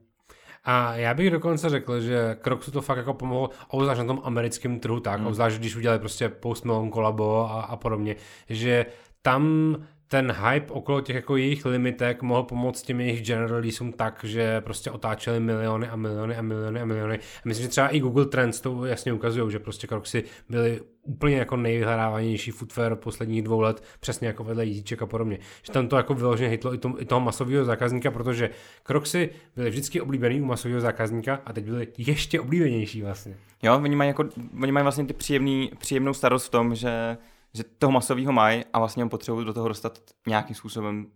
A 0.65 0.95
já 0.95 1.15
bych 1.15 1.31
dokonce 1.31 1.69
řekl, 1.69 2.01
že 2.01 2.37
Croxu 2.41 2.71
to 2.71 2.83
fakt 2.83 2.99
jako 2.99 3.15
pomohlo, 3.15 3.51
obzvlášť 3.69 3.99
na 3.99 4.07
tom 4.07 4.21
americkém 4.25 4.81
trhu 4.81 5.01
tak, 5.01 5.21
mm. 5.21 5.27
obzvlášť 5.27 5.59
když 5.59 5.77
udělali 5.77 5.99
prostě 5.99 6.29
Post 6.29 6.67
kolabo 6.91 7.51
a, 7.51 7.61
a 7.61 7.77
podobně, 7.77 8.17
že 8.49 8.87
tam 9.23 9.77
ten 10.09 10.33
hype 10.33 10.73
okolo 10.73 11.01
těch 11.01 11.17
jako 11.17 11.37
jejich 11.37 11.65
limitek 11.65 12.23
mohl 12.23 12.43
pomoct 12.43 12.83
těm 12.83 13.01
jejich 13.01 13.23
general 13.23 13.49
releaseům 13.49 13.93
tak, 13.93 14.25
že 14.25 14.61
prostě 14.61 14.91
otáčeli 14.91 15.41
miliony 15.41 15.89
a 15.89 15.97
miliony 15.97 16.37
a 16.37 16.43
miliony 16.43 16.81
a 16.81 16.85
miliony. 16.85 17.19
A 17.19 17.43
myslím, 17.45 17.65
že 17.65 17.69
třeba 17.69 17.89
i 17.89 18.01
Google 18.01 18.27
Trends 18.27 18.61
to 18.61 18.85
jasně 18.85 19.13
ukazují, 19.13 19.51
že 19.51 19.59
prostě 19.59 19.87
Crocsy 19.87 20.25
byly 20.49 20.81
úplně 21.03 21.37
jako 21.37 21.57
nejvyhledávanější 21.57 22.51
footwear 22.51 22.97
posledních 22.97 23.43
dvou 23.43 23.61
let, 23.61 23.83
přesně 24.01 24.27
jako 24.27 24.45
vedle 24.45 24.65
jízíček 24.65 25.03
a 25.03 25.07
podobně. 25.07 25.39
Že 25.63 25.73
tam 25.73 25.89
to 25.89 25.97
jako 25.97 26.15
vyloženě 26.15 26.49
hitlo 26.49 26.75
i, 26.75 26.79
to, 26.79 27.03
i 27.03 27.05
toho 27.05 27.21
masového 27.21 27.65
zákazníka, 27.65 28.11
protože 28.11 28.51
Crocsy 28.83 29.31
byly 29.57 29.71
vždycky 29.71 30.01
oblíbený 30.01 30.41
u 30.41 30.45
masového 30.45 30.81
zákazníka 30.81 31.41
a 31.47 31.53
teď 31.53 31.65
byly 31.65 31.89
ještě 31.99 32.41
oblíbenější 32.41 33.03
vlastně. 33.03 33.37
Jo, 33.63 33.81
oni 33.83 33.97
mají, 33.97 34.09
jako, 34.09 34.25
oni 34.63 34.73
mají 34.73 34.83
vlastně 34.83 35.05
ty 35.05 35.13
příjemný, 35.13 35.71
příjemnou 35.79 36.15
starost 36.15 36.47
v 36.47 36.51
tom, 36.51 36.75
že 36.75 37.17
že 37.55 37.65
toho 37.65 37.93
masového 37.93 38.33
mají 38.33 38.65
a 38.73 38.79
vlastně 38.79 39.07
potřebují 39.07 39.47
do 39.47 39.55
toho 39.55 39.69
dostat 39.69 40.01
nějakým 40.27 40.57
způsobem 40.57 41.07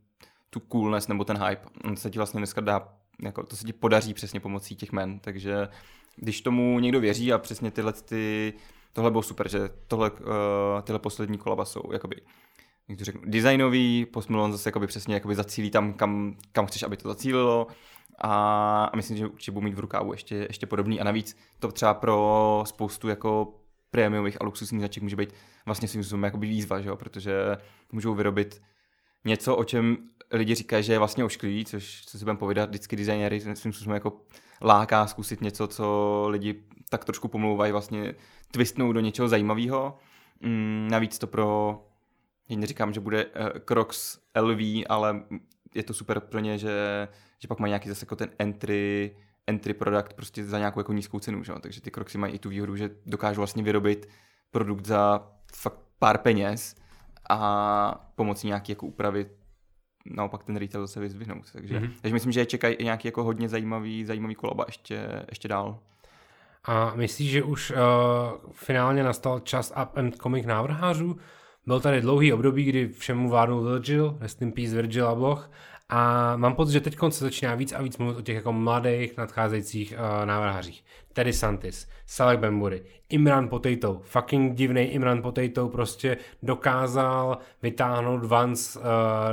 tu 0.51 0.63
coolness 0.73 1.09
nebo 1.09 1.25
ten 1.25 1.45
hype. 1.45 1.63
On 1.85 1.97
se 1.97 2.11
ti 2.11 2.19
vlastně 2.19 2.39
dneska 2.39 2.61
dá, 2.61 2.89
jako, 3.23 3.43
to 3.43 3.57
se 3.57 3.65
ti 3.65 3.73
podaří 3.73 4.15
přesně 4.15 4.41
pomocí 4.41 4.77
těch 4.77 4.93
men, 4.93 5.19
takže 5.19 5.69
když 6.17 6.41
tomu 6.41 6.79
někdo 6.79 7.01
věří 7.01 7.33
a 7.33 7.39
přesně 7.39 7.71
tyhle 7.71 7.93
ty, 7.93 8.55
tohle 8.93 9.11
bylo 9.11 9.23
super, 9.23 9.49
že 9.49 9.71
tohle, 9.89 10.11
uh, 10.11 10.19
tyhle 10.83 10.99
poslední 10.99 11.39
kolaba 11.39 11.65
jsou 11.65 11.83
jakoby 11.93 12.17
jak 12.89 12.99
to 12.99 13.05
řeknu, 13.05 13.23
designový, 13.25 14.07
Post 14.07 14.29
Malone 14.29 14.53
zase 14.53 14.69
jakoby 14.69 14.87
přesně 14.87 15.15
jakoby 15.15 15.35
zacílí 15.35 15.71
tam, 15.71 15.93
kam, 15.93 16.37
kam 16.53 16.67
chceš, 16.67 16.83
aby 16.83 16.97
to 16.97 17.09
zacílilo 17.09 17.67
a, 18.19 18.85
a 18.85 18.97
myslím, 18.97 19.17
že 19.17 19.27
určitě 19.27 19.53
budu 19.53 19.65
mít 19.65 19.75
v 19.75 19.81
rukávu 19.81 20.13
ještě, 20.13 20.35
ještě 20.35 20.67
podobný 20.67 21.01
a 21.01 21.05
navíc 21.05 21.37
to 21.59 21.73
třeba 21.73 21.95
pro 21.95 22.63
spoustu 22.67 23.09
jako 23.09 23.55
prémiových 23.93 24.41
a 24.41 24.45
luxusních 24.45 24.81
značek 24.81 25.03
může 25.03 25.17
být 25.17 25.35
vlastně 25.67 25.89
svým 25.89 26.03
způsobem 26.03 26.25
jakoby 26.25 26.47
výzva, 26.47 26.81
že 26.81 26.89
jo? 26.89 26.97
protože 26.97 27.33
můžou 27.93 28.15
vyrobit 28.15 28.63
něco, 29.25 29.57
o 29.57 29.65
čem 29.65 29.97
lidi 30.31 30.55
říkají, 30.55 30.85
že 30.85 30.93
je 30.93 30.99
vlastně 30.99 31.25
ošklivý, 31.25 31.65
což 31.65 32.05
co 32.07 32.19
si 32.19 32.25
budeme 32.25 32.39
povídat, 32.39 32.69
vždycky 32.69 32.97
designéry 32.97 33.41
svým 33.41 33.73
způsobem 33.73 33.95
jako 33.95 34.21
láká 34.63 35.07
zkusit 35.07 35.41
něco, 35.41 35.67
co 35.67 36.27
lidi 36.29 36.63
tak 36.89 37.05
trošku 37.05 37.29
pomlouvají, 37.29 37.73
vlastně 37.73 38.15
twistnou 38.51 38.93
do 38.93 39.01
něčeho 39.01 39.29
zajímavého. 39.29 39.99
Mm, 40.41 40.89
navíc 40.91 41.19
to 41.19 41.27
pro, 41.27 41.81
já 42.49 42.57
neříkám, 42.57 42.93
že 42.93 43.01
bude 43.01 43.25
uh, 43.25 43.33
Crocs 43.65 44.19
LV, 44.41 44.61
ale 44.89 45.23
je 45.75 45.83
to 45.83 45.95
super 45.95 46.21
pro 46.21 46.41
ně, 46.41 46.59
že, 46.59 47.09
že 47.39 47.49
pak 47.49 47.59
mají 47.59 47.71
nějaký 47.71 47.89
zase 47.89 48.03
jako 48.03 48.17
ten 48.17 48.31
entry, 48.39 49.17
entry 49.47 49.75
product 49.75 50.13
prostě 50.13 50.45
za 50.45 50.59
nějakou 50.59 50.81
jako 50.81 50.93
nízkou 50.93 51.19
cenu, 51.19 51.45
že? 51.45 51.53
takže 51.61 51.81
ty 51.81 51.91
Crocsy 51.91 52.19
mají 52.19 52.35
i 52.35 52.39
tu 52.39 52.49
výhodu, 52.49 52.77
že 52.77 52.91
dokážou 53.07 53.41
vlastně 53.41 53.63
vyrobit 53.63 54.09
produkt 54.51 54.87
za 54.87 55.31
fakt 55.55 55.79
pár 55.99 56.19
peněz 56.19 56.75
a 57.31 58.13
pomocí 58.15 58.47
nějaký 58.47 58.73
jako 58.73 58.87
úpravy 58.87 59.27
naopak 60.07 60.45
ten 60.45 60.57
retail 60.57 60.87
zase 60.87 61.01
vyzdvihnout. 61.01 61.53
Takže, 61.53 61.81
mm-hmm. 61.81 61.93
takže 62.03 62.15
myslím, 62.15 62.33
že 62.33 62.41
je 62.41 62.47
čekají 62.47 62.75
i 62.75 62.85
nějaký 62.85 63.09
jako 63.09 63.25
hodně 63.25 63.49
zajímavý, 63.49 64.05
zajímavý 64.05 64.35
kolaba 64.35 64.65
ještě, 64.67 65.25
ještě 65.29 65.49
dál. 65.49 65.79
A 66.65 66.95
myslíš, 66.95 67.31
že 67.31 67.43
už 67.43 67.71
uh, 67.71 67.77
finálně 68.53 69.03
nastal 69.03 69.41
čas 69.41 69.73
up 69.83 69.97
and 69.97 70.17
coming 70.17 70.47
návrhářů? 70.47 71.17
Byl 71.67 71.81
tady 71.81 72.01
dlouhý 72.01 72.33
období, 72.33 72.65
kdy 72.65 72.89
všemu 72.89 73.29
vládnul 73.29 73.63
Virgil, 73.63 74.17
rest 74.21 74.43
in 74.43 74.53
peace 74.53 74.75
Virgil 74.75 75.09
a 75.09 75.15
Bloch, 75.15 75.51
a 75.95 76.37
mám 76.37 76.55
pocit, 76.55 76.73
že 76.73 76.81
teď 76.81 76.97
se 77.09 77.25
začíná 77.25 77.55
víc 77.55 77.73
a 77.73 77.83
víc 77.83 77.99
mluvit 77.99 78.19
o 78.19 78.23
těch 78.23 78.37
jako 78.37 78.53
mladých 78.53 79.17
nadcházejících 79.17 79.95
uh, 79.99 80.27
návrhářích. 80.27 80.85
Teddy 81.13 81.33
Santis, 81.33 81.89
Salek 82.07 82.39
Bembury, 82.41 82.83
Imran 83.09 83.49
Potato, 83.49 84.01
fucking 84.03 84.55
divný 84.55 84.83
Imran 84.83 85.23
Potato 85.23 85.69
prostě 85.69 86.17
dokázal 86.43 87.39
vytáhnout 87.63 88.25
Vans 88.25 88.77
uh, 88.77 88.83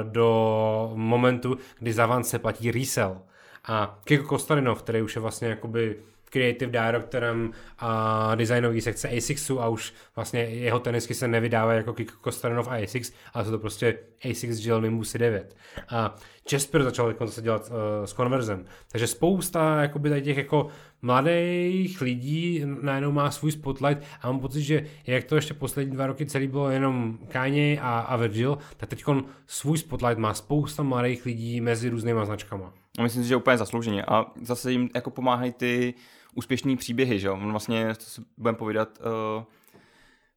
do 0.03 0.91
momentu, 0.95 1.57
kdy 1.79 1.93
za 1.93 2.05
Vans 2.05 2.29
se 2.29 2.39
platí 2.39 2.71
resell. 2.71 3.21
A 3.65 3.99
Kiko 4.03 4.27
Kostarinov, 4.27 4.83
který 4.83 5.01
už 5.01 5.15
je 5.15 5.21
vlastně 5.21 5.47
jakoby 5.47 5.95
creative 6.29 6.71
directorem 6.71 7.51
a 7.79 8.35
designový 8.35 8.81
sekce 8.81 9.09
ASICSu 9.09 9.61
a 9.61 9.67
už 9.67 9.93
vlastně 10.15 10.41
jeho 10.41 10.79
tenisky 10.79 11.13
se 11.13 11.27
nevydávají 11.27 11.77
jako 11.77 11.93
Kiko 11.93 12.31
a 12.69 12.75
ASICS, 12.83 13.13
ale 13.33 13.45
jsou 13.45 13.51
to 13.51 13.59
prostě 13.59 13.97
ASICS 14.31 14.63
Gel 14.63 14.81
Nimbus 14.81 15.13
9. 15.13 15.55
A 15.89 16.15
Jasper 16.51 16.83
začal 16.83 17.15
se 17.25 17.41
dělat 17.41 17.69
uh, 17.69 18.05
s 18.05 18.13
Conversem. 18.13 18.65
Takže 18.91 19.07
spousta 19.07 19.81
jakoby 19.81 20.09
tady 20.09 20.21
těch 20.21 20.37
jako 20.37 20.67
mladých 21.01 22.01
lidí 22.01 22.63
najednou 22.81 23.11
má 23.11 23.31
svůj 23.31 23.51
spotlight 23.51 24.03
a 24.21 24.31
mám 24.31 24.39
pocit, 24.39 24.61
že 24.61 24.85
jak 25.07 25.23
to 25.23 25.35
ještě 25.35 25.53
poslední 25.53 25.91
dva 25.91 26.07
roky 26.07 26.25
celý 26.25 26.47
bylo 26.47 26.69
jenom 26.69 27.17
Kanye 27.27 27.79
a, 27.81 27.99
a 27.99 28.15
Virgil, 28.15 28.57
tak 28.77 28.89
teď 28.89 29.03
svůj 29.47 29.77
spotlight 29.77 30.17
má 30.17 30.33
spousta 30.33 30.83
mladých 30.83 31.25
lidí 31.25 31.61
mezi 31.61 31.89
různýma 31.89 32.25
značkama. 32.25 32.73
A 32.99 33.03
myslím 33.03 33.23
si, 33.23 33.29
že 33.29 33.35
úplně 33.35 33.57
zaslouženě. 33.57 34.05
A 34.05 34.25
zase 34.41 34.71
jim 34.71 34.89
jako 34.95 35.09
pomáhají 35.09 35.51
ty 35.51 35.93
úspěšný 36.35 36.77
příběhy, 36.77 37.19
že 37.19 37.31
On 37.31 37.51
vlastně, 37.51 37.95
to 37.95 38.03
si 38.03 38.21
budeme 38.37 38.57
povídat, 38.57 38.99
uh, 39.37 39.43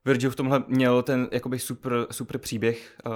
Virgil 0.04 0.30
v 0.30 0.36
tomhle 0.36 0.64
měl 0.68 1.02
ten 1.02 1.28
jakoby 1.32 1.58
super, 1.58 2.06
super 2.10 2.38
příběh, 2.38 2.96
uh, 3.06 3.12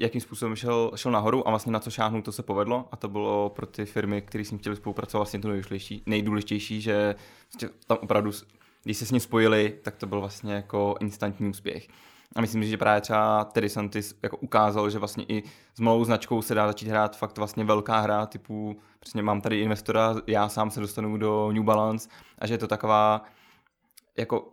jakým 0.00 0.20
způsobem 0.20 0.56
šel, 0.56 0.92
šel 0.96 1.12
nahoru 1.12 1.48
a 1.48 1.50
vlastně 1.50 1.72
na 1.72 1.80
co 1.80 1.90
šáhnout, 1.90 2.24
to 2.24 2.32
se 2.32 2.42
povedlo 2.42 2.88
a 2.92 2.96
to 2.96 3.08
bylo 3.08 3.50
pro 3.50 3.66
ty 3.66 3.86
firmy, 3.86 4.22
které 4.22 4.44
s 4.44 4.50
ním 4.50 4.58
chtěli 4.58 4.76
spolupracovat 4.76 5.18
vlastně 5.18 5.40
to 5.40 5.48
nejdůležitější, 5.48 6.02
nejdůležitější 6.06 6.80
že 6.80 7.14
vlastně 7.52 7.68
tam 7.86 7.98
opravdu, 8.00 8.30
když 8.82 8.96
se 8.96 9.06
s 9.06 9.10
ním 9.10 9.20
spojili, 9.20 9.78
tak 9.82 9.96
to 9.96 10.06
byl 10.06 10.20
vlastně 10.20 10.54
jako 10.54 10.94
instantní 11.00 11.48
úspěch. 11.48 11.88
A 12.36 12.40
myslím 12.40 12.64
že 12.64 12.76
právě 12.76 13.00
třeba 13.00 13.44
Terry 13.44 13.68
Santis 13.68 14.18
jako 14.22 14.36
ukázal, 14.36 14.90
že 14.90 14.98
vlastně 14.98 15.24
i 15.28 15.42
s 15.74 15.80
malou 15.80 16.04
značkou 16.04 16.42
se 16.42 16.54
dá 16.54 16.66
začít 16.66 16.88
hrát 16.88 17.16
fakt 17.16 17.38
vlastně 17.38 17.64
velká 17.64 18.00
hra, 18.00 18.26
typu, 18.26 18.76
přesně 19.00 19.22
mám 19.22 19.40
tady 19.40 19.60
investora, 19.60 20.14
já 20.26 20.48
sám 20.48 20.70
se 20.70 20.80
dostanu 20.80 21.16
do 21.16 21.52
New 21.52 21.62
Balance 21.62 22.08
a 22.38 22.46
že 22.46 22.54
je 22.54 22.58
to 22.58 22.68
taková 22.68 23.22
jako 24.18 24.52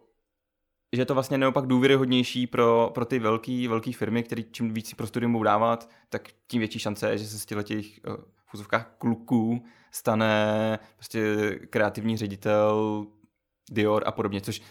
že 0.93 1.01
je 1.01 1.05
to 1.05 1.13
vlastně 1.13 1.37
neopak 1.37 1.65
důvěryhodnější 1.65 2.47
pro, 2.47 2.91
pro 2.93 3.05
ty 3.05 3.19
velké 3.19 3.65
velký 3.69 3.93
firmy, 3.93 4.23
které 4.23 4.43
čím 4.43 4.73
víc 4.73 4.87
si 4.87 4.95
studium 5.05 5.31
budou 5.31 5.43
dávat, 5.43 5.89
tak 6.09 6.29
tím 6.47 6.59
větší 6.59 6.79
šance 6.79 7.09
je, 7.09 7.17
že 7.17 7.27
se 7.27 7.39
z 7.39 7.45
těch 7.45 7.99
v 8.45 8.53
úzovkách 8.53 8.95
kluků 8.97 9.65
stane 9.91 10.79
prostě 10.95 11.35
kreativní 11.69 12.17
ředitel 12.17 13.05
Dior 13.71 14.03
a 14.05 14.11
podobně, 14.11 14.41
což 14.41 14.61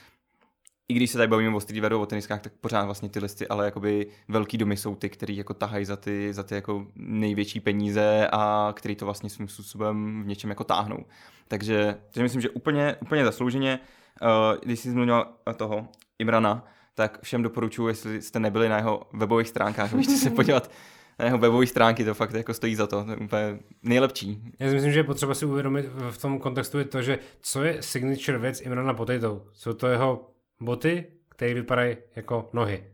i 0.88 0.94
když 0.94 1.10
se 1.10 1.18
tady 1.18 1.28
bavíme 1.28 1.56
o 1.56 1.60
streetwearu, 1.60 2.00
o 2.00 2.06
teniskách, 2.06 2.40
tak 2.40 2.52
pořád 2.60 2.84
vlastně 2.84 3.08
ty 3.08 3.18
listy, 3.18 3.48
ale 3.48 3.64
jakoby 3.64 4.06
velký 4.28 4.58
domy 4.58 4.76
jsou 4.76 4.94
ty, 4.94 5.08
který 5.08 5.36
jako 5.36 5.54
tahají 5.54 5.84
za 5.84 5.96
ty, 5.96 6.32
za 6.32 6.42
ty 6.42 6.54
jako 6.54 6.86
největší 6.96 7.60
peníze 7.60 8.28
a 8.32 8.72
který 8.76 8.96
to 8.96 9.04
vlastně 9.04 9.30
svým 9.30 9.48
způsobem 9.48 10.22
v 10.22 10.26
něčem 10.26 10.50
jako 10.50 10.64
táhnou. 10.64 11.04
Takže, 11.48 11.96
takže 12.10 12.22
myslím, 12.22 12.40
že 12.40 12.50
úplně, 12.50 12.96
úplně 13.00 13.24
zaslouženě, 13.24 13.78
uh, 14.22 14.28
když 14.62 14.80
jsi 14.80 14.90
zmínil 14.90 15.26
toho 15.56 15.88
Imrana, 16.18 16.64
tak 16.94 17.22
všem 17.22 17.42
doporučuji, 17.42 17.88
jestli 17.88 18.22
jste 18.22 18.40
nebyli 18.40 18.68
na 18.68 18.76
jeho 18.76 19.02
webových 19.12 19.48
stránkách, 19.48 19.92
abyste 19.94 20.16
se 20.16 20.30
podívat 20.30 20.70
na 21.18 21.24
jeho 21.24 21.38
webové 21.38 21.66
stránky, 21.66 22.04
to 22.04 22.14
fakt 22.14 22.34
jako 22.34 22.54
stojí 22.54 22.74
za 22.74 22.86
to, 22.86 23.04
to 23.04 23.10
je 23.10 23.16
úplně 23.16 23.58
nejlepší. 23.82 24.42
Já 24.58 24.68
si 24.68 24.74
myslím, 24.74 24.92
že 24.92 24.98
je 24.98 25.04
potřeba 25.04 25.34
si 25.34 25.46
uvědomit 25.46 25.86
v 26.10 26.18
tom 26.18 26.38
kontextu 26.38 26.78
je 26.78 26.84
to, 26.84 27.02
že 27.02 27.18
co 27.40 27.64
je 27.64 27.82
signature 27.82 28.38
věc 28.38 28.60
Imrana 28.60 28.94
Potato? 28.94 29.42
Jsou 29.52 29.72
to 29.72 29.86
jeho 29.86 30.31
boty, 30.64 31.06
které 31.28 31.54
vypadají 31.54 31.96
jako 32.16 32.50
nohy. 32.52 32.84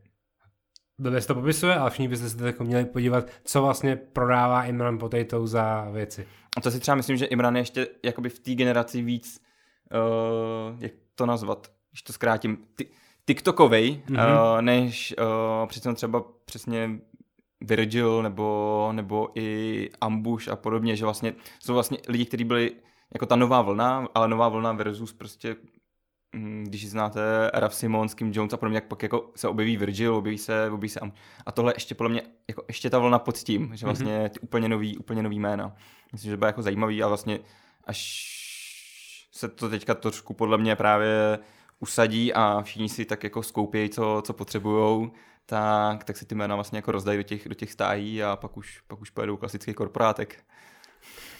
Blbě 0.99 1.21
se 1.21 1.29
to 1.29 1.35
popisuje, 1.35 1.77
ale 1.77 1.91
všichni 1.91 2.09
byste 2.09 2.29
se 2.29 2.47
jako 2.47 2.65
měli 2.65 2.85
podívat, 2.85 3.25
co 3.45 3.63
vlastně 3.63 3.97
prodává 3.97 4.65
Imran 4.65 4.99
Potato 4.99 5.47
za 5.47 5.91
věci. 5.91 6.27
A 6.57 6.61
to 6.61 6.71
si 6.71 6.81
třeba 6.81 6.95
myslím, 6.95 7.17
že 7.17 7.27
Imran 7.27 7.57
je 7.57 7.61
ještě 7.61 7.89
jakoby 8.05 8.29
v 8.29 8.39
té 8.39 8.55
generaci 8.55 9.03
víc, 9.03 9.41
uh, 9.93 10.83
jak 10.83 10.93
to 11.15 11.27
nazvat, 11.27 11.73
když 11.91 12.03
to 12.03 12.13
zkrátím, 12.13 12.59
ty, 12.75 12.87
TikTokovej, 13.27 14.03
mm-hmm. 14.07 14.55
uh, 14.55 14.63
než 14.63 15.15
uh, 15.19 15.69
přece 15.69 15.95
třeba 15.95 16.25
přesně 16.45 17.01
Virgil 17.61 18.23
nebo, 18.23 18.89
nebo 18.93 19.29
i 19.35 19.91
Ambush 20.01 20.49
a 20.49 20.57
podobně, 20.57 20.97
že 20.97 21.05
vlastně 21.05 21.35
jsou 21.59 21.75
vlastně 21.75 21.99
lidi, 22.09 22.25
kteří 22.25 22.45
byli 22.45 22.73
jako 23.15 23.27
ta 23.27 23.37
nová 23.37 23.63
vlna, 23.63 24.09
ale 24.15 24.29
nová 24.29 24.49
vlna 24.49 24.73
versus 24.73 25.13
prostě 25.13 25.57
když 26.63 26.91
znáte 26.91 27.51
Raf 27.55 27.75
Simon, 27.75 28.09
Kim 28.09 28.33
Jones 28.35 28.53
a 28.53 28.57
podobně, 28.57 28.77
jak 28.77 28.85
pak 28.85 29.03
jako 29.03 29.31
se 29.37 29.49
objeví 29.49 29.77
Virgil, 29.77 30.15
objeví 30.15 30.39
se, 30.39 30.71
objeví 30.71 30.89
se 30.89 31.01
a 31.47 31.53
tohle 31.53 31.73
ještě 31.77 31.95
podle 31.95 32.11
mě, 32.11 32.23
jako 32.49 32.65
ještě 32.69 32.91
ta 32.91 32.99
vlna 32.99 33.19
pod 33.19 33.37
tím, 33.37 33.71
že 33.75 33.87
vlastně 33.87 34.19
mm-hmm. 34.19 34.29
ty 34.29 34.41
úplně 34.41 34.69
nový, 34.69 34.97
úplně 34.97 35.23
nový 35.23 35.39
jména. 35.39 35.77
Myslím, 36.13 36.31
že 36.31 36.37
bude 36.37 36.47
jako 36.47 36.63
zajímavý 36.63 37.03
a 37.03 37.09
vlastně 37.09 37.39
až 37.85 38.29
se 39.33 39.49
to 39.49 39.69
teďka 39.69 39.95
trošku 39.95 40.35
podle 40.35 40.59
mě 40.59 40.77
právě 40.77 41.39
usadí 41.81 42.35
a 42.35 42.63
všichni 42.63 42.89
si 42.89 43.05
tak 43.05 43.25
jako 43.25 43.43
skoupějí, 43.43 43.91
co, 43.91 44.23
co 44.27 44.33
potřebujou, 44.33 45.11
tak, 45.47 46.05
tak 46.05 46.17
si 46.17 46.27
ty 46.27 46.35
jména 46.35 46.55
vlastně 46.55 46.79
jako 46.79 46.93
rozdají 46.93 47.19
do 47.19 47.23
těch, 47.23 47.49
do 47.49 47.55
těch 47.55 47.73
stájí 47.73 48.23
a 48.23 48.37
pak 48.37 48.57
už, 48.57 48.81
pak 48.87 49.01
už 49.01 49.11
pojedou 49.11 49.37
klasický 49.37 49.75
korporátek. 49.75 50.45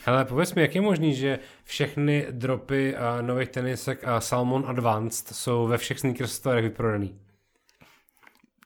Hele, 0.05 0.25
pověz 0.25 0.55
mi, 0.55 0.61
jak 0.61 0.75
je 0.75 0.81
možný, 0.81 1.15
že 1.15 1.39
všechny 1.63 2.27
dropy 2.31 2.95
a 2.95 3.21
nových 3.21 3.49
tenisek 3.49 4.07
a 4.07 4.21
Salmon 4.21 4.65
Advanced 4.67 5.27
jsou 5.27 5.67
ve 5.67 5.77
všech 5.77 5.99
sneakers 5.99 6.31
storech 6.31 6.63
vyprodaný? 6.63 7.19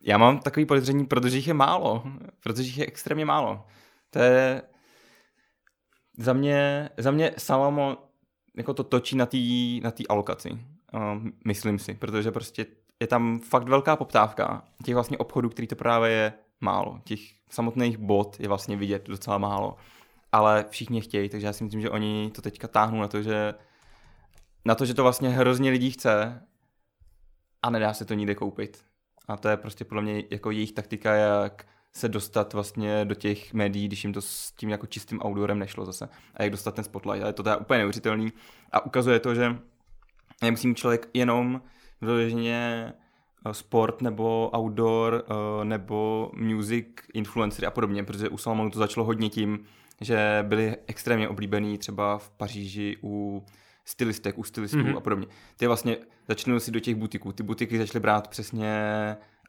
Já 0.02 0.18
mám 0.18 0.40
takový 0.40 0.66
podezření, 0.66 1.06
protože 1.06 1.38
jich 1.38 1.48
je 1.48 1.54
málo. 1.54 2.04
Protože 2.40 2.64
jich 2.64 2.78
je 2.78 2.86
extrémně 2.86 3.26
málo. 3.26 3.66
To 4.10 4.20
je... 4.20 4.62
Za 6.18 6.34
mě, 6.34 6.90
za 6.98 7.12
mě 7.12 7.32
Salomon 7.38 7.98
jako 8.58 8.74
to 8.74 8.84
točí 8.84 9.16
na 9.16 9.26
té 9.26 9.38
na 9.84 9.92
alokaci. 10.10 10.50
Uh, 10.50 10.60
myslím 11.46 11.80
si, 11.80 11.94
protože 11.94 12.32
prostě 12.32 12.66
je 13.00 13.08
tam 13.08 13.40
fakt 13.40 13.70
velká 13.70 13.96
poptávka. 13.96 14.64
Těch 14.86 14.94
vlastně 14.94 15.18
obchodů, 15.18 15.50
který 15.50 15.68
to 15.68 15.76
právě 15.76 16.12
je 16.12 16.34
málo. 16.62 17.00
Těch 17.04 17.20
samotných 17.50 17.98
bot 17.98 18.40
je 18.40 18.48
vlastně 18.48 18.78
vidět 18.78 19.08
docela 19.08 19.38
málo. 19.38 19.78
Ale 20.34 20.66
všichni 20.70 21.02
chtějí, 21.02 21.30
takže 21.30 21.48
já 21.48 21.54
si 21.54 21.64
myslím, 21.64 21.82
že 21.82 21.90
oni 21.90 22.32
to 22.36 22.42
teďka 22.42 22.68
táhnou 22.68 23.02
na 23.02 23.08
to, 23.08 23.22
že 23.22 23.54
na 24.66 24.76
to, 24.76 24.86
že 24.86 24.94
to 24.94 25.04
vlastně 25.04 25.30
hrozně 25.30 25.72
lidí 25.72 25.92
chce 25.92 26.42
a 27.62 27.70
nedá 27.70 27.94
se 27.94 28.06
to 28.06 28.14
nikde 28.14 28.36
koupit. 28.36 28.84
A 29.28 29.38
to 29.38 29.50
je 29.50 29.58
prostě 29.58 29.86
podle 29.86 30.04
mě 30.04 30.24
jako 30.30 30.52
jejich 30.52 30.72
taktika, 30.72 31.14
jak 31.14 31.66
se 31.94 32.10
dostat 32.10 32.54
vlastně 32.54 33.06
do 33.06 33.16
těch 33.16 33.54
médií, 33.54 33.88
když 33.88 34.04
jim 34.04 34.14
to 34.14 34.22
s 34.22 34.52
tím 34.52 34.70
jako 34.70 34.88
čistým 34.88 35.20
outdoorem 35.26 35.60
nešlo 35.60 35.86
zase. 35.86 36.10
A 36.34 36.44
jak 36.44 36.52
dostat 36.52 36.76
ten 36.76 36.84
spotlight. 36.84 37.24
Ale 37.24 37.34
to 37.34 37.50
je 37.50 37.58
úplně 37.58 37.78
neuvěřitelný. 37.78 38.34
A 38.72 38.86
ukazuje 38.86 39.20
to, 39.20 39.36
že 39.36 39.56
nemusí 40.42 40.76
člověk 40.76 41.10
jenom 41.14 41.62
vyloženě 42.02 42.94
eh, 43.46 43.54
sport 43.54 44.02
nebo 44.02 44.52
outdoor 44.58 45.26
eh, 45.26 45.66
nebo 45.66 46.32
music 46.36 46.88
influencery 47.14 47.68
a 47.68 47.72
podobně, 47.72 48.04
protože 48.04 48.30
u 48.30 48.38
Salomonu 48.38 48.70
to 48.70 48.80
začalo 48.80 49.06
hodně 49.06 49.30
tím, 49.30 49.66
že 50.04 50.46
byli 50.48 50.76
extrémně 50.88 51.30
oblíbený 51.30 51.78
třeba 51.78 52.18
v 52.18 52.30
Paříži 52.30 52.98
u 53.04 53.46
stylistek, 53.86 54.38
u 54.38 54.44
stylistů 54.44 54.78
mm-hmm. 54.78 54.98
a 54.98 55.00
podobně. 55.00 55.28
Ty 55.58 55.68
vlastně 55.68 55.98
začnou 56.28 56.60
si 56.60 56.72
do 56.72 56.80
těch 56.80 56.96
butiků. 56.96 57.32
Ty 57.32 57.44
butiky 57.44 57.78
začaly 57.78 58.00
brát 58.00 58.28
přesně 58.28 58.74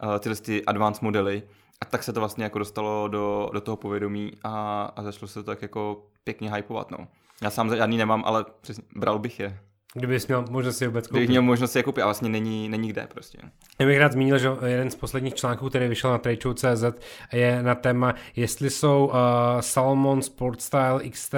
uh, 0.03 0.19
tyhle 0.19 0.37
ty 0.37 0.65
advanced 0.65 1.03
modely 1.03 1.43
a 1.81 1.85
tak 1.85 2.03
se 2.03 2.13
to 2.13 2.21
vlastně 2.21 2.45
jako 2.45 2.59
dostalo 2.59 3.09
do, 3.09 3.51
do 3.53 3.61
toho 3.61 3.77
povědomí 3.77 4.33
a, 4.45 4.83
a 4.97 5.03
začalo 5.03 5.29
se 5.29 5.35
to 5.35 5.43
tak 5.43 5.63
jako 5.63 6.07
pěkně 6.25 6.55
hypovat, 6.55 6.91
no. 6.91 7.09
Já 7.43 7.51
sám 7.51 7.77
žádný 7.77 7.97
nemám, 7.97 8.23
ale 8.27 8.45
přesně, 8.61 8.85
bral 8.97 9.19
bych 9.19 9.41
je. 9.41 9.59
Kdybys 9.95 10.27
měl 10.27 10.45
možnost 10.51 10.77
si 10.77 10.87
vůbec 10.87 11.07
koupit. 11.07 11.19
Kdybych 11.19 11.29
měl 11.29 11.43
možnost 11.43 11.73
si 11.73 11.79
je 11.79 11.83
koupit, 11.83 12.03
a 12.03 12.05
vlastně 12.05 12.29
není, 12.29 12.69
není 12.69 12.89
kde 12.89 13.07
prostě. 13.07 13.39
Já 13.79 13.87
bych 13.87 13.99
rád 13.99 14.13
zmínil, 14.13 14.39
že 14.39 14.49
jeden 14.67 14.91
z 14.91 14.95
posledních 14.95 15.35
článků, 15.35 15.69
který 15.69 15.89
vyšel 15.89 16.11
na 16.11 16.19
TradeShow.cz, 16.19 16.85
je 17.33 17.63
na 17.63 17.75
téma, 17.75 18.15
jestli 18.37 18.71
jsou 18.71 19.07
uh, 19.07 19.15
Salomon 19.61 20.23
Sport 20.23 20.61
Style 20.61 21.09
XT 21.11 21.35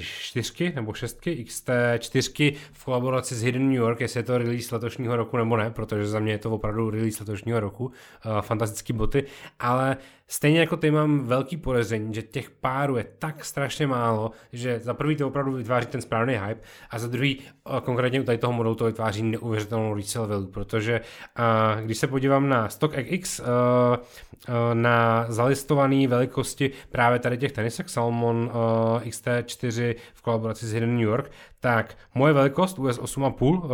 čtyřky 0.00 0.72
nebo 0.74 0.92
šestky, 0.92 1.44
XT4 1.48 2.56
v 2.72 2.84
kolaboraci 2.84 3.34
s 3.34 3.42
Hidden 3.42 3.68
New 3.68 3.76
York, 3.76 4.00
jestli 4.00 4.20
je 4.20 4.24
to 4.24 4.38
release 4.38 4.74
letošního 4.74 5.16
roku 5.16 5.36
nebo 5.36 5.56
ne, 5.56 5.70
protože 5.70 6.06
za 6.06 6.18
mě 6.18 6.32
je 6.32 6.38
to 6.38 6.50
opravdu 6.50 6.90
release 6.90 7.22
letošního 7.22 7.60
roku, 7.60 7.84
uh, 7.84 7.92
fantastický 8.40 8.92
boty, 8.92 9.24
ale 9.58 9.96
Stejně 10.28 10.60
jako 10.60 10.76
ty 10.76 10.90
mám 10.90 11.26
velký 11.26 11.56
podezření, 11.56 12.14
že 12.14 12.22
těch 12.22 12.50
párů 12.50 12.96
je 12.96 13.04
tak 13.18 13.44
strašně 13.44 13.86
málo, 13.86 14.30
že 14.52 14.80
za 14.80 14.94
prvý 14.94 15.16
to 15.16 15.26
opravdu 15.26 15.52
vytváří 15.52 15.86
ten 15.86 16.00
správný 16.00 16.34
hype 16.34 16.60
a 16.90 16.98
za 16.98 17.08
druhý 17.08 17.40
konkrétně 17.82 18.20
u 18.20 18.24
tady 18.24 18.38
toho 18.38 18.52
modelu 18.52 18.74
to 18.74 18.84
vytváří 18.84 19.22
neuvěřitelnou 19.22 19.94
resale 19.94 20.28
value, 20.28 20.46
protože 20.46 21.00
uh, 21.00 21.80
když 21.84 21.98
se 21.98 22.06
podívám 22.06 22.48
na 22.48 22.68
StockX, 22.68 23.40
uh, 23.40 23.46
uh, 23.46 24.54
na 24.72 25.26
zalistované 25.28 26.08
velikosti 26.08 26.70
právě 26.90 27.18
tady 27.18 27.38
těch 27.38 27.52
tenisek 27.52 27.88
Salmon 27.88 28.36
uh, 28.36 29.02
XT4 29.02 29.94
v 30.14 30.22
kolaboraci 30.22 30.66
s 30.66 30.72
Hidden 30.72 30.94
New 30.94 31.06
York, 31.08 31.30
tak 31.60 31.98
moje 32.14 32.32
velikost 32.32 32.78
US 32.78 32.98
8,5 32.98 33.42
uh, 33.42 33.70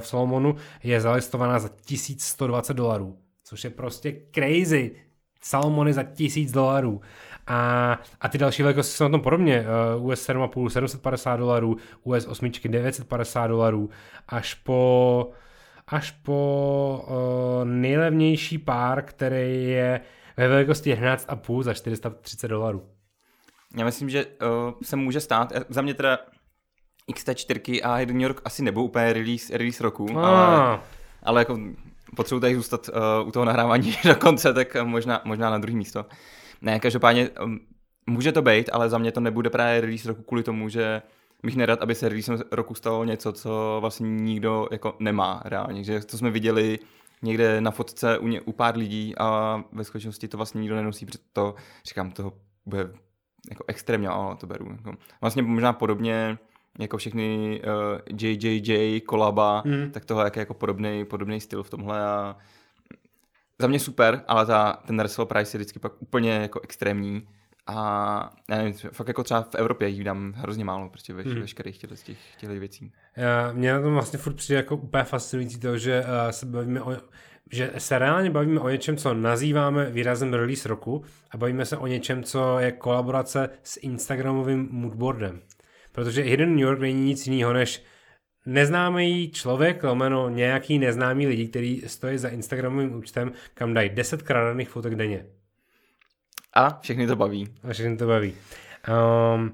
v 0.00 0.06
Salomonu 0.06 0.56
je 0.82 1.00
zalistovaná 1.00 1.58
za 1.58 1.68
1120 1.68 2.74
dolarů 2.74 3.18
což 3.44 3.64
je 3.64 3.70
prostě 3.70 4.16
crazy. 4.34 4.90
Salmony 5.42 5.92
za 5.92 6.02
tisíc 6.02 6.52
dolarů. 6.52 7.00
A, 7.46 7.98
a 8.20 8.28
ty 8.28 8.38
další 8.38 8.62
velikosti 8.62 8.92
jsou 8.92 9.04
na 9.04 9.10
tom 9.10 9.20
podobně. 9.20 9.64
US 9.98 10.28
7,5 10.28 10.68
750 10.68 11.36
dolarů, 11.36 11.76
US 12.02 12.26
8 12.26 12.50
950 12.68 13.46
dolarů, 13.46 13.90
až 14.28 14.54
po, 14.54 15.30
až 15.86 16.10
po 16.10 17.04
uh, 17.08 17.64
nejlevnější 17.64 18.58
pár, 18.58 19.02
který 19.02 19.64
je 19.64 20.00
ve 20.36 20.48
velikosti 20.48 20.94
11,5 20.94 21.62
za 21.62 21.74
430 21.74 22.48
dolarů. 22.48 22.88
Já 23.76 23.84
myslím, 23.84 24.10
že 24.10 24.26
uh, 24.26 24.72
se 24.82 24.96
může 24.96 25.20
stát, 25.20 25.52
za 25.68 25.82
mě 25.82 25.94
teda 25.94 26.18
XT4 27.12 27.80
a 27.84 27.98
New 27.98 28.20
York 28.20 28.40
asi 28.44 28.62
nebudou 28.62 28.84
úplně 28.84 29.12
release, 29.12 29.58
release 29.58 29.82
roku, 29.82 30.06
ah. 30.10 30.26
ale, 30.26 30.80
ale 31.22 31.40
jako 31.40 31.58
potřebuji 32.16 32.40
tady 32.40 32.54
zůstat 32.54 32.88
uh, 32.88 33.28
u 33.28 33.30
toho 33.30 33.44
nahrávání 33.44 33.94
do 34.04 34.14
konce, 34.14 34.54
tak 34.54 34.76
možná, 34.84 35.20
možná 35.24 35.50
na 35.50 35.58
druhý 35.58 35.76
místo. 35.76 36.06
Ne, 36.60 36.80
každopádně 36.80 37.30
um, 37.30 37.60
může 38.06 38.32
to 38.32 38.42
být, 38.42 38.70
ale 38.72 38.88
za 38.88 38.98
mě 38.98 39.12
to 39.12 39.20
nebude 39.20 39.50
právě 39.50 39.80
release 39.80 40.08
roku 40.08 40.22
kvůli 40.22 40.42
tomu, 40.42 40.68
že 40.68 41.02
bych 41.42 41.56
nerad, 41.56 41.82
aby 41.82 41.94
se 41.94 42.08
release 42.08 42.44
roku 42.50 42.74
stalo 42.74 43.04
něco, 43.04 43.32
co 43.32 43.78
vlastně 43.80 44.10
nikdo 44.10 44.68
jako 44.70 44.96
nemá 44.98 45.42
reálně. 45.44 45.84
Že 45.84 46.00
to 46.00 46.18
jsme 46.18 46.30
viděli 46.30 46.78
někde 47.22 47.60
na 47.60 47.70
fotce 47.70 48.18
u, 48.18 48.28
ně, 48.28 48.40
u 48.40 48.52
pár 48.52 48.76
lidí 48.76 49.14
a 49.18 49.60
ve 49.72 49.84
skutečnosti 49.84 50.28
to 50.28 50.36
vlastně 50.36 50.60
nikdo 50.60 50.76
nenosí, 50.76 51.06
protože 51.06 51.18
to, 51.32 51.54
říkám, 51.84 52.10
toho 52.10 52.32
bude 52.66 52.90
jako 53.50 53.64
extrémně, 53.68 54.08
ale 54.08 54.36
to 54.36 54.46
beru. 54.46 54.66
Jako, 54.70 54.92
vlastně 55.20 55.42
možná 55.42 55.72
podobně 55.72 56.38
jako 56.78 56.96
všechny 56.96 57.60
uh, 57.64 57.72
eh, 58.20 58.26
JJJ, 58.26 59.00
kolaba, 59.00 59.62
mm. 59.66 59.90
tak 59.90 60.04
tohle 60.04 60.30
je 60.36 60.40
jako 60.40 60.54
podobný, 60.54 61.04
podobný 61.04 61.40
styl 61.40 61.62
v 61.62 61.70
tomhle 61.70 62.00
a 62.00 62.36
za 63.58 63.66
mě 63.66 63.80
super, 63.80 64.22
ale 64.28 64.46
ta, 64.46 64.82
ten 64.86 65.00
resell 65.00 65.26
price 65.26 65.56
je 65.56 65.58
vždycky 65.58 65.78
pak 65.78 65.92
úplně 66.02 66.32
jako 66.32 66.60
extrémní 66.60 67.28
a 67.66 68.30
já 68.50 68.56
nevím, 68.56 68.74
fakt 68.92 69.08
jako 69.08 69.24
třeba 69.24 69.42
v 69.42 69.54
Evropě 69.54 69.88
jich 69.88 70.04
dám 70.04 70.32
hrozně 70.36 70.64
málo 70.64 70.88
prostě 70.88 71.14
ve, 71.14 71.22
mm. 71.22 71.40
veškerých 71.40 71.78
těch, 71.78 72.02
těch, 72.02 72.18
těch 72.36 72.48
věcí. 72.48 72.92
Já, 73.16 73.52
mě 73.52 73.72
na 73.72 73.82
tom 73.82 73.94
vlastně 73.94 74.18
furt 74.18 74.34
přijde 74.34 74.56
jako 74.56 74.76
úplně 74.76 75.04
fascinující 75.04 75.60
to, 75.60 75.78
že 75.78 76.00
uh, 76.00 76.30
se 76.30 76.46
bavíme 76.46 76.82
o 76.82 76.96
že 77.52 77.72
se 77.78 77.98
reálně 77.98 78.30
bavíme 78.30 78.60
o 78.60 78.68
něčem, 78.68 78.96
co 78.96 79.14
nazýváme 79.14 79.90
výrazem 79.90 80.34
release 80.34 80.68
roku 80.68 81.04
a 81.30 81.36
bavíme 81.36 81.64
se 81.64 81.76
o 81.76 81.86
něčem, 81.86 82.22
co 82.22 82.58
je 82.58 82.72
kolaborace 82.72 83.50
s 83.62 83.78
Instagramovým 83.82 84.68
moodboardem. 84.70 85.40
Protože 85.92 86.22
Hidden 86.22 86.50
New 86.50 86.64
York 86.64 86.80
není 86.80 87.04
nic 87.04 87.26
jiného 87.26 87.52
než 87.52 87.82
neznámý 88.46 89.30
člověk, 89.30 89.84
lomeno 89.84 90.28
nějaký 90.28 90.78
neznámý 90.78 91.26
lidi, 91.26 91.48
který 91.48 91.82
stojí 91.86 92.18
za 92.18 92.28
Instagramovým 92.28 92.94
účtem, 92.94 93.32
kam 93.54 93.74
dají 93.74 93.88
10 93.88 94.22
kradených 94.22 94.68
fotek 94.68 94.94
denně. 94.94 95.26
A 96.52 96.78
všechny 96.80 97.06
to 97.06 97.16
baví. 97.16 97.48
A 97.62 97.72
všechny 97.72 97.96
to 97.96 98.06
baví. 98.06 98.34
Um, 99.34 99.52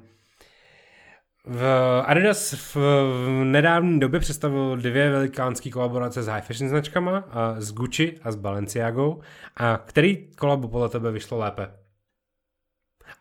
v 1.45 1.65
Adidas 2.07 2.75
v 2.75 2.79
nedávné 3.45 3.99
době 3.99 4.21
představil 4.21 4.77
dvě 4.77 5.11
velikánské 5.11 5.71
kolaborace 5.71 6.23
s 6.23 6.27
high 6.27 6.43
fashion 6.43 6.69
značkama, 6.69 7.25
a 7.31 7.61
s 7.61 7.73
Gucci 7.73 8.19
a 8.23 8.33
s 8.33 8.37
Balenciagou. 8.37 9.21
A 9.57 9.79
který 9.87 10.31
kolabo 10.37 10.69
podle 10.69 10.89
tebe 10.89 11.13
vyšlo 11.13 11.39
lépe? 11.39 11.71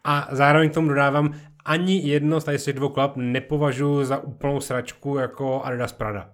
A 0.04 0.28
zároveň 0.32 0.70
k 0.70 0.74
tomu 0.74 0.90
dodávám, 0.90 1.34
ani 1.68 2.08
jedno 2.08 2.40
z 2.40 2.44
tady 2.44 2.60
z 2.60 2.64
těch 2.64 2.76
dvou 2.76 2.90
klap 2.90 3.16
nepovažuji 3.16 4.06
za 4.06 4.18
úplnou 4.18 4.62
sračku 4.62 5.18
jako 5.18 5.64
Adidas 5.64 5.94
Prada. 5.94 6.30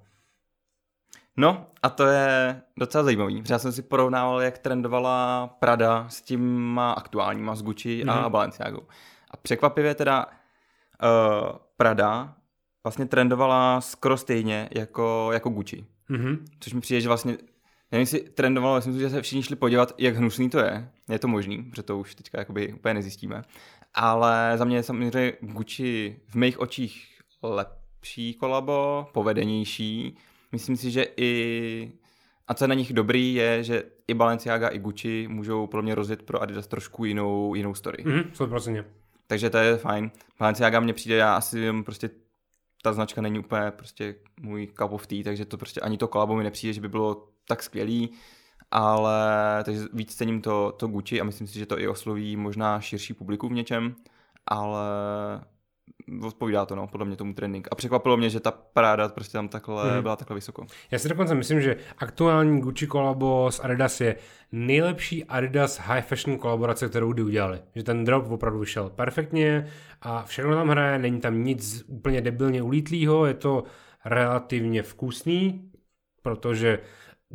No 1.38 1.66
a 1.84 1.90
to 1.90 2.06
je 2.06 2.62
docela 2.80 3.04
zajímavý, 3.04 3.42
protože 3.42 3.54
já 3.54 3.60
jsem 3.60 3.72
si 3.72 3.82
porovnával, 3.82 4.42
jak 4.42 4.58
trendovala 4.58 5.48
Prada 5.60 6.10
s 6.10 6.22
těma 6.22 6.92
aktuálníma, 6.92 7.56
s 7.56 7.62
Gucci 7.62 8.04
mm-hmm. 8.04 8.12
a 8.12 8.22
mhm. 8.22 8.32
Balenciagou. 8.32 8.82
A 9.32 9.38
překvapivě 9.38 9.96
teda 9.96 10.26
uh, 10.26 11.58
Prada 11.78 12.36
vlastně 12.84 13.06
trendovala 13.06 13.82
skoro 13.82 14.18
stejně 14.18 14.70
jako, 14.76 15.30
jako 15.34 15.50
Gucci. 15.50 15.86
Mm-hmm. 16.10 16.38
Což 16.60 16.74
mi 16.74 16.82
přijde, 16.82 17.02
že 17.02 17.08
vlastně 17.08 17.38
nevím, 17.92 18.02
jestli 18.02 18.20
trendovalo, 18.20 18.76
myslím, 18.76 19.00
že 19.00 19.10
se 19.10 19.22
všichni 19.22 19.44
šli 19.44 19.56
podívat, 19.56 19.94
jak 19.98 20.16
hnusný 20.16 20.50
to 20.50 20.60
je. 20.60 20.90
Je 21.10 21.20
to 21.20 21.28
možný, 21.28 21.64
protože 21.64 21.84
to 21.84 21.98
už 21.98 22.16
teďka 22.16 22.40
jakoby 22.40 22.74
úplně 22.74 22.94
nezjistíme 22.94 23.44
ale 23.94 24.54
za 24.56 24.66
mě 24.66 24.78
je 24.78 24.84
samozřejmě 24.84 25.34
Gucci 25.42 26.20
v 26.28 26.36
mých 26.36 26.60
očích 26.60 27.20
lepší 27.44 28.34
kolabo, 28.34 29.08
povedenější. 29.14 30.18
Myslím 30.52 30.78
si, 30.78 30.92
že 30.92 31.06
i 31.18 31.92
a 32.48 32.54
co 32.54 32.64
je 32.64 32.68
na 32.68 32.76
nich 32.76 32.94
dobrý 32.94 33.34
je, 33.34 33.64
že 33.64 33.84
i 34.08 34.14
Balenciaga, 34.14 34.68
i 34.68 34.80
Gucci 34.80 35.28
můžou 35.28 35.68
pro 35.68 35.82
mě 35.82 35.96
rozjet 35.96 36.24
pro 36.24 36.42
Adidas 36.42 36.68
trošku 36.68 37.06
jinou, 37.06 37.56
jinou 37.56 37.74
story. 37.74 38.04
Mhm, 38.08 38.32
100%. 38.34 38.86
Takže 39.28 39.50
to 39.50 39.58
je 39.58 39.78
fajn. 39.78 40.12
Balenciaga 40.40 40.80
mě 40.80 40.94
přijde, 40.94 41.16
já 41.16 41.36
asi 41.36 41.84
prostě 41.84 42.10
ta 42.82 42.94
značka 42.94 43.22
není 43.22 43.40
úplně 43.40 43.72
prostě 43.72 44.16
můj 44.42 44.68
cup 44.68 44.92
of 44.92 45.08
tea, 45.08 45.24
takže 45.24 45.46
to 45.46 45.58
prostě 45.58 45.82
ani 45.82 45.98
to 45.98 46.08
kolabo 46.08 46.36
mi 46.36 46.44
nepřijde, 46.44 46.74
že 46.74 46.82
by 46.82 46.90
bylo 46.90 47.28
tak 47.48 47.64
skvělý, 47.64 48.10
ale 48.76 49.18
takže 49.64 49.82
víc 49.94 50.16
cením 50.16 50.42
to, 50.42 50.72
to 50.72 50.88
Gucci 50.88 51.22
a 51.22 51.24
myslím 51.24 51.48
si, 51.48 51.60
že 51.60 51.66
to 51.66 51.80
i 51.80 51.88
osloví 51.88 52.36
možná 52.36 52.82
širší 52.82 53.14
publiku 53.14 53.50
v 53.50 53.54
něčem, 53.54 53.96
ale 54.48 54.82
odpovídá 56.22 56.66
to, 56.66 56.76
no, 56.76 56.88
podle 56.88 57.06
mě 57.06 57.16
tomu 57.16 57.34
trending. 57.34 57.68
A 57.72 57.76
překvapilo 57.76 58.18
mě, 58.18 58.30
že 58.30 58.40
ta 58.40 58.52
paráda 58.52 59.10
prostě 59.10 59.34
tam 59.34 59.48
takhle 59.48 59.92
hmm. 59.92 60.02
byla 60.02 60.16
takhle 60.16 60.36
vysoko. 60.36 60.66
Já 60.92 61.00
si 61.00 61.10
dokonce 61.10 61.36
myslím, 61.36 61.62
že 61.62 61.76
aktuální 61.98 62.62
Gucci 62.62 62.88
kolabo 62.88 63.52
s 63.52 63.60
Adidas 63.60 64.02
je 64.02 64.16
nejlepší 64.52 65.26
Adidas 65.26 65.80
high 65.80 66.02
fashion 66.02 66.38
kolaborace, 66.38 66.90
kterou 66.90 67.14
kdy 67.14 67.24
udělali. 67.24 67.60
Že 67.76 67.84
ten 67.84 68.04
drop 68.06 68.32
opravdu 68.32 68.60
vyšel 68.60 68.90
perfektně 68.90 69.68
a 70.02 70.24
všechno 70.24 70.56
tam 70.56 70.70
hraje, 70.70 71.00
není 71.00 71.22
tam 71.22 71.44
nic 71.44 71.84
úplně 71.88 72.22
debilně 72.22 72.62
ulítlýho, 72.62 73.26
je 73.26 73.34
to 73.34 73.64
relativně 74.06 74.84
vkusný, 74.84 75.72
protože 76.22 76.80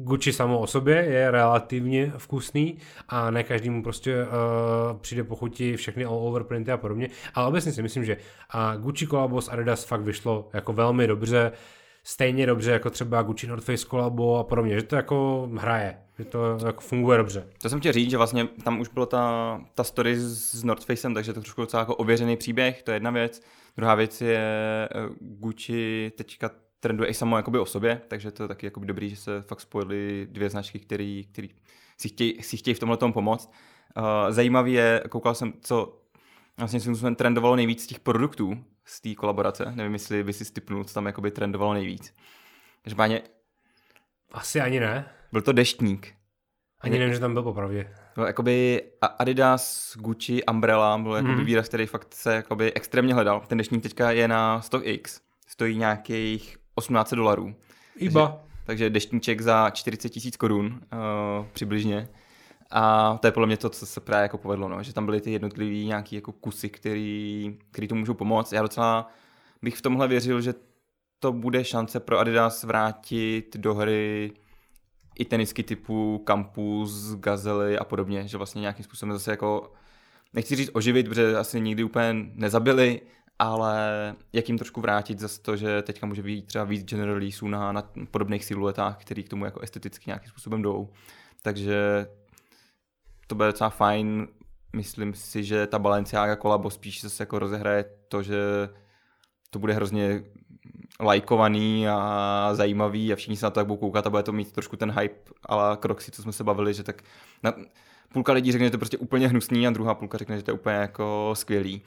Gucci 0.01 0.33
samo 0.33 0.59
o 0.59 0.67
sobě 0.67 0.97
je 0.97 1.31
relativně 1.31 2.13
vkusný 2.17 2.79
a 3.09 3.31
ne 3.31 3.43
každému 3.43 3.83
prostě 3.83 4.23
uh, 4.23 4.99
přijde 4.99 5.25
po 5.25 5.37
chuti 5.37 5.77
všechny 5.77 6.05
all 6.05 6.29
over 6.29 6.45
printy 6.45 6.73
a 6.73 6.77
podobně, 6.77 7.09
ale 7.35 7.49
obecně 7.49 7.73
si 7.73 7.83
myslím, 7.83 8.05
že 8.05 8.17
uh, 8.17 8.83
Gucci 8.83 9.07
kolabo 9.07 9.41
s 9.41 9.49
Adidas 9.49 9.85
fakt 9.85 10.01
vyšlo 10.01 10.49
jako 10.53 10.73
velmi 10.73 11.07
dobře, 11.07 11.53
stejně 12.05 12.47
dobře 12.47 12.71
jako 12.71 12.91
třeba 12.91 13.23
Gucci 13.23 13.47
North 13.47 13.65
Face 13.65 13.87
kolabo 13.87 14.39
a 14.39 14.45
podobně, 14.45 14.75
že 14.75 14.83
to 14.83 14.97
jako 14.97 15.49
hraje, 15.57 15.99
že 16.19 16.25
to 16.25 16.59
jako 16.67 16.81
funguje 16.81 17.19
dobře. 17.19 17.47
To 17.63 17.69
jsem 17.69 17.81
chtěl 17.81 17.93
říct, 17.93 18.11
že 18.11 18.17
vlastně 18.17 18.49
tam 18.65 18.81
už 18.81 18.89
byla 18.89 19.07
ta, 19.07 19.61
ta 19.75 19.85
story 19.85 20.17
s 20.19 20.65
North 20.65 20.85
Facem, 20.85 21.15
takže 21.15 21.33
to 21.33 21.41
trošku 21.41 21.61
docela 21.61 21.81
jako 21.81 21.95
ověřený 21.95 22.37
příběh, 22.37 22.83
to 22.83 22.91
je 22.91 22.97
jedna 22.97 23.11
věc. 23.11 23.43
Druhá 23.77 23.95
věc 23.95 24.21
je 24.21 24.39
eh, 24.39 24.89
Gucci 25.21 26.13
teďka 26.17 26.51
trenduje 26.81 27.11
i 27.11 27.15
samo 27.15 27.37
jakoby 27.37 27.59
o 27.59 27.67
sobě, 27.67 28.01
takže 28.09 28.31
to 28.31 28.43
je 28.43 28.49
taky 28.49 28.67
jakoby 28.67 28.87
dobrý, 28.87 29.11
že 29.11 29.17
se 29.17 29.43
fakt 29.43 29.61
spojily 29.61 30.27
dvě 30.31 30.51
značky, 30.51 30.79
které 30.79 31.23
který 31.33 31.51
si 31.99 32.09
chtějí, 32.09 32.43
si 32.43 32.57
chtějí 32.57 32.75
v 32.75 32.79
tomhle 32.79 32.97
tom 32.97 33.13
pomoct. 33.13 33.53
Uh, 33.97 34.05
zajímavý 34.33 34.73
je, 34.73 35.03
koukal 35.09 35.35
jsem, 35.35 35.53
co 35.61 36.03
vlastně 36.57 36.81
jsem 36.81 37.15
trendovalo 37.15 37.57
nejvíc 37.57 37.85
z 37.85 37.87
těch 37.87 38.01
produktů 38.01 38.65
z 38.85 39.01
té 39.01 39.15
kolaborace. 39.15 39.73
Nevím, 39.75 39.93
jestli 39.93 40.25
by 40.25 40.33
si 40.33 40.45
stipnul, 40.45 40.85
co 40.85 40.95
tam 40.95 41.07
jakoby 41.07 41.31
trendovalo 41.31 41.75
nejvíc. 41.75 42.15
Každopádně... 42.83 43.23
Asi 44.33 44.61
ani 44.61 44.81
ne. 44.81 45.11
Byl 45.33 45.43
to 45.43 45.53
deštník. 45.53 46.15
Ani 46.81 46.99
nevím, 46.99 47.15
že 47.15 47.21
tam 47.21 47.33
byl 47.33 47.43
popravdě. 47.43 47.95
No, 48.17 48.27
jakoby 48.27 48.83
Adidas, 49.19 49.97
Gucci, 49.97 50.45
Umbrella 50.45 50.99
byl 50.99 51.15
jakoby 51.15 51.35
mm. 51.35 51.45
výraz, 51.45 51.69
který 51.69 51.87
fakt 51.87 52.15
se 52.15 52.35
jakoby 52.35 52.73
extrémně 52.75 53.15
hledal. 53.15 53.43
Ten 53.47 53.57
dnešní 53.59 53.81
teďka 53.81 54.11
je 54.11 54.29
na 54.29 54.61
StockX. 54.61 55.21
Stojí 55.47 55.77
nějakých 55.77 56.59
18 56.79 57.15
dolarů. 57.15 57.55
Iba. 57.97 58.29
Takže, 58.29 58.65
takže 58.65 58.91
deštníček 58.91 59.41
za 59.41 59.71
40 59.71 60.09
tisíc 60.09 60.37
korun 60.37 60.67
uh, 60.67 61.47
přibližně. 61.53 62.09
A 62.71 63.17
to 63.21 63.27
je 63.27 63.33
podle 63.33 63.47
mě 63.47 63.57
to, 63.57 63.71
co 63.71 63.87
se 63.87 64.01
právě 64.01 64.23
jako 64.23 64.39
povedlo, 64.39 64.69
no, 64.69 64.83
že 64.83 64.93
tam 64.93 65.07
byly 65.07 65.21
ty 65.21 65.33
jednotlivý 65.33 65.87
nějaký 65.87 66.17
jako 66.17 66.33
kusy, 66.33 66.69
který, 66.69 67.57
který 67.71 67.89
to 67.89 67.95
můžou 67.95 68.15
pomoct. 68.15 68.53
Já 68.53 68.63
docela 68.63 69.09
bych 69.63 69.77
v 69.77 69.83
tomhle 69.83 70.09
věřil, 70.09 70.41
že 70.41 70.55
to 71.19 71.33
bude 71.33 71.65
šance 71.65 72.01
pro 72.01 72.19
Adidas 72.19 72.65
vrátit 72.65 73.57
do 73.57 73.75
hry 73.75 74.33
i 75.19 75.25
tenisky 75.25 75.63
typu 75.63 76.23
Campus, 76.27 77.15
Gazely 77.15 77.79
a 77.79 77.85
podobně, 77.85 78.29
že 78.29 78.37
vlastně 78.37 78.61
nějakým 78.61 78.85
způsobem 78.85 79.13
zase 79.13 79.31
jako, 79.31 79.73
nechci 80.33 80.57
říct 80.57 80.71
oživit, 80.73 81.09
protože 81.09 81.37
asi 81.37 81.61
nikdy 81.61 81.85
úplně 81.85 82.15
nezabili, 82.35 83.01
ale 83.39 84.15
jak 84.33 84.49
jim 84.49 84.59
trošku 84.59 84.81
vrátit 84.81 85.19
za 85.19 85.29
to, 85.43 85.57
že 85.57 85.83
teďka 85.83 86.07
může 86.07 86.23
být 86.23 86.47
třeba 86.47 86.65
víc 86.65 86.85
general 86.85 87.15
releaseů 87.15 87.49
na, 87.49 87.73
na 87.73 87.83
podobných 88.11 88.45
siluetách, 88.45 88.97
který 89.01 89.23
k 89.23 89.29
tomu 89.29 89.45
jako 89.45 89.61
esteticky 89.61 90.05
nějakým 90.07 90.31
způsobem 90.31 90.63
jdou. 90.63 90.89
Takže 91.43 92.07
to 93.27 93.35
bude 93.35 93.49
docela 93.49 93.71
fajn. 93.71 94.29
Myslím 94.73 95.15
si, 95.15 95.45
že 95.45 95.67
ta 95.67 95.79
Balenciaga 95.79 96.37
kolabo 96.37 96.71
spíš 96.71 97.03
zase 97.03 97.23
jako 97.23 97.39
rozehraje 97.39 97.85
to, 98.09 98.23
že 98.23 98.39
to 99.51 99.59
bude 99.59 99.73
hrozně 99.73 100.23
lajkovaný 101.01 101.89
a 101.89 102.51
zajímavý 102.53 103.13
a 103.13 103.17
všichni 103.17 103.37
se 103.37 103.47
na 103.47 103.51
to 103.51 103.55
tak 103.55 103.67
budou 103.67 103.77
koukat 103.77 104.07
a 104.07 104.11
bude 104.11 104.23
to 104.23 104.33
mít 104.33 104.53
trošku 104.53 104.77
ten 104.77 104.91
hype 104.91 105.31
ale 105.45 105.77
Croxy, 105.77 106.11
co 106.11 106.23
jsme 106.23 106.33
se 106.33 106.45
bavili, 106.45 106.75
že 106.75 106.83
tak 106.83 107.03
na, 107.43 107.53
půlka 108.13 108.33
lidí 108.33 108.53
řekne, 108.53 108.67
že 108.67 108.71
to 108.71 108.75
je 108.75 108.79
prostě 108.79 108.99
úplně 108.99 109.29
hnusný 109.29 109.67
a 109.67 109.71
druhá 109.71 109.95
půlka 109.95 110.19
řekne, 110.19 110.37
že 110.37 110.43
to 110.43 110.51
je 110.51 110.55
úplně 110.55 110.77
jako 110.77 111.31
skvělý 111.35 111.83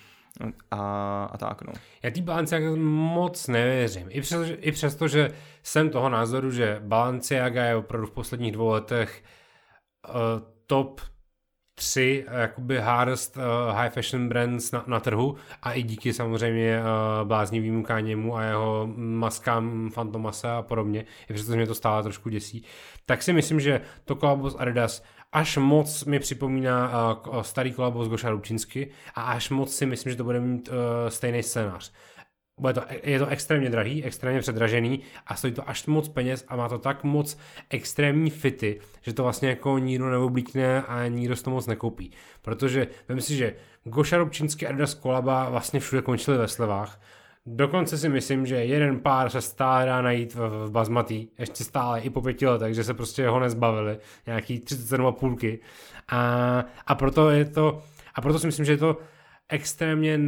a, 0.71 1.23
a 1.31 1.37
tak, 1.37 1.61
no. 1.61 1.73
Já 2.03 2.11
tý 2.11 2.21
Balenciaga 2.21 2.75
moc 2.75 3.47
nevěřím. 3.47 4.07
I 4.09 4.21
přesto, 4.21 4.45
I 4.59 4.71
přesto, 4.71 5.07
že 5.07 5.29
jsem 5.63 5.89
toho 5.89 6.09
názoru, 6.09 6.51
že 6.51 6.81
Balenciaga 6.83 7.65
je 7.65 7.75
opravdu 7.75 8.07
v 8.07 8.11
posledních 8.11 8.51
dvou 8.51 8.69
letech 8.69 9.23
uh, 10.09 10.15
top 10.65 11.01
tři 11.75 12.25
jakoby 12.31 12.79
hardest 12.79 13.37
uh, 13.37 13.75
high 13.75 13.89
fashion 13.89 14.29
brands 14.29 14.71
na, 14.71 14.83
na 14.87 14.99
trhu 14.99 15.35
a 15.63 15.73
i 15.73 15.83
díky 15.83 16.13
samozřejmě 16.13 16.79
uh, 16.79 17.27
bláznivýmu 17.27 17.83
Káněmu 17.83 18.37
a 18.37 18.43
jeho 18.43 18.89
maskám 18.95 19.89
Fantomasa 19.89 20.57
a 20.57 20.61
podobně, 20.61 21.05
i 21.29 21.33
přesto, 21.33 21.51
že 21.51 21.57
mě 21.57 21.67
to 21.67 21.75
stále 21.75 22.03
trošku 22.03 22.29
děsí, 22.29 22.65
tak 23.05 23.23
si 23.23 23.33
myslím, 23.33 23.59
že 23.59 23.81
to 24.05 24.15
kolabo 24.15 24.49
s 24.49 24.55
Adidas 24.59 25.03
až 25.31 25.57
moc 25.57 26.05
mi 26.05 26.19
připomíná 26.19 26.91
uh, 27.13 27.41
starý 27.41 27.73
kolabo 27.73 28.05
z 28.05 28.09
Goša 28.09 28.29
Ručinsky 28.29 28.91
a 29.15 29.21
až 29.21 29.49
moc 29.49 29.75
si 29.75 29.85
myslím, 29.85 30.11
že 30.11 30.17
to 30.17 30.23
bude 30.23 30.39
mít 30.39 30.69
uh, 30.69 30.75
stejný 31.09 31.43
scénář. 31.43 31.91
Bude 32.59 32.73
to, 32.73 32.81
je 33.03 33.19
to 33.19 33.27
extrémně 33.27 33.69
drahý, 33.69 34.03
extrémně 34.03 34.39
předražený 34.39 34.99
a 35.27 35.35
stojí 35.35 35.53
to 35.53 35.69
až 35.69 35.85
moc 35.85 36.09
peněz 36.09 36.45
a 36.47 36.55
má 36.55 36.69
to 36.69 36.77
tak 36.77 37.03
moc 37.03 37.37
extrémní 37.69 38.29
fity, 38.29 38.79
že 39.01 39.13
to 39.13 39.23
vlastně 39.23 39.49
jako 39.49 39.77
nikdo 39.77 40.09
neoblíkne 40.09 40.81
a 40.81 41.07
nikdo 41.07 41.35
to 41.35 41.49
moc 41.49 41.67
nekoupí. 41.67 42.11
Protože 42.41 42.87
vím 43.09 43.21
si, 43.21 43.35
že 43.35 43.55
Goša 43.83 44.17
Rubčínský 44.17 44.67
Adidas 44.67 44.93
Kolaba 44.93 45.49
vlastně 45.49 45.79
všude 45.79 46.01
končili 46.01 46.37
ve 46.37 46.47
slevách 46.47 47.01
Dokonce 47.45 47.97
si 47.97 48.09
myslím, 48.09 48.45
že 48.45 48.55
jeden 48.55 48.99
pár 48.99 49.29
se 49.29 49.41
stále 49.41 49.85
dá 49.85 50.01
najít 50.01 50.35
v, 50.35 50.67
v 50.67 50.71
Bazmatý, 50.71 51.27
ještě 51.37 51.63
stále 51.63 52.01
i 52.01 52.09
po 52.09 52.21
pěti 52.21 52.47
letech, 52.47 52.75
že 52.75 52.83
se 52.83 52.93
prostě 52.93 53.27
ho 53.27 53.39
nezbavili, 53.39 53.97
nějaký 54.25 54.59
37 54.59 55.13
půlky. 55.13 55.59
A, 56.07 56.65
a 56.87 56.95
proto 56.95 57.29
je 57.29 57.45
to, 57.45 57.83
a 58.15 58.21
proto 58.21 58.39
si 58.39 58.47
myslím, 58.47 58.65
že 58.65 58.71
je 58.71 58.77
to 58.77 58.97
extrémně 59.49 60.19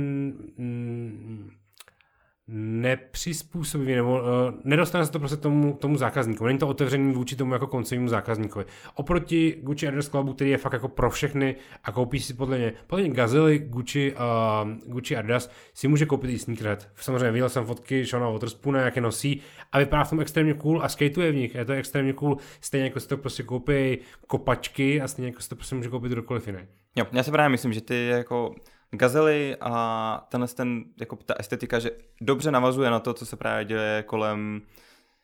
nepřizpůsobivý, 2.47 3.95
nebo 3.95 4.21
uh, 4.21 4.27
nedostane 4.63 5.05
se 5.05 5.11
to 5.11 5.19
prostě 5.19 5.37
tomu, 5.37 5.73
tomu 5.73 5.97
zákazníkovi. 5.97 6.47
Není 6.47 6.59
to 6.59 6.67
otevřený 6.67 7.13
vůči 7.13 7.35
tomu 7.35 7.53
jako 7.53 7.67
koncovnímu 7.67 8.07
zákazníkovi. 8.07 8.65
Oproti 8.95 9.59
Gucci 9.61 9.87
Adidas 9.87 10.09
Clubu, 10.09 10.33
který 10.33 10.49
je 10.49 10.57
fakt 10.57 10.73
jako 10.73 10.87
pro 10.87 11.09
všechny 11.09 11.55
a 11.83 11.91
koupí 11.91 12.19
si 12.19 12.33
podle 12.33 12.57
mě, 12.57 12.73
podle 12.87 13.05
mě 13.05 13.13
Gazely, 13.13 13.59
Gucci, 13.59 14.15
uh, 14.15 14.91
Gucci 14.93 15.15
Adidas 15.15 15.51
si 15.73 15.87
může 15.87 16.05
koupit 16.05 16.29
i 16.31 16.39
sneakerhead. 16.39 16.89
Samozřejmě 16.95 17.31
viděl 17.31 17.49
jsem 17.49 17.65
fotky 17.65 18.05
Shona 18.05 18.29
Waterspoona, 18.29 18.79
jak 18.79 18.95
je 18.95 19.01
nosí 19.01 19.41
a 19.71 19.79
vypadá 19.79 20.03
v 20.03 20.09
tom 20.09 20.21
extrémně 20.21 20.53
cool 20.53 20.83
a 20.83 20.89
skateuje 20.89 21.31
v 21.31 21.35
nich. 21.35 21.55
Je 21.55 21.65
to 21.65 21.73
extrémně 21.73 22.13
cool, 22.13 22.37
stejně 22.61 22.85
jako 22.85 22.99
si 22.99 23.07
to 23.07 23.17
prostě 23.17 23.43
koupí 23.43 23.97
kopačky 24.27 25.01
a 25.01 25.07
stejně 25.07 25.29
jako 25.29 25.41
si 25.41 25.49
to 25.49 25.55
prostě 25.55 25.75
může 25.75 25.89
koupit 25.89 26.11
kdokoliv 26.11 26.47
jiný. 26.47 26.59
Jo, 26.95 27.05
já 27.11 27.23
se 27.23 27.31
právě 27.31 27.49
myslím, 27.49 27.73
že 27.73 27.81
ty 27.81 28.07
jako 28.07 28.55
Gazely 28.93 29.55
a 29.61 30.25
tenhle 30.29 30.47
ten, 30.47 30.83
jako 30.99 31.15
ta 31.15 31.33
estetika, 31.39 31.79
že 31.79 31.91
dobře 32.21 32.51
navazuje 32.51 32.89
na 32.89 32.99
to, 32.99 33.13
co 33.13 33.25
se 33.25 33.35
právě 33.35 33.65
děje 33.65 34.03
kolem 34.07 34.61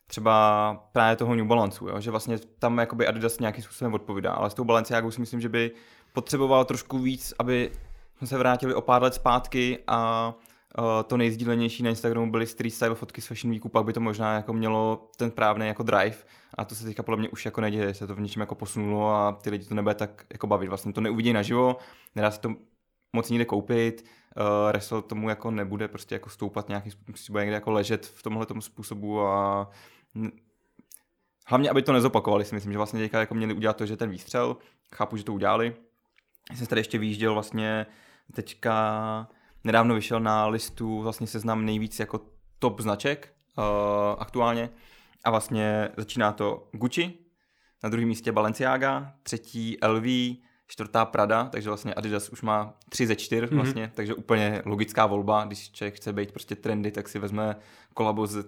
třeba 0.07 0.73
právě 0.91 1.15
toho 1.15 1.35
New 1.35 1.45
Balance, 1.45 1.85
jo? 1.85 2.01
že 2.01 2.11
vlastně 2.11 2.37
tam 2.59 2.77
jakoby 2.77 3.07
Adidas 3.07 3.39
nějakým 3.39 3.63
způsobem 3.63 3.93
odpovídá, 3.93 4.31
ale 4.31 4.49
s 4.49 4.53
tou 4.53 4.63
Balenciagou 4.63 5.11
si 5.11 5.19
myslím, 5.19 5.41
že 5.41 5.49
by 5.49 5.71
potřeboval 6.13 6.65
trošku 6.65 6.99
víc, 6.99 7.33
aby 7.39 7.71
jsme 8.17 8.27
se 8.27 8.37
vrátili 8.37 8.73
o 8.73 8.81
pár 8.81 9.03
let 9.03 9.13
zpátky 9.13 9.79
a 9.87 10.33
uh, 10.77 10.85
to 11.07 11.17
nejzdílenější 11.17 11.83
na 11.83 11.89
Instagramu 11.89 12.31
byly 12.31 12.47
street 12.47 12.73
style 12.73 12.95
fotky 12.95 13.21
z 13.21 13.27
Fashion 13.27 13.51
Weeku, 13.51 13.69
pak 13.69 13.85
by 13.85 13.93
to 13.93 13.99
možná 13.99 14.35
jako 14.35 14.53
mělo 14.53 15.09
ten 15.17 15.31
právný 15.31 15.67
jako 15.67 15.83
drive 15.83 16.17
a 16.53 16.65
to 16.65 16.75
se 16.75 16.85
teďka 16.85 17.03
podle 17.03 17.17
mě 17.17 17.29
už 17.29 17.45
jako 17.45 17.61
neděje, 17.61 17.93
se 17.93 18.07
to 18.07 18.15
v 18.15 18.21
něčem 18.21 18.39
jako 18.39 18.55
posunulo 18.55 19.15
a 19.15 19.31
ty 19.41 19.49
lidi 19.49 19.65
to 19.65 19.75
nebude 19.75 19.95
tak 19.95 20.25
jako 20.33 20.47
bavit, 20.47 20.69
vlastně 20.69 20.93
to 20.93 21.01
neuvidí 21.01 21.33
naživo, 21.33 21.77
nedá 22.15 22.31
se 22.31 22.39
to 22.39 22.55
moc 23.13 23.29
nikde 23.29 23.45
koupit, 23.45 24.01
uh, 24.01 24.43
eh, 24.43 24.71
Resel 24.71 25.01
tomu 25.01 25.29
jako 25.29 25.51
nebude 25.51 25.87
prostě 25.87 26.15
jako 26.15 26.29
stoupat 26.29 26.69
nějakým 26.69 26.91
způsobem, 26.91 27.33
bude 27.33 27.43
někde 27.43 27.55
jako 27.55 27.71
ležet 27.71 28.05
v 28.05 28.23
tomhle 28.23 28.45
tomu 28.45 28.61
způsobu 28.61 29.21
a 29.21 29.69
hlavně, 31.47 31.69
aby 31.69 31.81
to 31.81 31.93
nezopakovali, 31.93 32.45
si 32.45 32.55
myslím, 32.55 32.71
že 32.73 32.77
vlastně 32.77 32.99
teďka 32.99 33.19
jako 33.19 33.35
měli 33.35 33.53
udělat 33.53 33.77
to, 33.77 33.85
že 33.85 33.97
ten 33.97 34.09
výstřel, 34.09 34.57
chápu, 34.95 35.17
že 35.17 35.23
to 35.23 35.33
udělali. 35.33 35.75
Jsem 36.55 36.67
tady 36.67 36.79
ještě 36.79 36.97
výjížděl 36.97 37.33
vlastně 37.33 37.85
teďka 38.33 39.27
nedávno 39.63 39.95
vyšel 39.95 40.19
na 40.19 40.47
listu 40.47 41.01
vlastně 41.01 41.27
seznam 41.27 41.65
nejvíc 41.65 41.99
jako 41.99 42.19
top 42.59 42.79
značek 42.79 43.33
uh, 43.57 43.63
aktuálně 44.19 44.69
a 45.23 45.31
vlastně 45.31 45.89
začíná 45.97 46.31
to 46.31 46.67
Gucci, 46.71 47.13
na 47.83 47.89
druhém 47.89 48.07
místě 48.07 48.31
Balenciaga, 48.31 49.13
třetí 49.23 49.77
LV, 49.87 50.03
čtvrtá 50.69 51.05
Prada, 51.05 51.43
takže 51.43 51.69
vlastně 51.69 51.93
Adidas 51.93 52.29
už 52.29 52.41
má 52.41 52.73
tři 52.89 53.07
ze 53.07 53.15
čtyř 53.15 53.43
mm-hmm. 53.43 53.55
vlastně, 53.55 53.91
takže 53.95 54.13
úplně 54.13 54.61
logická 54.65 55.05
volba, 55.05 55.45
když 55.45 55.71
člověk 55.71 55.95
chce 55.95 56.13
být 56.13 56.31
prostě 56.31 56.55
trendy, 56.55 56.91
tak 56.91 57.09
si 57.09 57.19
vezme 57.19 57.55
kolabo 57.93 58.27
s 58.27 58.45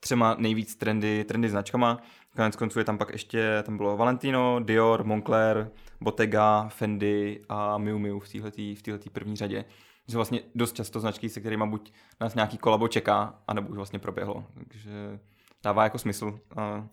třema 0.00 0.36
nejvíc 0.38 0.76
trendy, 0.76 1.24
trendy 1.24 1.48
značkama. 1.48 1.98
Konec 2.36 2.56
konců 2.56 2.78
je 2.78 2.84
tam 2.84 2.98
pak 2.98 3.10
ještě, 3.10 3.62
tam 3.62 3.76
bylo 3.76 3.96
Valentino, 3.96 4.60
Dior, 4.60 5.04
Moncler, 5.04 5.70
Bottega, 6.00 6.68
Fendi 6.68 7.40
a 7.48 7.78
Miu 7.78 7.98
Miu 7.98 8.20
v 8.20 8.82
této 8.82 9.10
v 9.10 9.12
první 9.12 9.36
řadě. 9.36 9.64
Že 10.08 10.16
vlastně 10.16 10.40
dost 10.54 10.76
často 10.76 11.00
značky, 11.00 11.28
se 11.28 11.40
kterými 11.40 11.66
buď 11.66 11.92
nás 12.20 12.34
nějaký 12.34 12.58
kolabo 12.58 12.88
čeká, 12.88 13.38
anebo 13.48 13.68
už 13.68 13.76
vlastně 13.76 13.98
proběhlo. 13.98 14.44
Takže 14.54 15.18
dává 15.62 15.84
jako 15.84 15.98
smysl. 15.98 16.40
A 16.56 16.86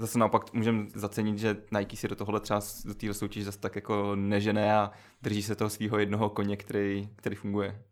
zase 0.00 0.18
naopak 0.18 0.52
můžeme 0.52 0.86
zacenit, 0.94 1.38
že 1.38 1.56
Nike 1.78 1.96
si 1.96 2.08
do 2.08 2.16
tohohle 2.16 2.40
třeba 2.40 2.60
do 2.84 2.94
téhle 2.94 3.14
soutěže 3.14 3.44
zase 3.44 3.58
tak 3.58 3.76
jako 3.76 4.12
nežené 4.14 4.76
a 4.76 4.90
drží 5.22 5.42
se 5.42 5.56
toho 5.56 5.70
svého 5.70 5.98
jednoho 5.98 6.30
koně, 6.30 6.56
který, 6.56 7.08
který 7.16 7.36
funguje. 7.36 7.82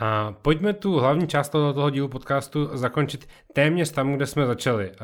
A 0.00 0.34
pojďme 0.42 0.72
tu 0.72 0.98
hlavní 0.98 1.26
část 1.26 1.48
toho, 1.48 1.72
toho 1.72 1.90
dílu 1.90 2.08
podcastu 2.08 2.70
zakončit 2.72 3.28
téměř 3.52 3.90
tam, 3.90 4.12
kde 4.12 4.26
jsme 4.26 4.46
začali. 4.46 4.90
Uh, 4.90 4.96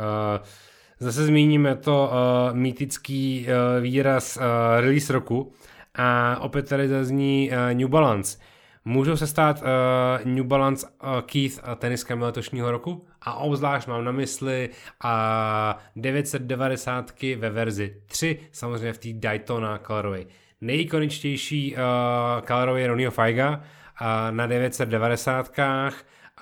zase 0.99 1.25
zmíníme 1.25 1.77
to 1.77 2.11
uh, 2.13 2.57
mýtický 2.57 3.47
uh, 3.47 3.83
výraz 3.83 4.39
release 4.81 5.13
roku 5.13 5.53
a 5.95 6.39
opět 6.41 6.69
tady 6.69 6.89
zazní 6.89 7.51
New 7.73 7.89
Balance. 7.89 8.39
Můžou 8.89 9.17
se 9.17 9.27
stát 9.27 9.63
uh, 9.63 10.33
New 10.33 10.45
Balance 10.45 10.87
uh, 10.87 11.21
Keith 11.21 11.59
uh, 11.59 11.75
teniskami 11.75 12.25
letošního 12.25 12.71
roku? 12.71 13.07
A 13.23 13.35
obzvlášť 13.35 13.89
mám 13.89 14.05
na 14.05 14.13
mysli 14.13 14.71
uh, 15.05 15.11
990 15.97 17.13
ve 17.37 17.51
verzi 17.51 17.97
3, 18.07 18.41
samozřejmě 18.53 18.93
v 18.93 18.99
té 18.99 19.09
Daytona 19.13 19.79
Colorway. 19.79 20.27
Nejikoničtější 20.61 21.75
uh, 21.75 21.81
Colorway 22.47 22.83
je 22.83 22.89
Ronio 22.89 23.11
Faiga 23.11 23.51
uh, 23.51 24.07
na 24.31 24.47
990 24.47 25.51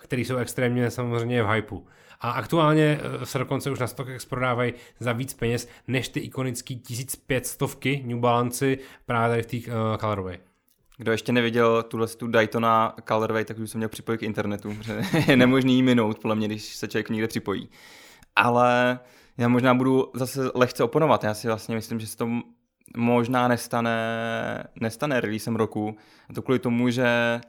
který 0.03 0.25
jsou 0.25 0.37
extrémně 0.37 0.91
samozřejmě 0.91 1.43
v 1.43 1.47
hypeu. 1.47 1.87
A 2.21 2.31
aktuálně 2.31 3.01
se 3.25 3.39
dokonce 3.39 3.71
už 3.71 3.79
na 3.79 3.87
StockX 3.87 4.25
prodávají 4.25 4.75
za 4.99 5.13
víc 5.13 5.35
peněz 5.35 5.69
než 5.89 6.09
ty 6.09 6.21
ikonické 6.21 6.75
1500 6.75 7.85
New 8.05 8.19
Balance 8.19 8.77
právě 9.07 9.43
tady 9.43 9.43
v 9.43 9.65
té 9.65 9.73
uh, 9.73 9.97
Colorway. 9.97 10.39
Kdo 10.97 11.13
ještě 11.13 11.33
neviděl 11.33 11.83
tuhle 11.83 12.07
tu 12.07 12.27
Daytona 12.27 12.95
Colorway, 13.09 13.45
tak 13.45 13.59
už 13.59 13.71
jsem 13.71 13.79
měl 13.79 13.89
připojit 13.89 14.19
k 14.19 14.23
internetu, 14.23 14.75
protože 14.75 15.03
je 15.29 15.37
nemožný 15.37 15.75
jí 15.75 15.83
minout, 15.83 16.19
podle 16.19 16.37
mě, 16.37 16.47
když 16.47 16.77
se 16.77 16.89
člověk 16.89 17.11
někde 17.11 17.29
připojí. 17.29 17.69
Ale 18.37 18.99
já 19.39 19.49
možná 19.49 19.75
budu 19.75 20.11
zase 20.15 20.51
lehce 20.55 20.85
oponovat. 20.85 21.25
Já 21.25 21.35
si 21.35 21.47
vlastně 21.47 21.75
myslím, 21.75 22.01
že 22.01 22.07
se 22.07 22.17
to 22.17 22.29
možná 22.97 23.49
nestane, 23.49 23.99
nestane 24.81 25.21
releasem 25.21 25.57
roku. 25.57 25.97
A 26.31 26.33
to 26.33 26.43
kvůli 26.43 26.59
tomu, 26.59 26.91
že 26.91 27.41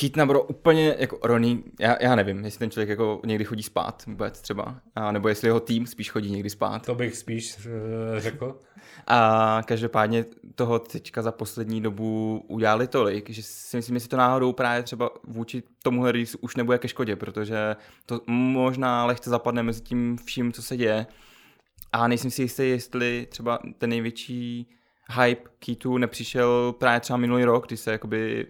Keith 0.00 0.16
Nabro 0.16 0.42
úplně 0.42 0.96
jako 0.98 1.18
Ronnie, 1.22 1.58
já, 1.80 1.96
já 2.00 2.14
nevím, 2.14 2.44
jestli 2.44 2.58
ten 2.58 2.70
člověk 2.70 2.88
jako 2.88 3.20
někdy 3.26 3.44
chodí 3.44 3.62
spát 3.62 4.06
vůbec 4.06 4.40
třeba, 4.40 4.80
a 4.94 5.12
nebo 5.12 5.28
jestli 5.28 5.48
jeho 5.48 5.60
tým 5.60 5.86
spíš 5.86 6.10
chodí 6.10 6.30
někdy 6.30 6.50
spát. 6.50 6.86
To 6.86 6.94
bych 6.94 7.16
spíš 7.16 7.56
uh, 7.56 7.62
řekl. 8.18 8.60
A 9.06 9.60
každopádně 9.66 10.24
toho 10.54 10.78
teďka 10.78 11.22
za 11.22 11.32
poslední 11.32 11.80
dobu 11.80 12.44
udělali 12.48 12.86
tolik, 12.86 13.30
že 13.30 13.42
si 13.42 13.76
myslím, 13.76 13.98
že 13.98 14.08
to 14.08 14.16
náhodou 14.16 14.52
právě 14.52 14.82
třeba 14.82 15.10
vůči 15.24 15.62
tomuhle 15.82 16.12
release 16.12 16.38
už 16.40 16.56
nebude 16.56 16.78
ke 16.78 16.88
škodě, 16.88 17.16
protože 17.16 17.76
to 18.06 18.20
možná 18.26 19.04
lehce 19.04 19.30
zapadne 19.30 19.62
mezi 19.62 19.80
tím 19.80 20.16
vším, 20.24 20.52
co 20.52 20.62
se 20.62 20.76
děje. 20.76 21.06
A 21.92 22.08
nejsem 22.08 22.30
si 22.30 22.42
jistý, 22.42 22.62
jestli 22.62 23.26
třeba 23.30 23.58
ten 23.78 23.90
největší 23.90 24.68
hype 25.20 25.50
Keatu 25.58 25.98
nepřišel 25.98 26.72
právě 26.72 27.00
třeba 27.00 27.16
minulý 27.16 27.44
rok, 27.44 27.66
kdy 27.66 27.76
se 27.76 27.92
jakoby 27.92 28.46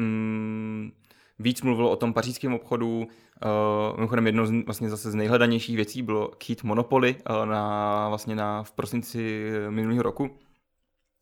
mm, 0.00 0.92
víc 1.38 1.62
mluvilo 1.62 1.90
o 1.90 1.96
tom 1.96 2.12
pařížském 2.12 2.54
obchodu. 2.54 2.98
Uh, 2.98 3.96
mimochodem 3.96 4.26
jednou 4.26 4.46
z, 4.46 4.64
vlastně 4.64 4.90
zase 4.90 5.10
z 5.10 5.14
nejhledanějších 5.14 5.76
věcí 5.76 6.02
bylo 6.02 6.28
Keat 6.28 6.62
Monopoly 6.62 7.16
uh, 7.30 7.46
na, 7.46 8.08
vlastně 8.08 8.34
na, 8.34 8.62
v 8.62 8.72
prosinci 8.72 9.50
minulého 9.70 10.02
roku. 10.02 10.30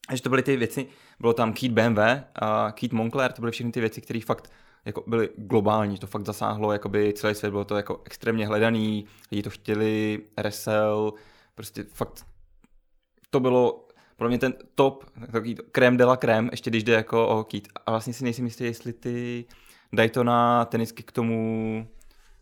A 0.09 0.17
že 0.17 0.23
to 0.23 0.29
byly 0.29 0.43
ty 0.43 0.57
věci, 0.57 0.87
bylo 1.21 1.33
tam 1.33 1.53
Keat 1.53 1.73
BMW 1.73 1.99
a 2.35 2.73
Keat 2.73 2.93
Moncler, 2.93 3.33
to 3.33 3.43
byly 3.43 3.53
všechny 3.53 3.73
ty 3.73 3.81
věci, 3.81 4.01
které 4.01 4.21
fakt 4.21 4.53
jako 4.85 5.05
byly 5.07 5.29
globální, 5.37 5.99
to 5.99 6.07
fakt 6.07 6.27
zasáhlo 6.27 6.73
jakoby 6.73 7.13
celý 7.13 7.35
svět, 7.35 7.51
bylo 7.51 7.65
to 7.65 7.77
jako 7.77 8.03
extrémně 8.05 8.47
hledaný, 8.47 9.07
lidi 9.33 9.43
to 9.43 9.51
chtěli, 9.51 10.23
resell, 10.37 11.13
prostě 11.55 11.85
fakt 11.85 12.27
to 13.31 13.41
bylo 13.41 13.88
pro 14.19 14.29
mě 14.29 14.39
ten 14.39 14.55
top, 14.75 15.05
takový 15.21 15.55
krém 15.73 15.97
de 15.97 16.05
la 16.05 16.17
krém, 16.17 16.49
ještě 16.51 16.71
když 16.71 16.85
jde 16.85 16.93
jako 16.93 17.29
o 17.29 17.45
kýt. 17.45 17.69
A 17.87 17.91
vlastně 17.91 18.13
si 18.13 18.25
nejsem 18.25 18.45
jistý, 18.45 18.65
jestli 18.65 18.93
ty 18.93 19.45
Daytona 19.93 20.65
tenisky 20.65 21.03
k 21.03 21.13
tomu 21.13 21.89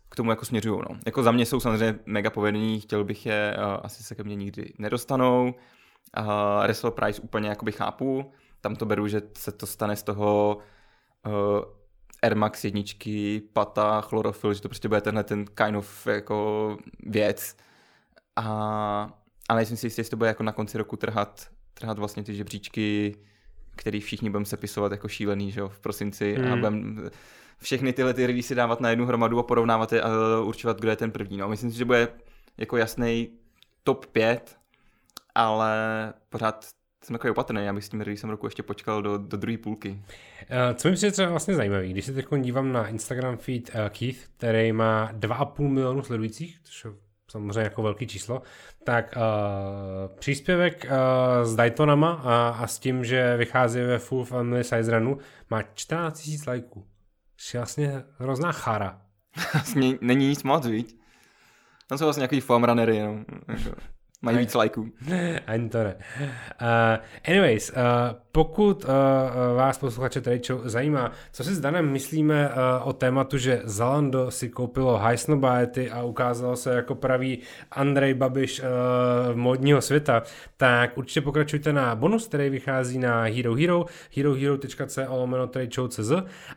k 0.09 0.15
tomu 0.15 0.29
jako 0.29 0.45
směřují. 0.45 0.81
No. 0.89 0.99
Jako 1.05 1.23
za 1.23 1.31
mě 1.31 1.45
jsou 1.45 1.59
samozřejmě 1.59 1.99
mega 2.05 2.29
povedení, 2.29 2.79
chtěl 2.79 3.03
bych 3.03 3.25
je, 3.25 3.57
uh, 3.57 3.79
asi 3.83 4.03
se 4.03 4.15
ke 4.15 4.23
mně 4.23 4.35
nikdy 4.35 4.73
nedostanou. 4.77 5.53
Uh, 6.19 6.25
Wrestle 6.63 6.91
Price 6.91 7.21
úplně 7.21 7.49
jakoby 7.49 7.71
chápu, 7.71 8.31
tam 8.61 8.75
to 8.75 8.85
beru, 8.85 9.07
že 9.07 9.21
se 9.37 9.51
to 9.51 9.65
stane 9.65 9.95
z 9.95 10.03
toho 10.03 10.57
uh, 11.25 11.33
Air 12.23 12.35
Max 12.35 12.63
jedničky, 12.63 13.41
pata, 13.53 14.01
chlorofil, 14.01 14.53
že 14.53 14.61
to 14.61 14.69
prostě 14.69 14.87
bude 14.87 15.01
tenhle 15.01 15.23
ten 15.23 15.45
kind 15.45 15.77
of 15.77 16.07
jako 16.07 16.77
věc. 16.99 17.55
A, 18.35 18.43
ale 19.49 19.59
nejsem 19.59 19.77
si 19.77 19.85
jistý, 19.85 19.99
jestli 19.99 20.11
to 20.11 20.17
bude 20.17 20.27
jako 20.27 20.43
na 20.43 20.51
konci 20.51 20.77
roku 20.77 20.95
trhat 20.95 21.47
trhat 21.79 21.99
vlastně 21.99 22.23
ty 22.23 22.35
žebříčky, 22.35 23.15
který 23.75 23.99
všichni 23.99 24.29
budeme 24.29 24.45
sepisovat 24.45 24.91
jako 24.91 25.07
šílený, 25.07 25.51
že 25.51 25.59
jo, 25.59 25.69
v 25.69 25.79
prosinci 25.79 26.35
hmm. 26.35 26.53
a 26.53 26.55
budeme 26.55 27.09
všechny 27.57 27.93
tyhle 27.93 28.13
ty 28.13 28.27
release 28.27 28.55
dávat 28.55 28.81
na 28.81 28.89
jednu 28.89 29.05
hromadu 29.05 29.39
a 29.39 29.43
porovnávat 29.43 29.93
je 29.93 30.01
a 30.01 30.09
určovat, 30.39 30.79
kdo 30.79 30.89
je 30.89 30.95
ten 30.95 31.11
první. 31.11 31.37
No, 31.37 31.49
myslím 31.49 31.71
si, 31.71 31.77
že 31.77 31.85
bude 31.85 32.07
jako 32.57 32.77
jasný 32.77 33.29
top 33.83 34.05
5, 34.05 34.57
ale 35.35 36.13
pořád 36.29 36.65
jsem 37.03 37.13
takový 37.13 37.31
opatrný, 37.31 37.65
já 37.65 37.73
bych 37.73 37.83
s 37.83 37.89
tím 37.89 38.01
releasem 38.01 38.29
roku 38.29 38.45
ještě 38.45 38.63
počkal 38.63 39.01
do, 39.01 39.17
do 39.17 39.37
druhé 39.37 39.57
půlky. 39.57 40.01
Eh, 40.49 40.73
co 40.73 40.89
mi 40.89 40.95
přijde 40.95 41.11
třeba 41.11 41.29
vlastně 41.29 41.55
zajímavý, 41.55 41.91
když 41.91 42.05
se 42.05 42.13
teď 42.13 42.25
dívám 42.41 42.71
na 42.71 42.87
Instagram 42.87 43.37
feed 43.37 43.69
uh, 43.69 43.89
Keith, 43.89 44.19
který 44.37 44.71
má 44.71 45.11
2,5 45.13 45.67
milionu 45.69 46.03
sledujících, 46.03 46.59
což 46.63 46.85
je 46.85 46.91
samozřejmě 47.31 47.61
jako 47.61 47.83
velký 47.83 48.07
číslo, 48.07 48.41
tak 48.83 49.15
uh, 49.15 50.17
příspěvek 50.19 50.85
uh, 50.85 51.43
s 51.43 51.55
Daytonama 51.55 52.11
a, 52.11 52.49
a 52.49 52.67
s 52.67 52.79
tím, 52.79 53.05
že 53.05 53.37
vychází 53.37 53.79
ve 53.79 53.99
Full 53.99 54.25
Family 54.25 54.63
Size 54.63 54.99
Runu, 54.99 55.17
má 55.49 55.63
14 55.63 56.27
000 56.27 56.39
lajků. 56.47 56.87
Je 57.53 57.59
vlastně 57.59 58.03
hrozná 58.17 58.51
chára. 58.51 59.01
Vlastně 59.53 59.97
není 60.01 60.27
nic 60.27 60.43
moc, 60.43 60.67
víc. 60.67 60.99
Tam 61.87 61.97
jsou 61.97 62.05
vlastně 62.05 62.21
nějaký 62.21 62.39
foam 62.39 62.63
runnery 62.63 62.95
jenom. 62.95 63.25
Jako. 63.47 63.81
Mají 64.21 64.37
víc 64.37 64.53
lajků. 64.53 64.91
Ani 65.47 65.69
to 65.69 65.83
ne. 65.83 65.95
Uh, 66.19 66.27
anyways, 67.27 67.69
uh, 67.69 67.75
pokud 68.37 68.83
uh, 68.83 68.89
vás 69.55 69.77
posluchače 69.77 70.21
tady 70.21 70.41
zajímá, 70.63 71.11
co 71.31 71.43
si 71.43 71.55
s 71.55 71.59
Danem 71.59 71.91
myslíme 71.91 72.49
uh, 72.49 72.87
o 72.87 72.93
tématu, 72.93 73.37
že 73.37 73.61
Zalando 73.63 74.31
si 74.31 74.49
koupilo 74.49 74.99
Highsnobiety 74.99 75.91
a 75.91 76.03
ukázalo 76.03 76.55
se 76.55 76.73
jako 76.73 76.95
pravý 76.95 77.39
Andrej 77.71 78.13
Babiš 78.13 78.59
uh, 78.59 79.35
modního 79.35 79.81
světa, 79.81 80.23
tak 80.57 80.97
určitě 80.97 81.21
pokračujte 81.21 81.73
na 81.73 81.95
bonus, 81.95 82.27
který 82.27 82.49
vychází 82.49 82.99
na 82.99 83.23
Hero 83.23 83.55
Hero, 83.55 83.85
herohero.co 84.15 85.01
lomeno 85.09 85.49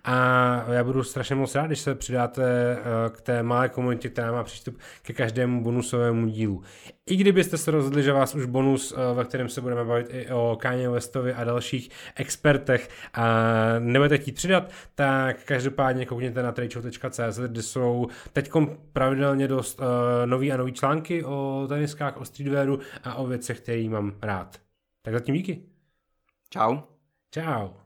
a 0.04 0.64
já 0.72 0.84
budu 0.84 1.02
strašně 1.02 1.34
moc 1.34 1.54
rád, 1.54 1.66
když 1.66 1.80
se 1.80 1.94
přidáte 1.94 2.76
uh, 2.78 3.16
k 3.16 3.20
té 3.20 3.42
malé 3.42 3.68
komunitě, 3.68 4.08
která 4.08 4.32
má 4.32 4.44
přístup 4.44 4.78
ke 5.02 5.12
každému 5.12 5.62
bonusovému 5.62 6.26
dílu. 6.26 6.62
I 7.06 7.16
kdybyste 7.16 7.58
se 7.58 7.70
rozhodli, 7.70 8.02
že 8.02 8.12
vás 8.12 8.34
už 8.34 8.46
bonus, 8.46 8.92
uh, 8.92 8.98
ve 9.16 9.24
kterém 9.24 9.48
se 9.48 9.60
budeme 9.60 9.84
bavit 9.84 10.06
i 10.10 10.28
o 10.32 10.58
Kanye 10.60 10.88
Westovi 10.88 11.34
a 11.34 11.44
další 11.44 11.69
dalších 11.70 11.90
expertech 12.14 12.88
a 13.14 13.24
nebudete 13.78 14.18
chtít 14.18 14.32
přidat, 14.32 14.72
tak 14.94 15.44
každopádně 15.44 16.06
koukněte 16.06 16.42
na 16.42 16.52
tradeshow.cz, 16.52 17.38
kde 17.38 17.62
jsou 17.62 18.08
teď 18.32 18.50
pravidelně 18.92 19.48
dost 19.48 19.80
uh, 19.80 19.86
nový 20.24 20.52
a 20.52 20.56
nový 20.56 20.72
články 20.72 21.24
o 21.24 21.66
teniskách, 21.68 22.16
o 22.16 22.24
streetwearu 22.24 22.78
a 23.04 23.14
o 23.14 23.26
věcech, 23.26 23.60
které 23.60 23.88
mám 23.88 24.12
rád. 24.22 24.60
Tak 25.02 25.14
zatím 25.14 25.34
díky. 25.34 25.62
Ciao. 26.50 26.82
Ciao. 27.34 27.79